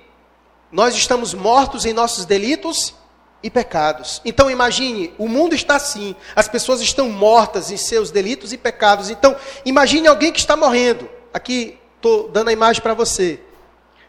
nós 0.71 0.95
estamos 0.95 1.33
mortos 1.33 1.87
em 1.87 1.93
nossos 1.93 2.25
delitos 2.25 2.95
e 3.43 3.51
pecados. 3.51 4.21
Então 4.25 4.51
imagine, 4.51 5.15
o 5.19 5.29
mundo 5.29 5.55
está 5.55 5.77
assim, 5.77 6.15
as 6.35 6.49
pessoas 6.49 6.81
estão 6.81 7.11
mortas 7.11 7.71
em 7.71 7.77
seus 7.77 8.11
delitos 8.11 8.53
e 8.53 8.59
pecados. 8.59 9.11
Então 9.11 9.37
imagine 9.65 10.09
alguém 10.09 10.33
que 10.33 10.41
está 10.41 10.57
morrendo. 10.57 11.09
Aqui 11.33 11.79
estou 11.97 12.29
dando 12.29 12.49
a 12.49 12.53
imagem 12.53 12.83
para 12.83 12.95
você. 12.95 13.41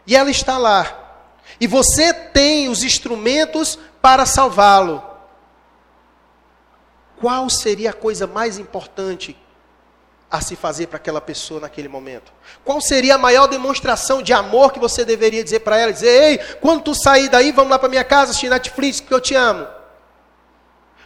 E 0.06 0.16
ela 0.16 0.30
está 0.30 0.58
lá. 0.58 0.96
E 1.60 1.66
você 1.66 2.12
tem 2.12 2.68
os 2.68 2.82
instrumentos 2.82 3.78
para 4.00 4.26
salvá-lo. 4.26 5.02
Qual 7.20 7.50
seria 7.50 7.90
a 7.90 7.94
coisa 7.94 8.26
mais 8.26 8.58
importante 8.58 9.36
a 10.30 10.40
se 10.40 10.54
fazer 10.54 10.86
para 10.86 10.96
aquela 10.96 11.20
pessoa 11.20 11.60
naquele 11.60 11.88
momento? 11.88 12.32
Qual 12.64 12.80
seria 12.80 13.16
a 13.16 13.18
maior 13.18 13.46
demonstração 13.46 14.22
de 14.22 14.32
amor 14.32 14.72
que 14.72 14.78
você 14.78 15.04
deveria 15.04 15.42
dizer 15.42 15.60
para 15.60 15.76
ela? 15.78 15.92
Dizer, 15.92 16.08
ei, 16.08 16.38
quando 16.60 16.82
tu 16.82 16.94
sair 16.94 17.28
daí, 17.28 17.50
vamos 17.50 17.70
lá 17.70 17.78
para 17.78 17.88
minha 17.88 18.04
casa 18.04 18.30
assistir 18.30 18.48
Netflix, 18.48 19.00
que 19.00 19.12
eu 19.12 19.20
te 19.20 19.34
amo. 19.34 19.66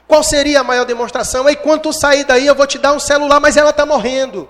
Qual 0.06 0.22
seria 0.22 0.60
a 0.60 0.64
maior 0.64 0.84
demonstração? 0.84 1.46
Aí 1.46 1.56
quando 1.56 1.82
tu 1.82 1.92
sair 1.92 2.24
daí, 2.24 2.46
eu 2.46 2.54
vou 2.54 2.66
te 2.66 2.78
dar 2.78 2.92
um 2.92 3.00
celular, 3.00 3.40
mas 3.40 3.56
ela 3.56 3.70
está 3.70 3.86
morrendo. 3.86 4.48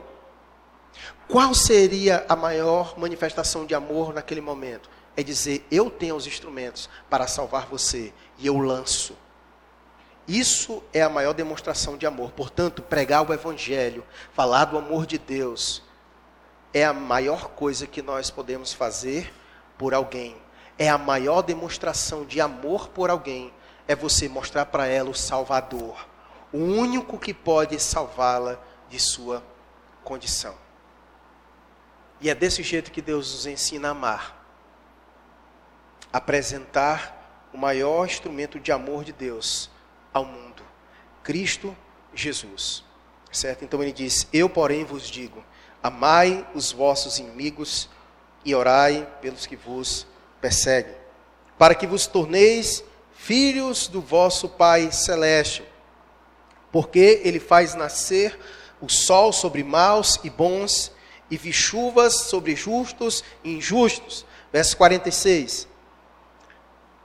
Qual 1.28 1.54
seria 1.54 2.24
a 2.28 2.37
maior 2.37 2.98
manifestação 2.98 3.64
de 3.64 3.74
amor 3.74 4.12
naquele 4.12 4.40
momento? 4.40 4.90
É 5.16 5.22
dizer: 5.22 5.64
Eu 5.70 5.88
tenho 5.90 6.16
os 6.16 6.26
instrumentos 6.26 6.88
para 7.08 7.26
salvar 7.26 7.66
você 7.66 8.12
e 8.38 8.46
eu 8.46 8.58
lanço. 8.58 9.16
Isso 10.26 10.82
é 10.92 11.02
a 11.02 11.08
maior 11.08 11.34
demonstração 11.34 11.98
de 11.98 12.06
amor. 12.06 12.32
Portanto, 12.32 12.82
pregar 12.82 13.28
o 13.28 13.32
Evangelho, 13.32 14.04
falar 14.32 14.64
do 14.64 14.78
amor 14.78 15.06
de 15.06 15.18
Deus, 15.18 15.82
é 16.72 16.84
a 16.84 16.92
maior 16.92 17.50
coisa 17.50 17.87
que 17.87 18.00
nós 18.00 18.30
podemos 18.30 18.72
fazer 18.72 19.32
por 19.76 19.92
alguém. 19.92 20.37
É 20.78 20.88
a 20.88 20.96
maior 20.96 21.42
demonstração 21.42 22.24
de 22.24 22.40
amor 22.40 22.88
por 22.88 23.10
alguém. 23.10 23.52
É 23.87 23.94
você 23.94 24.28
mostrar 24.28 24.66
para 24.66 24.87
ela 24.87 25.10
o 25.10 25.14
Salvador, 25.14 26.08
o 26.50 26.58
único 26.58 27.18
que 27.18 27.34
pode 27.34 27.78
salvá-la 27.78 28.58
de 28.88 28.98
sua 28.98 29.44
condição. 30.02 30.54
E 32.18 32.30
é 32.30 32.34
desse 32.34 32.62
jeito 32.62 32.90
que 32.90 33.02
Deus 33.02 33.32
nos 33.34 33.46
ensina 33.46 33.88
a 33.88 33.90
amar. 33.90 34.42
Apresentar 36.10 37.50
o 37.52 37.58
maior 37.58 38.06
instrumento 38.06 38.58
de 38.58 38.72
amor 38.72 39.04
de 39.04 39.12
Deus 39.12 39.70
ao 40.14 40.24
mundo, 40.24 40.62
Cristo 41.22 41.77
Jesus. 42.14 42.85
Certo? 43.31 43.64
Então 43.64 43.83
ele 43.83 43.92
diz: 43.92 44.29
Eu, 44.33 44.48
porém, 44.48 44.85
vos 44.85 45.11
digo: 45.11 45.44
amai 45.83 46.46
os 46.55 46.72
vossos 46.72 47.18
inimigos 47.18 47.88
e 48.44 48.55
orai 48.55 49.07
pelos 49.20 49.44
que 49.44 49.57
vos 49.57 50.07
perseguem, 50.40 50.94
para 51.59 51.74
que 51.74 51.87
vos 51.87 52.07
torneis 52.07 52.85
filhos 53.12 53.88
do 53.88 54.00
vosso 54.00 54.48
Pai 54.48 54.92
celeste, 54.92 55.64
porque 56.70 57.20
ele 57.24 57.40
faz 57.40 57.74
nascer 57.74 58.38
o 58.81 58.88
sol 58.88 59.33
sobre 59.33 59.64
maus 59.64 60.20
e 60.22 60.31
bons 60.31 60.92
e 61.31 61.37
vi 61.37 61.53
chuvas 61.53 62.14
sobre 62.14 62.55
justos 62.55 63.24
e 63.42 63.55
injustos. 63.55 64.24
Verso 64.53 64.77
46. 64.77 65.66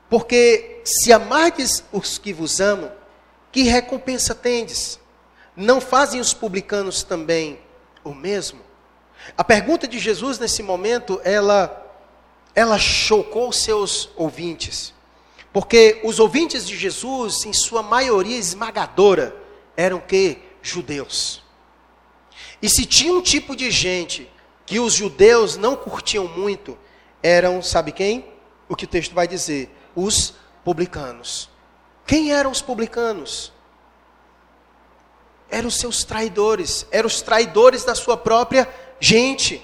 Porque 0.09 0.81
se 0.83 1.13
amardes 1.13 1.83
os 1.91 2.17
que 2.17 2.33
vos 2.33 2.59
amam, 2.59 2.91
que 3.51 3.63
recompensa 3.63 4.35
tendes? 4.35 4.99
Não 5.55 5.81
fazem 5.81 6.19
os 6.19 6.33
publicanos 6.33 7.03
também 7.03 7.59
o 8.03 8.13
mesmo? 8.13 8.61
A 9.37 9.43
pergunta 9.43 9.87
de 9.87 9.99
Jesus 9.99 10.39
nesse 10.39 10.63
momento, 10.63 11.19
ela 11.23 11.85
ela 12.55 12.77
chocou 12.77 13.51
seus 13.51 14.09
ouvintes. 14.15 14.93
Porque 15.51 16.01
os 16.03 16.19
ouvintes 16.19 16.67
de 16.67 16.77
Jesus, 16.77 17.45
em 17.45 17.53
sua 17.53 17.81
maioria 17.81 18.37
esmagadora, 18.37 19.35
eram 19.75 19.99
que 19.99 20.39
judeus. 20.61 21.41
E 22.61 22.69
se 22.69 22.85
tinha 22.85 23.13
um 23.13 23.21
tipo 23.21 23.55
de 23.55 23.71
gente 23.71 24.29
que 24.65 24.79
os 24.79 24.93
judeus 24.93 25.57
não 25.57 25.75
curtiam 25.75 26.27
muito, 26.27 26.77
eram, 27.23 27.61
sabe 27.63 27.91
quem? 27.91 28.25
O 28.67 28.75
que 28.75 28.85
o 28.85 28.87
texto 28.87 29.15
vai 29.15 29.27
dizer: 29.27 29.73
os 29.95 30.33
publicanos. 30.63 31.48
Quem 32.09 32.33
eram 32.33 32.49
os 32.49 32.59
publicanos? 32.59 33.53
Eram 35.47 35.67
os 35.67 35.75
seus 35.75 36.03
traidores, 36.03 36.87
eram 36.89 37.05
os 37.05 37.21
traidores 37.21 37.83
da 37.85 37.93
sua 37.93 38.17
própria 38.17 38.67
gente. 38.99 39.63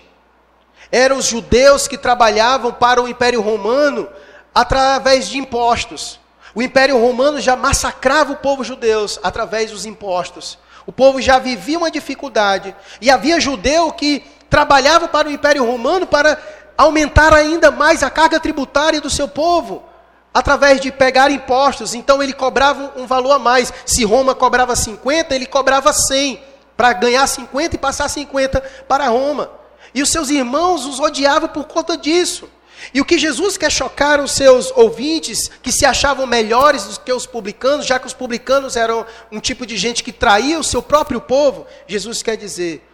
Eram 0.92 1.18
os 1.18 1.26
judeus 1.26 1.88
que 1.88 1.98
trabalhavam 1.98 2.72
para 2.72 3.02
o 3.02 3.08
Império 3.08 3.42
Romano 3.42 4.08
através 4.54 5.28
de 5.28 5.40
impostos. 5.40 6.20
O 6.54 6.62
Império 6.62 7.02
Romano 7.02 7.42
já 7.42 7.56
massacrava 7.56 8.34
o 8.34 8.38
povo 8.38 8.64
judeu 8.64 9.08
através 9.24 9.72
dos 9.72 9.84
impostos. 9.84 10.60
O 10.86 10.92
povo 10.92 11.20
já 11.20 11.40
vivia 11.40 11.80
uma 11.80 11.90
dificuldade. 11.90 12.76
E 13.02 13.10
havia 13.10 13.40
judeu 13.40 13.92
que 13.92 14.24
trabalhava 14.52 15.08
para 15.08 15.28
o 15.28 15.32
Império 15.32 15.66
Romano 15.66 16.06
para 16.06 16.40
aumentar 16.78 17.34
ainda 17.34 17.72
mais 17.72 18.04
a 18.04 18.12
carga 18.12 18.40
tributária 18.40 19.02
do 19.02 19.10
seu 19.10 19.28
povo, 19.28 19.84
através 20.36 20.82
de 20.82 20.92
pegar 20.92 21.32
impostos. 21.32 21.96
Então 21.96 22.22
ele 22.22 22.34
cobrava 22.34 22.92
um 22.98 23.08
valor 23.08 23.32
a 23.32 23.40
mais. 23.40 23.72
Se 23.86 24.04
Roma 24.04 24.36
cobrava 24.36 24.76
50, 24.76 25.34
ele 25.34 25.46
cobrava 25.46 25.94
100, 25.94 26.44
para 26.76 26.92
ganhar 26.92 27.26
50 27.26 27.76
e 27.76 27.80
passar 27.80 28.10
50 28.10 28.60
para 28.86 29.08
Roma. 29.08 29.50
E 29.94 30.02
os 30.02 30.10
seus 30.10 30.30
irmãos 30.30 30.86
os 30.86 31.00
odiavam 31.00 31.48
por 31.48 31.64
conta 31.64 31.96
disso. 31.96 32.50
E 32.94 33.00
o 33.00 33.06
que 33.06 33.18
Jesus 33.18 33.56
quer 33.56 33.72
chocar 33.72 34.20
os 34.20 34.32
seus 34.34 34.74
ouvintes, 34.76 35.50
que 35.64 35.72
se 35.72 35.86
achavam 35.86 36.26
melhores 36.26 36.84
do 36.84 37.00
que 37.00 37.14
os 37.14 37.26
publicanos, 37.26 37.86
já 37.86 37.98
que 37.98 38.06
os 38.06 38.14
publicanos 38.14 38.76
eram 38.76 39.06
um 39.32 39.40
tipo 39.40 39.66
de 39.66 39.78
gente 39.78 40.04
que 40.04 40.12
traía 40.12 40.60
o 40.60 40.64
seu 40.66 40.82
próprio 40.82 41.22
povo, 41.22 41.66
Jesus 41.88 42.22
quer 42.22 42.36
dizer: 42.36 42.86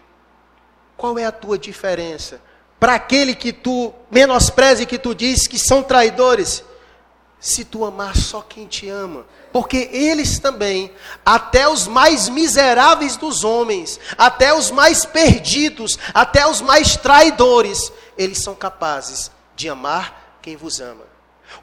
qual 0.95 1.17
é 1.17 1.25
a 1.25 1.31
tua 1.31 1.57
diferença? 1.57 2.39
Para 2.79 2.93
aquele 2.93 3.33
que 3.33 3.51
tu 3.51 3.91
menospreza 4.11 4.83
e 4.83 4.85
que 4.85 4.99
tu 4.99 5.15
diz 5.15 5.47
que 5.47 5.57
são 5.57 5.81
traidores, 5.81 6.63
se 7.41 7.65
tu 7.65 7.83
amar 7.83 8.15
só 8.15 8.39
quem 8.39 8.67
te 8.67 8.87
ama, 8.87 9.25
porque 9.51 9.89
eles 9.91 10.37
também, 10.37 10.93
até 11.25 11.67
os 11.67 11.87
mais 11.87 12.29
miseráveis 12.29 13.17
dos 13.17 13.43
homens, 13.43 13.99
até 14.15 14.53
os 14.53 14.69
mais 14.69 15.05
perdidos, 15.05 15.97
até 16.13 16.45
os 16.47 16.61
mais 16.61 16.95
traidores, 16.95 17.91
eles 18.15 18.37
são 18.37 18.53
capazes 18.53 19.31
de 19.55 19.67
amar 19.67 20.37
quem 20.39 20.55
vos 20.55 20.79
ama. 20.79 21.09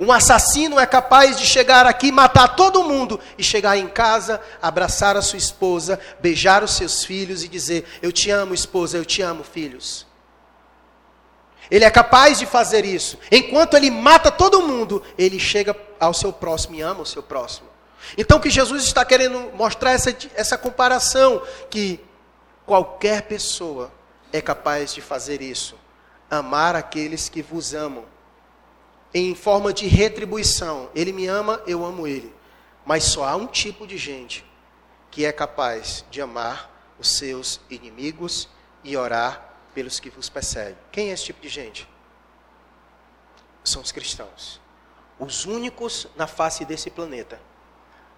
Um 0.01 0.11
assassino 0.11 0.81
é 0.81 0.85
capaz 0.85 1.38
de 1.38 1.47
chegar 1.47 1.87
aqui, 1.87 2.11
matar 2.11 2.57
todo 2.57 2.83
mundo 2.83 3.19
e 3.38 3.45
chegar 3.45 3.79
em 3.79 3.88
casa, 3.88 4.43
abraçar 4.61 5.17
a 5.17 5.23
sua 5.23 5.38
esposa, 5.38 5.99
beijar 6.19 6.64
os 6.64 6.73
seus 6.73 7.05
filhos 7.05 7.45
e 7.45 7.49
dizer: 7.49 7.87
Eu 8.03 8.11
te 8.11 8.31
amo, 8.31 8.53
esposa, 8.53 8.99
eu 8.99 9.05
te 9.05 9.23
amo, 9.23 9.45
filhos. 9.45 10.08
Ele 11.70 11.85
é 11.85 11.90
capaz 11.90 12.38
de 12.38 12.46
fazer 12.46 12.85
isso. 12.85 13.18
Enquanto 13.31 13.74
ele 13.74 13.90
mata 13.90 14.31
todo 14.31 14.62
mundo, 14.62 15.02
ele 15.16 15.38
chega 15.38 15.76
ao 16.00 16.14
seu 16.14 16.33
próximo 16.33 16.76
e 16.76 16.81
ama 16.81 17.02
o 17.02 17.07
seu 17.07 17.22
próximo. 17.22 17.68
Então, 18.16 18.40
que 18.40 18.48
Jesus 18.48 18.85
está 18.85 19.04
querendo 19.04 19.50
mostrar 19.54 19.92
essa, 19.92 20.16
essa 20.35 20.57
comparação: 20.57 21.42
que 21.68 22.00
qualquer 22.64 23.22
pessoa 23.22 23.92
é 24.33 24.40
capaz 24.40 24.94
de 24.94 25.00
fazer 25.00 25.42
isso 25.42 25.74
amar 26.31 26.76
aqueles 26.76 27.28
que 27.28 27.42
vos 27.42 27.74
amam, 27.74 28.04
em 29.12 29.35
forma 29.35 29.72
de 29.72 29.87
retribuição. 29.87 30.90
Ele 30.94 31.12
me 31.12 31.26
ama, 31.26 31.62
eu 31.66 31.85
amo 31.85 32.07
ele. 32.07 32.35
Mas 32.85 33.04
só 33.04 33.24
há 33.24 33.37
um 33.37 33.46
tipo 33.46 33.87
de 33.87 33.96
gente 33.96 34.44
que 35.11 35.24
é 35.24 35.33
capaz 35.33 36.04
de 36.11 36.20
amar 36.20 36.70
os 36.98 37.09
seus 37.16 37.61
inimigos 37.70 38.48
e 38.85 38.96
orar 38.96 39.47
pelos 39.79 40.01
que 40.01 40.11
vos 40.11 40.29
perseguem. 40.29 40.77
Quem 40.91 41.11
é 41.11 41.12
esse 41.12 41.27
tipo 41.27 41.41
de 41.41 41.49
gente? 41.49 41.88
São 43.62 43.81
os 43.81 43.93
cristãos. 43.93 44.61
Os 45.21 45.45
únicos 45.45 46.09
na 46.17 46.27
face 46.27 46.64
desse 46.64 46.91
planeta 46.91 47.41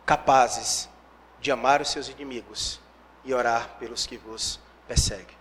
capazes 0.06 0.88
de 1.38 1.52
amar 1.52 1.82
os 1.82 1.90
seus 1.90 2.08
inimigos 2.08 2.80
e 3.26 3.34
orar 3.34 3.76
pelos 3.78 4.06
que 4.06 4.16
vos 4.16 4.58
perseguem. 4.88 5.36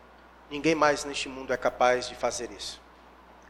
Ninguém 0.51 0.75
mais 0.75 1.05
neste 1.05 1.29
mundo 1.29 1.53
é 1.53 1.57
capaz 1.57 2.09
de 2.09 2.15
fazer 2.15 2.51
isso. 2.51 2.81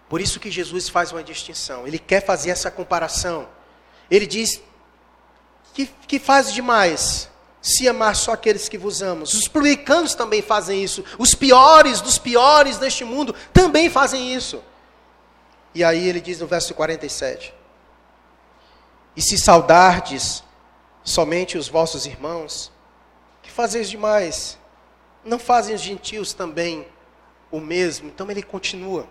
Por 0.07 0.21
isso 0.21 0.39
que 0.39 0.51
Jesus 0.51 0.89
faz 0.89 1.11
uma 1.11 1.23
distinção. 1.23 1.87
Ele 1.87 1.97
quer 1.97 2.23
fazer 2.23 2.51
essa 2.51 2.69
comparação. 2.69 3.49
Ele 4.11 4.27
diz 4.27 4.61
que, 5.73 5.87
que 5.87 6.19
faz 6.19 6.53
demais 6.53 7.31
se 7.61 7.87
amar 7.87 8.15
só 8.15 8.33
aqueles 8.33 8.69
que 8.69 8.77
vos 8.77 9.01
amam. 9.01 9.23
Os 9.23 9.47
publicanos 9.47 10.15
também 10.15 10.41
fazem 10.41 10.83
isso. 10.83 11.03
Os 11.17 11.35
piores 11.35 12.01
dos 12.01 12.17
piores 12.17 12.77
deste 12.77 13.03
mundo 13.03 13.35
também 13.53 13.89
fazem 13.89 14.33
isso. 14.33 14.63
E 15.73 15.83
aí 15.83 16.07
ele 16.07 16.21
diz 16.21 16.39
no 16.39 16.47
verso 16.47 16.73
47: 16.73 17.53
E 19.15 19.21
se 19.21 19.37
saudardes 19.37 20.43
somente 21.03 21.57
os 21.57 21.67
vossos 21.67 22.05
irmãos, 22.05 22.71
que 23.41 23.51
fazeis 23.51 23.89
demais? 23.89 24.57
Não 25.23 25.37
fazem 25.37 25.75
os 25.75 25.81
gentios 25.81 26.33
também 26.33 26.87
o 27.51 27.59
mesmo? 27.59 28.07
Então 28.07 28.29
ele 28.31 28.41
continua. 28.41 29.07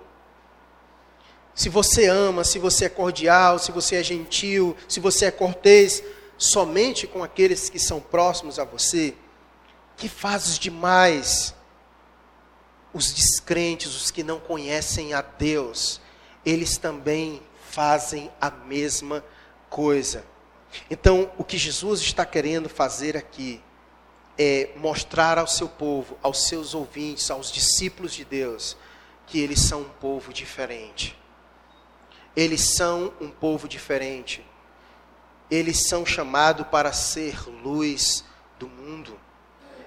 Se 1.54 1.68
você 1.68 2.06
ama, 2.06 2.44
se 2.44 2.58
você 2.58 2.84
é 2.84 2.88
cordial, 2.88 3.58
se 3.58 3.72
você 3.72 3.96
é 3.96 4.02
gentil, 4.02 4.76
se 4.88 5.00
você 5.00 5.26
é 5.26 5.30
cortês, 5.30 6.02
somente 6.38 7.06
com 7.06 7.22
aqueles 7.22 7.68
que 7.68 7.78
são 7.78 8.00
próximos 8.00 8.58
a 8.58 8.64
você, 8.64 9.14
que 9.96 10.08
fazes 10.08 10.58
demais? 10.58 11.54
Os 12.94 13.12
descrentes, 13.12 13.94
os 13.94 14.10
que 14.10 14.22
não 14.22 14.40
conhecem 14.40 15.12
a 15.12 15.20
Deus, 15.20 16.00
eles 16.46 16.78
também 16.78 17.42
fazem 17.68 18.30
a 18.40 18.50
mesma 18.50 19.22
coisa. 19.68 20.24
Então, 20.90 21.30
o 21.36 21.44
que 21.44 21.58
Jesus 21.58 22.00
está 22.00 22.24
querendo 22.24 22.68
fazer 22.68 23.16
aqui 23.16 23.60
é 24.38 24.70
mostrar 24.76 25.36
ao 25.38 25.46
seu 25.46 25.68
povo, 25.68 26.16
aos 26.22 26.46
seus 26.46 26.72
ouvintes, 26.72 27.30
aos 27.30 27.50
discípulos 27.50 28.14
de 28.14 28.24
Deus, 28.24 28.76
que 29.26 29.40
eles 29.40 29.60
são 29.60 29.80
um 29.80 29.88
povo 29.88 30.32
diferente. 30.32 31.18
Eles 32.36 32.60
são 32.60 33.12
um 33.20 33.30
povo 33.30 33.66
diferente. 33.66 34.44
Eles 35.50 35.86
são 35.86 36.04
chamados 36.04 36.66
para 36.66 36.92
ser 36.92 37.48
luz 37.62 38.24
do 38.58 38.68
mundo. 38.68 39.18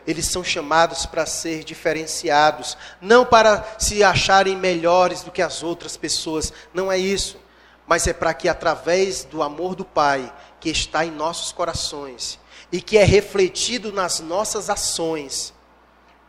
Eles 0.06 0.26
são 0.26 0.44
chamados 0.44 1.06
para 1.06 1.26
ser 1.26 1.64
diferenciados, 1.64 2.76
não 3.00 3.24
para 3.24 3.64
se 3.78 4.04
acharem 4.04 4.56
melhores 4.56 5.22
do 5.22 5.32
que 5.32 5.42
as 5.42 5.62
outras 5.62 5.96
pessoas, 5.96 6.52
não 6.74 6.92
é 6.92 6.98
isso, 6.98 7.38
mas 7.86 8.08
é 8.08 8.14
para 8.14 8.34
que 8.34 8.50
através 8.50 9.24
do 9.24 9.44
amor 9.44 9.76
do 9.76 9.86
Pai, 9.86 10.34
que 10.60 10.70
está 10.70 11.06
em 11.06 11.12
nossos 11.12 11.52
corações 11.52 12.40
e 12.72 12.82
que 12.82 12.98
é 12.98 13.04
refletido 13.04 13.92
nas 13.92 14.20
nossas 14.20 14.70
ações, 14.70 15.54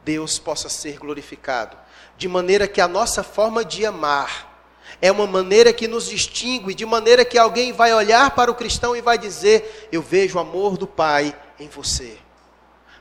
Deus 0.04 0.38
possa 0.38 0.68
ser 0.68 0.98
glorificado, 0.98 1.76
de 2.18 2.28
maneira 2.28 2.68
que 2.68 2.80
a 2.80 2.88
nossa 2.88 3.22
forma 3.22 3.64
de 3.64 3.86
amar 3.86 4.51
é 5.00 5.10
uma 5.10 5.26
maneira 5.26 5.72
que 5.72 5.88
nos 5.88 6.06
distingue, 6.08 6.74
de 6.74 6.84
maneira 6.84 7.24
que 7.24 7.38
alguém 7.38 7.72
vai 7.72 7.92
olhar 7.94 8.34
para 8.34 8.50
o 8.50 8.54
cristão 8.54 8.94
e 8.96 9.00
vai 9.00 9.16
dizer: 9.18 9.88
Eu 9.90 10.02
vejo 10.02 10.36
o 10.36 10.40
amor 10.40 10.76
do 10.76 10.86
Pai 10.86 11.36
em 11.58 11.68
você. 11.68 12.18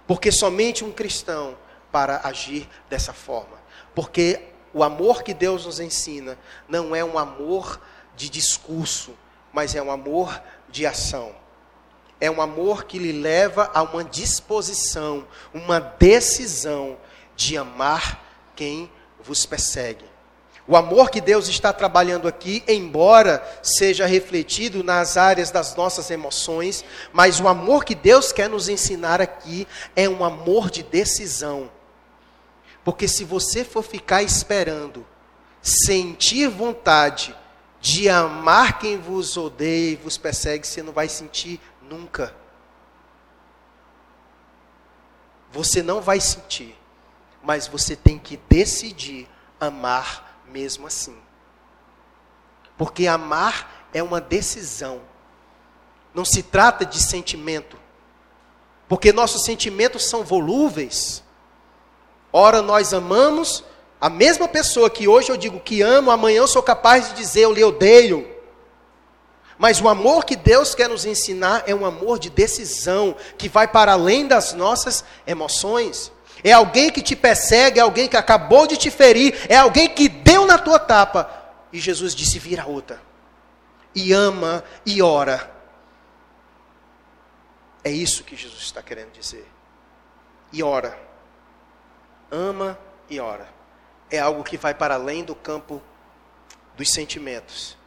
Porque 0.08 0.32
somente 0.32 0.84
um 0.84 0.92
cristão 0.92 1.58
para 1.92 2.22
agir 2.24 2.68
dessa 2.89 3.14
forma. 3.14 3.60
Porque 3.94 4.42
o 4.74 4.84
amor 4.84 5.24
que 5.24 5.34
Deus 5.34 5.66
nos 5.66 5.80
ensina 5.80 6.38
não 6.68 6.96
é 6.96 7.04
um 7.04 7.18
amor 7.18 7.82
de 8.16 8.30
discurso, 8.30 9.14
mas 9.52 9.76
é 9.76 9.82
um 9.82 9.92
amor 9.92 10.42
de 10.70 10.86
ação. 10.86 11.34
É 12.20 12.30
um 12.30 12.42
amor 12.42 12.86
que 12.86 13.00
lhe 13.00 13.12
leva 13.12 13.72
a 13.74 13.82
uma 13.82 14.04
disposição, 14.04 15.28
uma 15.54 15.80
decisão 15.80 16.98
de 17.36 17.58
amar 17.58 18.24
quem 18.56 18.92
vos 19.24 19.46
persegue. 19.46 20.11
O 20.72 20.78
amor 20.78 21.09
que 21.09 21.19
Deus 21.19 21.49
está 21.49 21.74
trabalhando 21.74 22.30
aqui, 22.30 22.63
embora 22.65 23.45
seja 23.61 24.05
refletido 24.05 24.86
nas 24.86 25.17
áreas 25.17 25.51
das 25.51 25.76
nossas 25.76 26.09
emoções, 26.09 26.86
mas 27.11 27.41
o 27.41 27.47
amor 27.49 27.84
que 27.84 27.93
Deus 27.93 28.32
quer 28.32 28.47
nos 28.47 28.69
ensinar 28.69 29.19
aqui 29.19 29.67
é 29.97 30.07
um 30.07 30.24
amor 30.24 30.69
de 30.69 30.82
decisão. 30.82 31.69
Porque 32.86 33.05
se 33.05 33.26
você 33.26 33.65
for 33.65 33.84
ficar 33.84 34.24
esperando, 34.24 35.05
sentir 35.61 36.47
vontade 36.47 37.36
de 37.82 38.07
amar 38.07 38.80
quem 38.80 38.97
vos 38.97 39.36
odeia 39.36 39.91
e 39.91 39.95
vos 39.97 40.17
persegue, 40.17 40.65
você 40.65 40.82
não 40.82 40.93
vai 40.93 41.09
sentir 41.09 41.59
Nunca. 41.82 42.34
Você 45.51 45.84
não 45.84 45.99
vai 45.99 46.22
sentir, 46.22 46.74
mas 47.43 47.67
você 47.67 47.93
tem 47.93 48.17
que 48.17 48.38
decidir 48.47 49.28
amar 49.59 50.31
mesmo 50.52 50.88
assim. 50.88 51.16
Porque 52.78 53.08
amar 53.08 53.88
é 53.93 54.02
uma 54.02 54.20
decisão. 54.20 55.02
Não 56.14 56.26
se 56.26 56.43
trata 56.43 56.86
de 56.86 56.99
sentimento. 56.99 57.78
Porque 58.88 59.14
nossos 59.14 59.43
sentimentos 59.43 60.06
são 60.06 60.24
volúveis. 60.24 61.24
Ora, 62.34 62.62
nós 62.62 62.93
amamos 62.93 63.64
a 63.99 64.10
mesma 64.10 64.47
pessoa 64.47 64.89
que 64.89 65.08
hoje 65.08 65.30
eu 65.30 65.38
digo 65.38 65.60
que 65.60 65.82
amo, 65.82 66.10
amanhã 66.10 66.39
eu 66.39 66.47
sou 66.47 66.64
capaz 66.64 67.10
de 67.10 67.16
dizer 67.16 67.41
eu 67.41 67.54
lhe 67.54 67.64
odeio. 67.64 68.28
Mas 69.58 69.80
o 69.80 69.88
amor 69.88 70.26
que 70.26 70.36
Deus 70.36 70.74
quer 70.74 70.89
nos 70.89 71.06
ensinar 71.06 71.64
é 71.68 71.76
um 71.76 71.86
amor 71.86 72.18
de 72.18 72.32
decisão, 72.32 73.16
que 73.38 73.47
vai 73.47 73.68
para 73.68 73.91
além 73.91 74.26
das 74.28 74.54
nossas 74.54 75.06
emoções. 75.28 76.12
É 76.43 76.52
alguém 76.52 76.89
que 76.89 77.02
te 77.02 77.16
persegue, 77.16 77.80
é 77.80 77.84
alguém 77.84 78.08
que 78.08 78.18
acabou 78.18 78.66
de 78.66 78.76
te 78.76 78.89
ferir, 78.89 79.36
é 79.47 79.58
alguém 79.58 79.88
que 79.88 80.10
na 80.52 80.58
tua 80.58 80.80
tapa. 80.80 81.30
E 81.72 81.80
Jesus 81.80 82.14
disse: 82.16 82.39
vira 82.39 82.66
outra. 82.66 83.02
E 83.93 84.14
ama 84.14 84.64
e 84.86 85.02
ora. 85.02 85.52
É 87.84 87.91
isso 87.91 88.24
que 88.24 88.36
Jesus 88.36 88.62
está 88.62 88.82
querendo 88.82 89.12
dizer. 89.12 89.47
E 90.52 90.62
ora. 90.62 90.97
Ama 92.30 92.78
e 93.10 93.20
ora. 93.20 93.47
É 94.10 94.20
algo 94.20 94.43
que 94.43 94.58
vai 94.58 94.74
para 94.74 94.95
além 94.95 95.24
do 95.24 95.36
campo 95.36 95.82
dos 96.76 96.91
sentimentos, 96.91 97.78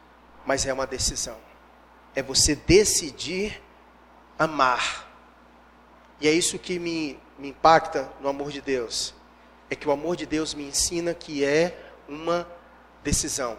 mas 0.45 0.65
é 0.65 0.73
uma 0.73 0.85
decisão 0.85 1.37
é 2.15 2.23
você 2.23 2.55
decidir 2.55 3.61
amar. 4.39 5.11
E 6.21 6.27
é 6.27 6.31
isso 6.31 6.57
que 6.57 6.79
me, 6.79 7.19
me 7.37 7.49
impacta 7.49 8.09
no 8.21 8.29
amor 8.29 8.51
de 8.51 8.61
Deus. 8.61 9.13
É 9.69 9.75
que 9.75 9.87
o 9.87 9.91
amor 9.91 10.15
de 10.15 10.25
Deus 10.25 10.53
me 10.53 10.63
ensina 10.63 11.13
que 11.13 11.43
é 11.43 11.77
uma 12.07 12.47
decisão. 13.05 13.55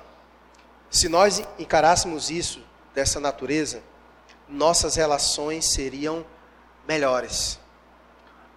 Se 0.91 1.09
nós 1.09 1.41
encarássemos 1.57 2.31
isso 2.31 2.61
dessa 2.93 3.21
natureza, 3.21 3.81
nossas 4.49 4.97
relações 4.97 5.65
seriam 5.65 6.27
melhores. 6.87 7.61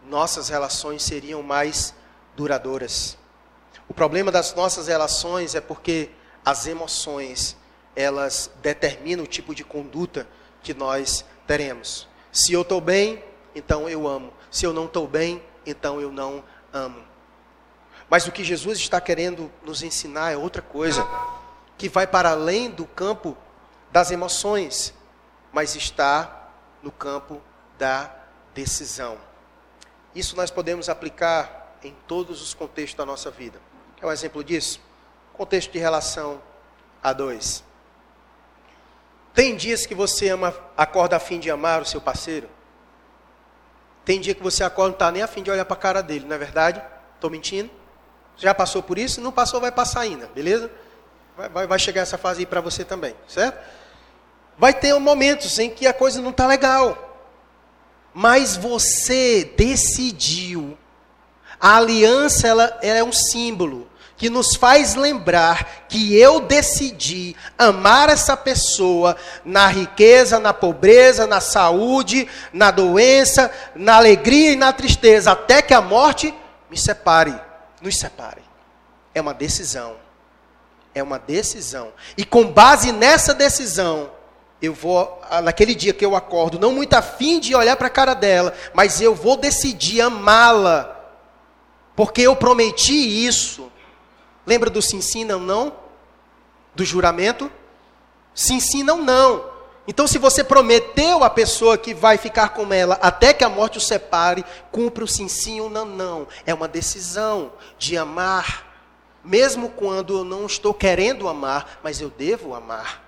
Nossas 0.07 0.49
relações 0.49 1.03
seriam 1.03 1.43
mais 1.43 1.93
duradouras. 2.35 3.17
O 3.87 3.93
problema 3.93 4.31
das 4.31 4.55
nossas 4.55 4.87
relações 4.87 5.53
é 5.53 5.61
porque 5.61 6.09
as 6.43 6.65
emoções 6.65 7.55
elas 7.95 8.49
determinam 8.61 9.25
o 9.25 9.27
tipo 9.27 9.53
de 9.53 9.63
conduta 9.63 10.27
que 10.63 10.73
nós 10.73 11.23
teremos. 11.45 12.07
Se 12.31 12.53
eu 12.53 12.61
estou 12.61 12.81
bem, 12.81 13.23
então 13.53 13.87
eu 13.87 14.07
amo. 14.07 14.33
Se 14.49 14.65
eu 14.65 14.73
não 14.73 14.85
estou 14.85 15.07
bem, 15.07 15.43
então 15.65 16.01
eu 16.01 16.11
não 16.11 16.43
amo. 16.73 17.08
Mas 18.09 18.25
o 18.27 18.31
que 18.31 18.43
Jesus 18.43 18.79
está 18.79 18.99
querendo 18.99 19.51
nos 19.63 19.83
ensinar 19.83 20.31
é 20.31 20.37
outra 20.37 20.61
coisa, 20.61 21.07
que 21.77 21.87
vai 21.87 22.07
para 22.07 22.31
além 22.31 22.69
do 22.69 22.85
campo 22.85 23.37
das 23.91 24.11
emoções, 24.11 24.93
mas 25.51 25.75
está 25.75 26.49
no 26.81 26.91
campo 26.91 27.41
da 27.77 28.13
decisão. 28.53 29.17
Isso 30.13 30.35
nós 30.35 30.49
podemos 30.49 30.89
aplicar 30.89 31.77
em 31.83 31.95
todos 32.07 32.41
os 32.41 32.53
contextos 32.53 32.97
da 32.97 33.05
nossa 33.05 33.29
vida. 33.29 33.61
É 34.01 34.05
um 34.05 34.11
exemplo 34.11 34.43
disso? 34.43 34.81
Contexto 35.33 35.71
de 35.71 35.79
relação 35.79 36.41
a 37.01 37.13
dois. 37.13 37.63
Tem 39.33 39.55
dias 39.55 39.85
que 39.85 39.95
você 39.95 40.29
ama, 40.29 40.53
acorda 40.75 41.15
a 41.15 41.19
fim 41.19 41.39
de 41.39 41.49
amar 41.49 41.81
o 41.81 41.85
seu 41.85 42.01
parceiro? 42.01 42.49
Tem 44.03 44.19
dia 44.19 44.33
que 44.33 44.43
você 44.43 44.63
acorda 44.63 44.89
e 44.89 44.91
não 44.91 44.95
está 44.95 45.11
nem 45.11 45.21
a 45.21 45.27
fim 45.27 45.43
de 45.43 45.51
olhar 45.51 45.65
para 45.65 45.75
a 45.75 45.79
cara 45.79 46.01
dele, 46.01 46.25
não 46.25 46.35
é 46.35 46.39
verdade? 46.39 46.81
Estou 47.15 47.29
mentindo? 47.29 47.69
Já 48.39 48.53
passou 48.55 48.81
por 48.81 48.97
isso? 48.97 49.19
Não 49.19 49.31
passou, 49.31 49.59
vai 49.59 49.71
passar 49.71 50.01
ainda, 50.01 50.27
beleza? 50.33 50.71
Vai, 51.37 51.49
vai, 51.49 51.67
vai 51.67 51.79
chegar 51.79 52.01
essa 52.01 52.17
fase 52.17 52.39
aí 52.39 52.45
para 52.45 52.61
você 52.61 52.85
também, 52.85 53.13
certo? 53.27 53.59
Vai 54.57 54.73
ter 54.73 54.93
momentos 54.97 55.59
em 55.59 55.69
que 55.69 55.85
a 55.85 55.93
coisa 55.93 56.21
não 56.21 56.31
está 56.31 56.47
legal. 56.47 57.27
Mas 58.13 58.55
você 58.55 59.53
decidiu. 59.55 60.77
A 61.59 61.75
aliança 61.75 62.47
ela, 62.47 62.79
ela 62.81 62.99
é 62.99 63.03
um 63.03 63.11
símbolo 63.11 63.89
que 64.15 64.29
nos 64.29 64.55
faz 64.55 64.95
lembrar 64.95 65.85
que 65.87 66.17
eu 66.17 66.41
decidi 66.41 67.35
amar 67.57 68.09
essa 68.09 68.35
pessoa 68.35 69.15
na 69.45 69.67
riqueza, 69.67 70.39
na 70.39 70.53
pobreza, 70.53 71.25
na 71.25 71.39
saúde, 71.39 72.27
na 72.51 72.69
doença, 72.69 73.49
na 73.73 73.95
alegria 73.95 74.51
e 74.51 74.57
na 74.57 74.73
tristeza, 74.73 75.31
até 75.31 75.61
que 75.61 75.73
a 75.73 75.79
morte 75.79 76.33
me 76.69 76.77
separe, 76.77 77.33
nos 77.81 77.97
separe. 77.97 78.41
É 79.13 79.21
uma 79.21 79.33
decisão. 79.33 79.95
É 80.93 81.03
uma 81.03 81.19
decisão. 81.19 81.93
E 82.17 82.25
com 82.25 82.51
base 82.51 82.91
nessa 82.91 83.33
decisão, 83.33 84.11
eu 84.61 84.73
vou, 84.73 85.21
naquele 85.43 85.73
dia 85.73 85.93
que 85.93 86.05
eu 86.05 86.15
acordo, 86.15 86.59
não 86.59 86.71
muito 86.71 86.93
afim 86.93 87.39
de 87.39 87.55
olhar 87.55 87.77
para 87.77 87.87
a 87.87 87.91
cara 87.91 88.13
dela, 88.13 88.53
mas 88.73 88.99
eu 88.99 89.15
vou 89.15 89.37
decidir 89.37 90.01
amá-la. 90.01 90.95
Porque 91.95 92.21
eu 92.21 92.35
prometi 92.35 93.25
isso. 93.25 93.71
Lembra 94.45 94.69
do 94.69 94.81
sim, 94.81 95.01
sim, 95.01 95.23
não, 95.23 95.39
não? 95.39 95.73
Do 96.75 96.83
juramento? 96.83 97.51
Sim, 98.33 98.59
sim, 98.59 98.83
não, 98.83 99.01
não. 99.01 99.58
Então, 99.89 100.05
se 100.05 100.19
você 100.19 100.43
prometeu 100.43 101.23
à 101.23 101.31
pessoa 101.31 101.75
que 101.75 101.95
vai 101.95 102.15
ficar 102.15 102.49
com 102.49 102.71
ela 102.71 102.99
até 103.01 103.33
que 103.33 103.43
a 103.43 103.49
morte 103.49 103.79
o 103.79 103.81
separe, 103.81 104.45
cumpre 104.71 105.03
o 105.03 105.07
sim, 105.07 105.27
sim 105.27 105.59
ou 105.61 105.67
não, 105.67 105.83
não. 105.83 106.27
É 106.45 106.53
uma 106.53 106.67
decisão 106.67 107.51
de 107.75 107.97
amar, 107.97 108.67
mesmo 109.25 109.67
quando 109.67 110.19
eu 110.19 110.23
não 110.23 110.45
estou 110.45 110.75
querendo 110.75 111.27
amar, 111.27 111.79
mas 111.81 111.99
eu 111.99 112.11
devo 112.11 112.53
amar. 112.53 113.03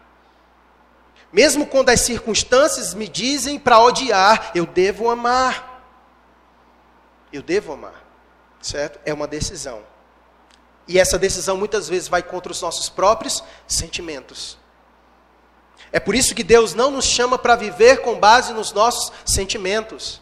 Mesmo 1.32 1.68
quando 1.68 1.90
as 1.90 2.02
circunstâncias 2.02 2.96
me 2.96 3.08
dizem 3.08 3.60
para 3.60 3.80
odiar, 3.80 4.50
eu 4.56 4.66
devo 4.66 5.08
amar. 5.08 5.86
Eu 7.32 7.44
devo 7.44 7.74
amar, 7.74 8.04
certo? 8.60 9.00
É 9.06 9.14
uma 9.14 9.28
decisão. 9.28 9.84
E 10.88 11.00
essa 11.00 11.20
decisão 11.20 11.58
muitas 11.58 11.88
vezes 11.88 12.08
vai 12.08 12.24
contra 12.24 12.52
os 12.52 12.60
nossos 12.60 12.90
próprios 12.90 13.44
sentimentos. 13.68 14.60
É 15.92 16.00
por 16.00 16.16
isso 16.16 16.34
que 16.34 16.44
Deus 16.44 16.74
não 16.74 16.90
nos 16.90 17.06
chama 17.06 17.38
para 17.38 17.56
viver 17.56 18.02
com 18.02 18.18
base 18.18 18.54
nos 18.54 18.72
nossos 18.72 19.12
sentimentos. 19.26 20.22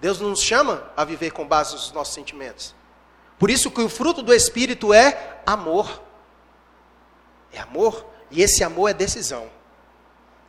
Deus 0.00 0.20
não 0.20 0.30
nos 0.30 0.42
chama 0.42 0.82
a 0.96 1.04
viver 1.04 1.30
com 1.30 1.46
base 1.46 1.72
nos 1.72 1.92
nossos 1.92 2.14
sentimentos. 2.14 2.74
Por 3.38 3.50
isso 3.50 3.70
que 3.70 3.80
o 3.80 3.88
fruto 3.88 4.22
do 4.22 4.34
Espírito 4.34 4.92
é 4.92 5.38
amor. 5.46 6.02
É 7.52 7.60
amor. 7.60 8.04
E 8.30 8.42
esse 8.42 8.64
amor 8.64 8.90
é 8.90 8.94
decisão. 8.94 9.48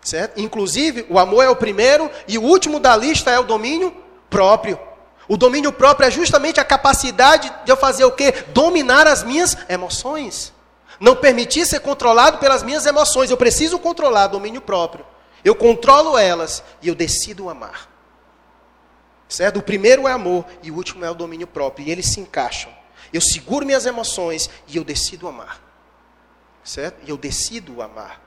Certo? 0.01 0.39
Inclusive, 0.39 1.05
o 1.09 1.19
amor 1.19 1.43
é 1.43 1.49
o 1.49 1.55
primeiro 1.55 2.09
e 2.27 2.37
o 2.37 2.43
último 2.43 2.79
da 2.79 2.95
lista 2.95 3.31
é 3.31 3.39
o 3.39 3.43
domínio 3.43 3.95
próprio. 4.29 4.79
O 5.27 5.37
domínio 5.37 5.71
próprio 5.71 6.07
é 6.07 6.11
justamente 6.11 6.59
a 6.59 6.63
capacidade 6.63 7.51
de 7.63 7.71
eu 7.71 7.77
fazer 7.77 8.05
o 8.05 8.11
quê? 8.11 8.31
Dominar 8.53 9.07
as 9.07 9.23
minhas 9.23 9.57
emoções. 9.67 10.53
Não 10.99 11.15
permitir 11.15 11.65
ser 11.65 11.79
controlado 11.79 12.37
pelas 12.37 12.63
minhas 12.63 12.85
emoções. 12.85 13.29
Eu 13.29 13.37
preciso 13.37 13.79
controlar 13.79 14.27
domínio 14.27 14.61
próprio. 14.61 15.05
Eu 15.43 15.55
controlo 15.55 16.17
elas 16.17 16.63
e 16.81 16.87
eu 16.87 16.95
decido 16.95 17.49
amar. 17.49 17.89
Certo? 19.27 19.59
O 19.59 19.63
primeiro 19.63 20.07
é 20.07 20.11
amor 20.11 20.45
e 20.63 20.71
o 20.71 20.75
último 20.75 21.03
é 21.05 21.09
o 21.09 21.15
domínio 21.15 21.47
próprio. 21.47 21.87
E 21.87 21.91
eles 21.91 22.07
se 22.07 22.19
encaixam. 22.19 22.71
Eu 23.11 23.21
seguro 23.21 23.65
minhas 23.65 23.85
emoções 23.85 24.49
e 24.67 24.77
eu 24.77 24.83
decido 24.83 25.27
amar. 25.27 25.61
Certo? 26.63 27.05
E 27.05 27.09
eu 27.09 27.17
decido 27.17 27.81
amar. 27.81 28.21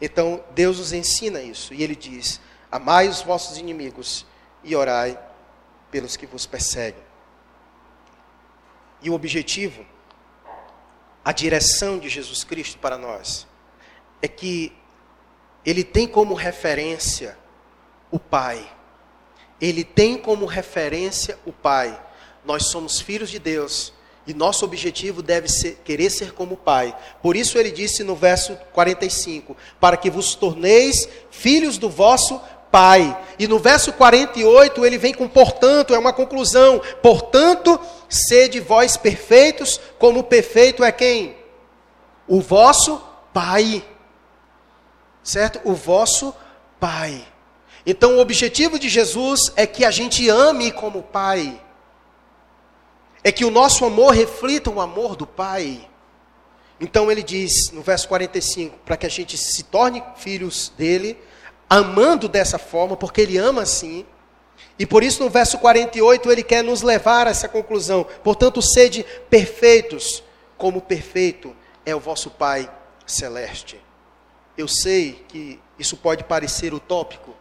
Então, 0.00 0.42
Deus 0.50 0.78
nos 0.78 0.92
ensina 0.92 1.40
isso. 1.40 1.74
E 1.74 1.82
Ele 1.82 1.94
diz: 1.94 2.40
Amai 2.70 3.08
os 3.08 3.20
vossos 3.22 3.58
inimigos 3.58 4.26
e 4.62 4.74
orai 4.74 5.18
pelos 5.90 6.16
que 6.16 6.26
vos 6.26 6.46
perseguem. 6.46 7.02
E 9.02 9.10
o 9.10 9.14
objetivo, 9.14 9.84
a 11.24 11.32
direção 11.32 11.98
de 11.98 12.08
Jesus 12.08 12.44
Cristo 12.44 12.78
para 12.78 12.96
nós, 12.96 13.46
é 14.22 14.28
que 14.28 14.72
Ele 15.64 15.84
tem 15.84 16.06
como 16.06 16.34
referência 16.34 17.36
o 18.10 18.18
Pai. 18.18 18.70
Ele 19.60 19.84
tem 19.84 20.16
como 20.16 20.46
referência 20.46 21.38
o 21.44 21.52
Pai. 21.52 22.00
Nós 22.44 22.66
somos 22.66 23.00
filhos 23.00 23.30
de 23.30 23.38
Deus 23.38 23.92
e 24.26 24.34
nosso 24.34 24.64
objetivo 24.64 25.22
deve 25.22 25.48
ser 25.48 25.80
querer 25.84 26.10
ser 26.10 26.32
como 26.32 26.54
o 26.54 26.56
Pai. 26.56 26.96
Por 27.22 27.36
isso 27.36 27.58
ele 27.58 27.70
disse 27.70 28.04
no 28.04 28.14
verso 28.14 28.56
45: 28.72 29.56
Para 29.80 29.96
que 29.96 30.10
vos 30.10 30.34
torneis 30.34 31.08
filhos 31.30 31.78
do 31.78 31.88
vosso 31.90 32.40
Pai. 32.70 33.16
E 33.38 33.48
no 33.48 33.58
verso 33.58 33.92
48 33.92 34.84
ele 34.84 34.98
vem 34.98 35.14
com 35.14 35.28
portanto, 35.28 35.94
é 35.94 35.98
uma 35.98 36.12
conclusão. 36.12 36.80
Portanto, 37.02 37.80
sede 38.08 38.60
vós 38.60 38.96
perfeitos, 38.96 39.80
como 39.98 40.24
perfeito 40.24 40.84
é 40.84 40.92
quem? 40.92 41.36
O 42.26 42.40
vosso 42.40 43.02
Pai. 43.32 43.84
Certo? 45.22 45.60
O 45.64 45.74
vosso 45.74 46.34
Pai. 46.78 47.26
Então, 47.84 48.16
o 48.16 48.20
objetivo 48.20 48.78
de 48.78 48.88
Jesus 48.88 49.52
é 49.56 49.66
que 49.66 49.84
a 49.84 49.90
gente 49.90 50.28
ame 50.28 50.70
como 50.70 51.02
Pai 51.02 51.60
é 53.22 53.30
que 53.30 53.44
o 53.44 53.50
nosso 53.50 53.84
amor 53.84 54.14
reflita 54.14 54.70
o 54.70 54.80
amor 54.80 55.14
do 55.14 55.26
Pai. 55.26 55.88
Então 56.80 57.10
ele 57.10 57.22
diz 57.22 57.70
no 57.70 57.82
verso 57.82 58.08
45, 58.08 58.78
para 58.84 58.96
que 58.96 59.06
a 59.06 59.10
gente 59.10 59.36
se 59.36 59.64
torne 59.64 60.02
filhos 60.16 60.72
dele, 60.76 61.18
amando 61.70 62.28
dessa 62.28 62.58
forma, 62.58 62.96
porque 62.96 63.20
ele 63.20 63.38
ama 63.38 63.62
assim. 63.62 64.04
E 64.76 64.84
por 64.84 65.04
isso 65.04 65.22
no 65.22 65.30
verso 65.30 65.56
48 65.58 66.32
ele 66.32 66.42
quer 66.42 66.64
nos 66.64 66.82
levar 66.82 67.28
a 67.28 67.30
essa 67.30 67.48
conclusão. 67.48 68.04
Portanto, 68.24 68.60
sede 68.60 69.06
perfeitos, 69.30 70.24
como 70.58 70.80
perfeito 70.80 71.56
é 71.86 71.94
o 71.94 72.00
vosso 72.00 72.28
Pai 72.28 72.68
celeste. 73.06 73.80
Eu 74.58 74.66
sei 74.66 75.24
que 75.28 75.60
isso 75.78 75.96
pode 75.96 76.24
parecer 76.24 76.74
utópico 76.74 77.34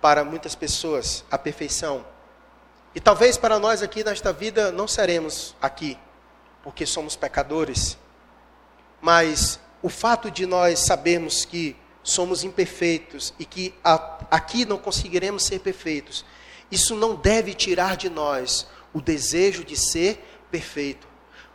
para 0.00 0.24
muitas 0.24 0.54
pessoas, 0.54 1.24
a 1.30 1.38
perfeição. 1.38 2.04
E 2.94 3.00
talvez 3.00 3.36
para 3.36 3.58
nós 3.58 3.82
aqui 3.82 4.02
nesta 4.02 4.32
vida 4.32 4.72
não 4.72 4.88
seremos 4.88 5.54
aqui, 5.60 5.98
porque 6.62 6.84
somos 6.84 7.14
pecadores. 7.14 7.96
Mas 9.00 9.60
o 9.82 9.88
fato 9.88 10.30
de 10.30 10.44
nós 10.44 10.80
sabermos 10.80 11.44
que 11.44 11.76
somos 12.06 12.44
imperfeitos 12.44 13.34
e 13.36 13.44
que 13.44 13.74
aqui 14.30 14.64
não 14.64 14.78
conseguiremos 14.78 15.42
ser 15.42 15.58
perfeitos, 15.58 16.24
isso 16.70 16.94
não 16.94 17.16
deve 17.16 17.52
tirar 17.52 17.96
de 17.96 18.08
nós 18.08 18.64
o 18.94 19.00
desejo 19.00 19.64
de 19.64 19.76
ser 19.76 20.24
perfeito. 20.48 21.08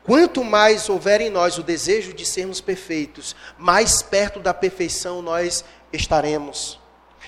Quanto 0.04 0.44
mais 0.44 0.90
houver 0.90 1.22
em 1.22 1.30
nós 1.30 1.58
o 1.58 1.64
desejo 1.64 2.14
de 2.14 2.26
sermos 2.26 2.60
perfeitos, 2.60 3.34
mais 3.58 4.02
perto 4.02 4.42
da 4.42 4.54
perfeição 4.54 5.22
nós 5.22 5.64
estaremos. 5.94 6.78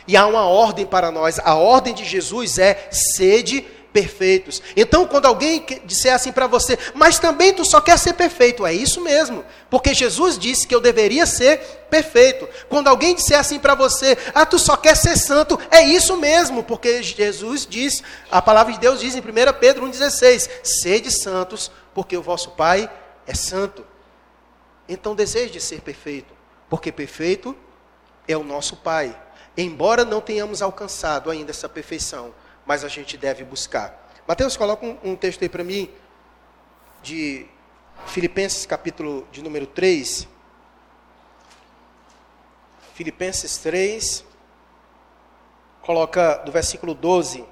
E 0.05 0.17
há 0.17 0.27
uma 0.27 0.45
ordem 0.45 0.85
para 0.85 1.09
nós. 1.09 1.39
A 1.39 1.55
ordem 1.55 1.93
de 1.93 2.03
Jesus 2.03 2.57
é 2.57 2.89
sede 2.91 3.65
perfeitos. 3.93 4.61
Então, 4.75 5.07
quando 5.07 5.27
alguém 5.27 5.63
disser 5.85 6.13
assim 6.13 6.31
para 6.31 6.47
você, 6.47 6.77
mas 6.95 7.19
também 7.19 7.53
tu 7.53 7.63
só 7.63 7.79
quer 7.79 7.97
ser 7.97 8.13
perfeito, 8.13 8.65
é 8.65 8.73
isso 8.73 8.99
mesmo, 8.99 9.45
porque 9.69 9.93
Jesus 9.93 10.37
disse 10.37 10.67
que 10.67 10.73
eu 10.73 10.81
deveria 10.81 11.27
ser 11.27 11.59
perfeito. 11.89 12.49
Quando 12.67 12.87
alguém 12.87 13.13
disser 13.13 13.37
assim 13.37 13.59
para 13.59 13.75
você, 13.75 14.17
ah, 14.33 14.45
tu 14.45 14.57
só 14.57 14.75
quer 14.75 14.97
ser 14.97 15.15
santo, 15.15 15.59
é 15.69 15.85
isso 15.85 16.17
mesmo, 16.17 16.63
porque 16.63 17.03
Jesus 17.03 17.67
diz, 17.69 18.01
a 18.31 18.41
palavra 18.41 18.73
de 18.73 18.79
Deus 18.79 18.99
diz 18.99 19.15
em 19.15 19.19
1 19.19 19.23
Pedro 19.59 19.87
1,16: 19.87 20.49
sede 20.63 21.11
santos, 21.11 21.71
porque 21.93 22.17
o 22.17 22.21
vosso 22.21 22.51
Pai 22.51 22.91
é 23.27 23.35
santo. 23.35 23.85
Então, 24.89 25.13
deseje 25.15 25.59
ser 25.61 25.81
perfeito, 25.81 26.33
porque 26.67 26.91
perfeito 26.91 27.55
é 28.27 28.35
o 28.35 28.43
nosso 28.43 28.75
Pai. 28.77 29.15
Embora 29.55 30.03
não 30.03 30.19
tenhamos 30.19 30.63
alcançado 30.63 31.29
ainda 31.29 31.51
essa 31.51 31.69
perfeição, 31.69 32.33
mas 32.65 32.83
a 32.83 32.87
gente 32.87 33.17
deve 33.17 33.43
buscar. 33.43 34.09
Mateus, 34.27 34.55
coloca 34.55 34.85
um, 34.85 34.97
um 35.03 35.15
texto 35.15 35.41
aí 35.41 35.49
para 35.49 35.63
mim, 35.63 35.89
de 37.01 37.45
Filipenses, 38.07 38.65
capítulo 38.65 39.27
de 39.31 39.43
número 39.43 39.67
3. 39.67 40.27
Filipenses 42.93 43.57
3, 43.57 44.23
coloca 45.81 46.35
do 46.37 46.51
versículo 46.51 46.93
12 46.93 47.45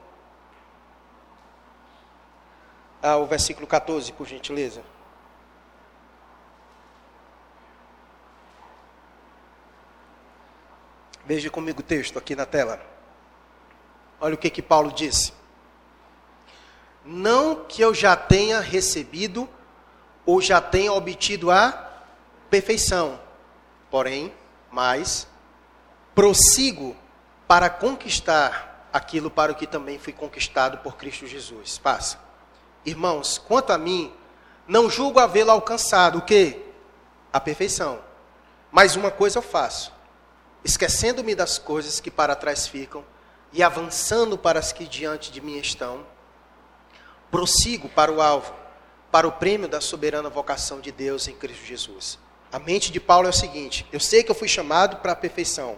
ao 3.02 3.26
versículo 3.26 3.66
14, 3.66 4.14
por 4.14 4.28
gentileza. 4.28 4.84
Veja 11.26 11.50
comigo 11.50 11.80
o 11.80 11.84
texto 11.84 12.18
aqui 12.20 12.36
na 12.36 12.46
tela. 12.46 12.80
Olha 14.22 14.36
o 14.36 14.38
que, 14.38 14.52
que 14.52 14.62
Paulo 14.62 14.92
disse. 14.92 15.34
Não 17.04 17.66
que 17.66 17.82
eu 17.82 17.92
já 17.92 18.16
tenha 18.16 18.60
recebido 18.60 19.50
ou 20.24 20.40
já 20.40 20.62
tenha 20.62 20.94
obtido 20.94 21.50
a 21.50 21.90
perfeição, 22.48 23.20
porém, 23.90 24.32
mas 24.72 25.28
prossigo 26.14 26.96
para 27.48 27.68
conquistar 27.68 28.88
aquilo 28.94 29.32
para 29.32 29.54
o 29.54 29.56
que 29.56 29.66
também 29.66 29.98
fui 29.98 30.14
conquistado 30.14 30.78
por 30.78 30.96
Cristo 30.96 31.26
Jesus. 31.26 31.80
Passa. 31.80 32.20
Irmãos, 32.86 33.40
quanto 33.40 33.72
a 33.72 33.78
mim, 33.78 34.14
não 34.68 34.88
julgo 34.88 35.20
havê-lo 35.20 35.50
alcançado 35.50 36.20
o 36.20 36.22
quê? 36.22 36.62
A 37.34 37.40
perfeição. 37.40 38.00
Mas 38.72 38.96
uma 38.96 39.10
coisa 39.10 39.40
eu 39.40 39.44
faço, 39.44 39.92
esquecendo-me 40.64 41.34
das 41.34 41.58
coisas 41.58 42.00
que 42.00 42.12
para 42.12 42.36
trás 42.36 42.68
ficam 42.68 43.04
e 43.54 43.62
avançando 43.62 44.38
para 44.38 44.60
as 44.60 44.72
que 44.72 44.86
diante 44.88 45.32
de 45.32 45.42
mim 45.42 45.58
estão, 45.58 46.06
prossigo 47.30 47.90
para 47.90 48.12
o 48.12 48.22
alvo, 48.22 48.54
para 49.12 49.28
o 49.28 49.32
prêmio 49.32 49.68
da 49.68 49.82
soberana 49.82 50.30
vocação 50.30 50.80
de 50.80 50.92
Deus 50.92 51.28
em 51.28 51.36
Cristo 51.36 51.66
Jesus. 51.66 52.20
A 52.52 52.60
mente 52.60 52.92
de 52.92 53.00
Paulo 53.00 53.28
é 53.28 53.30
o 53.30 53.34
seguinte: 53.34 53.86
eu 53.92 54.00
sei 54.00 54.24
que 54.24 54.32
eu 54.32 54.36
fui 54.36 54.48
chamado 54.48 54.98
para 54.98 55.14
a 55.14 55.16
perfeição, 55.16 55.78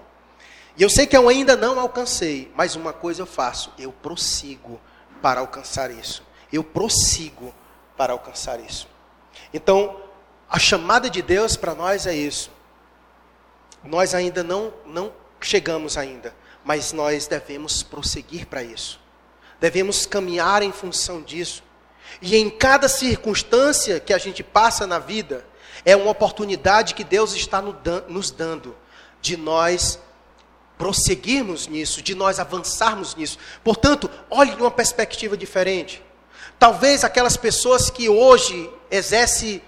e 0.75 0.81
eu 0.81 0.89
sei 0.89 1.05
que 1.05 1.15
eu 1.15 1.29
ainda 1.29 1.55
não 1.55 1.79
alcancei, 1.79 2.51
mas 2.55 2.75
uma 2.75 2.91
coisa 2.91 3.21
eu 3.21 3.27
faço, 3.27 3.71
eu 3.77 3.91
prossigo 3.91 4.81
para 5.21 5.39
alcançar 5.39 5.91
isso. 5.91 6.23
Eu 6.51 6.63
prossigo 6.63 7.53
para 7.95 8.13
alcançar 8.13 8.59
isso. 8.59 8.87
Então, 9.53 10.01
a 10.49 10.59
chamada 10.59 11.09
de 11.09 11.21
Deus 11.21 11.55
para 11.55 11.75
nós 11.75 12.05
é 12.07 12.13
isso. 12.13 12.51
Nós 13.83 14.15
ainda 14.15 14.43
não, 14.43 14.73
não 14.85 15.13
chegamos 15.39 15.97
ainda, 15.97 16.33
mas 16.63 16.91
nós 16.93 17.27
devemos 17.27 17.83
prosseguir 17.83 18.47
para 18.47 18.63
isso. 18.63 18.99
Devemos 19.59 20.05
caminhar 20.05 20.61
em 20.61 20.71
função 20.71 21.21
disso. 21.21 21.63
E 22.21 22.35
em 22.35 22.49
cada 22.49 22.87
circunstância 22.87 23.99
que 23.99 24.13
a 24.13 24.17
gente 24.17 24.43
passa 24.43 24.85
na 24.85 24.99
vida, 24.99 25.45
é 25.85 25.95
uma 25.95 26.11
oportunidade 26.11 26.93
que 26.93 27.03
Deus 27.03 27.33
está 27.33 27.61
nos 27.61 28.31
dando 28.31 28.75
de 29.21 29.35
nós 29.37 29.99
prosseguirmos 30.77 31.67
nisso, 31.67 32.01
de 32.01 32.13
nós 32.13 32.39
avançarmos 32.39 33.15
nisso. 33.15 33.37
Portanto, 33.63 34.09
olhe 34.29 34.55
de 34.55 34.61
uma 34.61 34.71
perspectiva 34.71 35.37
diferente. 35.37 36.03
Talvez 36.59 37.03
aquelas 37.03 37.37
pessoas 37.37 37.89
que 37.89 38.09
hoje 38.09 38.69
exercem 38.89 39.61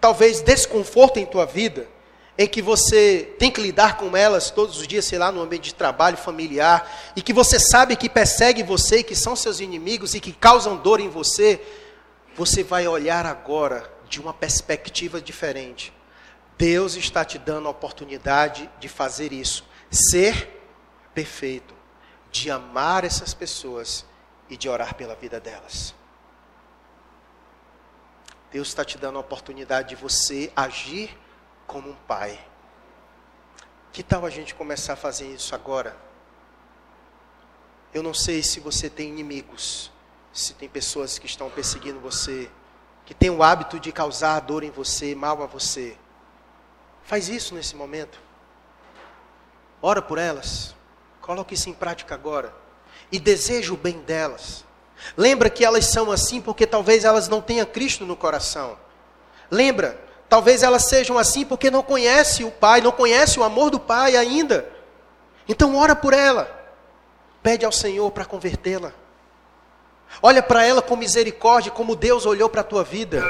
talvez 0.00 0.40
desconforto 0.40 1.18
em 1.18 1.26
tua 1.26 1.46
vida, 1.46 1.88
em 2.36 2.46
que 2.46 2.62
você 2.62 3.34
tem 3.38 3.50
que 3.50 3.60
lidar 3.60 3.96
com 3.96 4.16
elas 4.16 4.50
todos 4.50 4.78
os 4.78 4.86
dias, 4.86 5.04
sei 5.04 5.18
lá, 5.18 5.30
no 5.30 5.42
ambiente 5.42 5.64
de 5.64 5.74
trabalho 5.74 6.16
familiar, 6.16 7.12
e 7.14 7.22
que 7.22 7.32
você 7.32 7.58
sabe 7.60 7.96
que 7.96 8.08
perseguem 8.08 8.64
você, 8.64 8.98
e 8.98 9.04
que 9.04 9.14
são 9.14 9.36
seus 9.36 9.60
inimigos 9.60 10.14
e 10.14 10.20
que 10.20 10.32
causam 10.32 10.76
dor 10.76 11.00
em 11.00 11.08
você, 11.08 11.60
você 12.34 12.62
vai 12.62 12.86
olhar 12.88 13.26
agora 13.26 13.90
de 14.08 14.20
uma 14.20 14.32
perspectiva 14.32 15.20
diferente. 15.20 15.92
Deus 16.56 16.96
está 16.96 17.24
te 17.24 17.38
dando 17.38 17.68
a 17.68 17.70
oportunidade 17.70 18.70
de 18.80 18.88
fazer 18.88 19.32
isso, 19.32 19.64
ser 19.90 20.60
perfeito 21.14 21.74
de 22.30 22.50
amar 22.50 23.04
essas 23.04 23.34
pessoas 23.34 24.06
e 24.48 24.56
de 24.56 24.68
orar 24.68 24.94
pela 24.94 25.14
vida 25.14 25.38
delas. 25.38 25.94
Deus 28.50 28.68
está 28.68 28.84
te 28.84 28.98
dando 28.98 29.18
a 29.18 29.20
oportunidade 29.20 29.90
de 29.90 29.94
você 29.94 30.50
agir 30.56 31.16
como 31.72 31.88
um 31.88 31.94
pai. 32.06 32.38
Que 33.92 34.02
tal 34.02 34.26
a 34.26 34.30
gente 34.30 34.54
começar 34.54 34.92
a 34.92 34.96
fazer 34.96 35.26
isso 35.26 35.54
agora? 35.54 35.96
Eu 37.94 38.02
não 38.02 38.12
sei 38.12 38.42
se 38.42 38.60
você 38.60 38.90
tem 38.90 39.08
inimigos, 39.08 39.90
se 40.34 40.52
tem 40.52 40.68
pessoas 40.68 41.18
que 41.18 41.24
estão 41.24 41.48
perseguindo 41.48 41.98
você, 41.98 42.50
que 43.06 43.14
têm 43.14 43.30
o 43.30 43.42
hábito 43.42 43.80
de 43.80 43.90
causar 43.90 44.38
dor 44.40 44.62
em 44.62 44.70
você, 44.70 45.14
mal 45.14 45.42
a 45.42 45.46
você. 45.46 45.96
Faz 47.04 47.28
isso 47.28 47.54
nesse 47.54 47.74
momento. 47.74 48.20
Ora 49.80 50.02
por 50.02 50.18
elas. 50.18 50.74
Coloque 51.22 51.54
isso 51.54 51.70
em 51.70 51.74
prática 51.74 52.14
agora. 52.14 52.54
E 53.10 53.18
deseja 53.18 53.72
o 53.72 53.78
bem 53.78 54.00
delas. 54.00 54.64
Lembra 55.16 55.48
que 55.48 55.64
elas 55.64 55.86
são 55.86 56.10
assim 56.10 56.40
porque 56.40 56.66
talvez 56.66 57.04
elas 57.04 57.28
não 57.28 57.40
tenham 57.40 57.66
Cristo 57.66 58.04
no 58.04 58.16
coração. 58.16 58.78
Lembra, 59.50 60.11
talvez 60.32 60.62
elas 60.62 60.84
sejam 60.84 61.18
assim 61.18 61.44
porque 61.44 61.70
não 61.70 61.82
conhecem 61.82 62.46
o 62.46 62.50
Pai, 62.50 62.80
não 62.80 62.90
conhecem 62.90 63.38
o 63.38 63.44
amor 63.44 63.68
do 63.68 63.78
Pai 63.78 64.16
ainda. 64.16 64.66
Então 65.46 65.76
ora 65.76 65.94
por 65.94 66.14
ela. 66.14 66.50
Pede 67.42 67.66
ao 67.66 67.70
Senhor 67.70 68.10
para 68.10 68.24
convertê-la. 68.24 68.94
Olha 70.22 70.42
para 70.42 70.64
ela 70.64 70.80
com 70.80 70.96
misericórdia, 70.96 71.70
como 71.70 71.94
Deus 71.94 72.24
olhou 72.24 72.48
para 72.48 72.62
a 72.62 72.64
tua 72.64 72.82
vida 72.82 73.22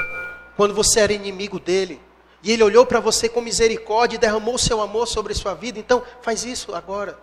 quando 0.55 0.73
você 0.73 1.01
era 1.01 1.11
inimigo 1.11 1.59
dele. 1.59 2.01
E 2.41 2.53
ele 2.53 2.63
olhou 2.63 2.85
para 2.85 3.01
você 3.01 3.27
com 3.27 3.41
misericórdia 3.41 4.15
e 4.15 4.19
derramou 4.19 4.57
seu 4.57 4.79
amor 4.79 5.05
sobre 5.05 5.33
sua 5.33 5.53
vida. 5.53 5.77
Então, 5.77 6.03
faz 6.21 6.45
isso 6.45 6.73
agora. 6.73 7.19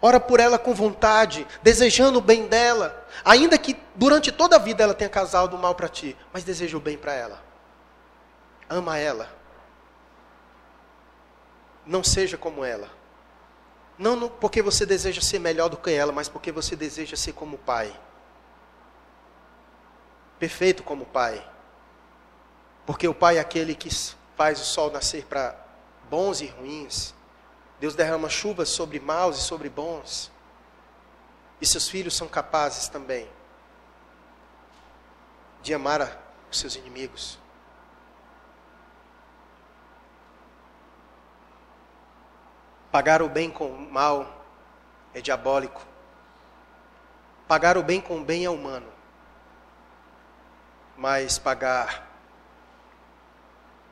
Ora 0.00 0.18
por 0.18 0.40
ela 0.40 0.58
com 0.58 0.72
vontade, 0.72 1.46
desejando 1.62 2.20
o 2.20 2.22
bem 2.22 2.46
dela, 2.46 3.06
ainda 3.22 3.58
que 3.58 3.76
durante 3.94 4.32
toda 4.32 4.56
a 4.56 4.58
vida 4.58 4.82
ela 4.82 4.94
tenha 4.94 5.10
causado 5.10 5.58
mal 5.58 5.74
para 5.74 5.90
ti, 5.90 6.16
mas 6.32 6.42
deseja 6.42 6.78
o 6.78 6.80
bem 6.80 6.96
para 6.96 7.12
ela. 7.12 7.43
Ama 8.74 8.98
ela. 8.98 9.30
Não 11.86 12.02
seja 12.02 12.36
como 12.36 12.64
ela. 12.64 12.90
Não 13.96 14.28
porque 14.28 14.60
você 14.60 14.84
deseja 14.84 15.20
ser 15.20 15.38
melhor 15.38 15.68
do 15.68 15.76
que 15.76 15.92
ela, 15.92 16.10
mas 16.10 16.28
porque 16.28 16.50
você 16.50 16.74
deseja 16.74 17.16
ser 17.16 17.34
como 17.34 17.54
o 17.54 17.58
pai. 17.60 17.94
Perfeito 20.40 20.82
como 20.82 21.04
o 21.04 21.06
pai. 21.06 21.48
Porque 22.84 23.06
o 23.06 23.14
pai 23.14 23.36
é 23.36 23.40
aquele 23.40 23.76
que 23.76 23.88
faz 24.36 24.60
o 24.60 24.64
sol 24.64 24.90
nascer 24.90 25.24
para 25.24 25.56
bons 26.10 26.40
e 26.40 26.46
ruins, 26.46 27.14
Deus 27.78 27.94
derrama 27.94 28.28
chuvas 28.28 28.70
sobre 28.70 28.98
maus 28.98 29.38
e 29.38 29.42
sobre 29.42 29.68
bons. 29.68 30.32
E 31.60 31.66
seus 31.66 31.88
filhos 31.88 32.16
são 32.16 32.26
capazes 32.26 32.88
também 32.88 33.28
de 35.62 35.72
amar 35.72 36.20
os 36.50 36.58
seus 36.58 36.74
inimigos. 36.74 37.38
Pagar 42.94 43.22
o 43.22 43.28
bem 43.28 43.50
com 43.50 43.66
o 43.66 43.90
mal 43.90 44.46
é 45.12 45.20
diabólico. 45.20 45.84
Pagar 47.48 47.76
o 47.76 47.82
bem 47.82 48.00
com 48.00 48.20
o 48.20 48.24
bem 48.24 48.44
é 48.44 48.48
humano. 48.48 48.86
Mas 50.96 51.36
pagar 51.36 52.08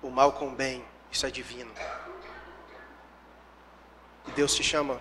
o 0.01 0.09
mal 0.09 0.35
com 0.35 0.47
o 0.47 0.51
bem, 0.53 0.85
isso 1.11 1.27
é 1.27 1.33
divino. 1.33 1.73
E 4.29 4.31
Deus 4.31 4.55
te 4.55 4.63
chama 4.63 5.01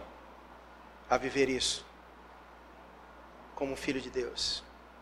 a 1.08 1.16
viver 1.16 1.48
isso 1.48 1.86
como 3.54 3.76
filho 3.76 4.02
de 4.02 4.10
Deus. 4.10 4.64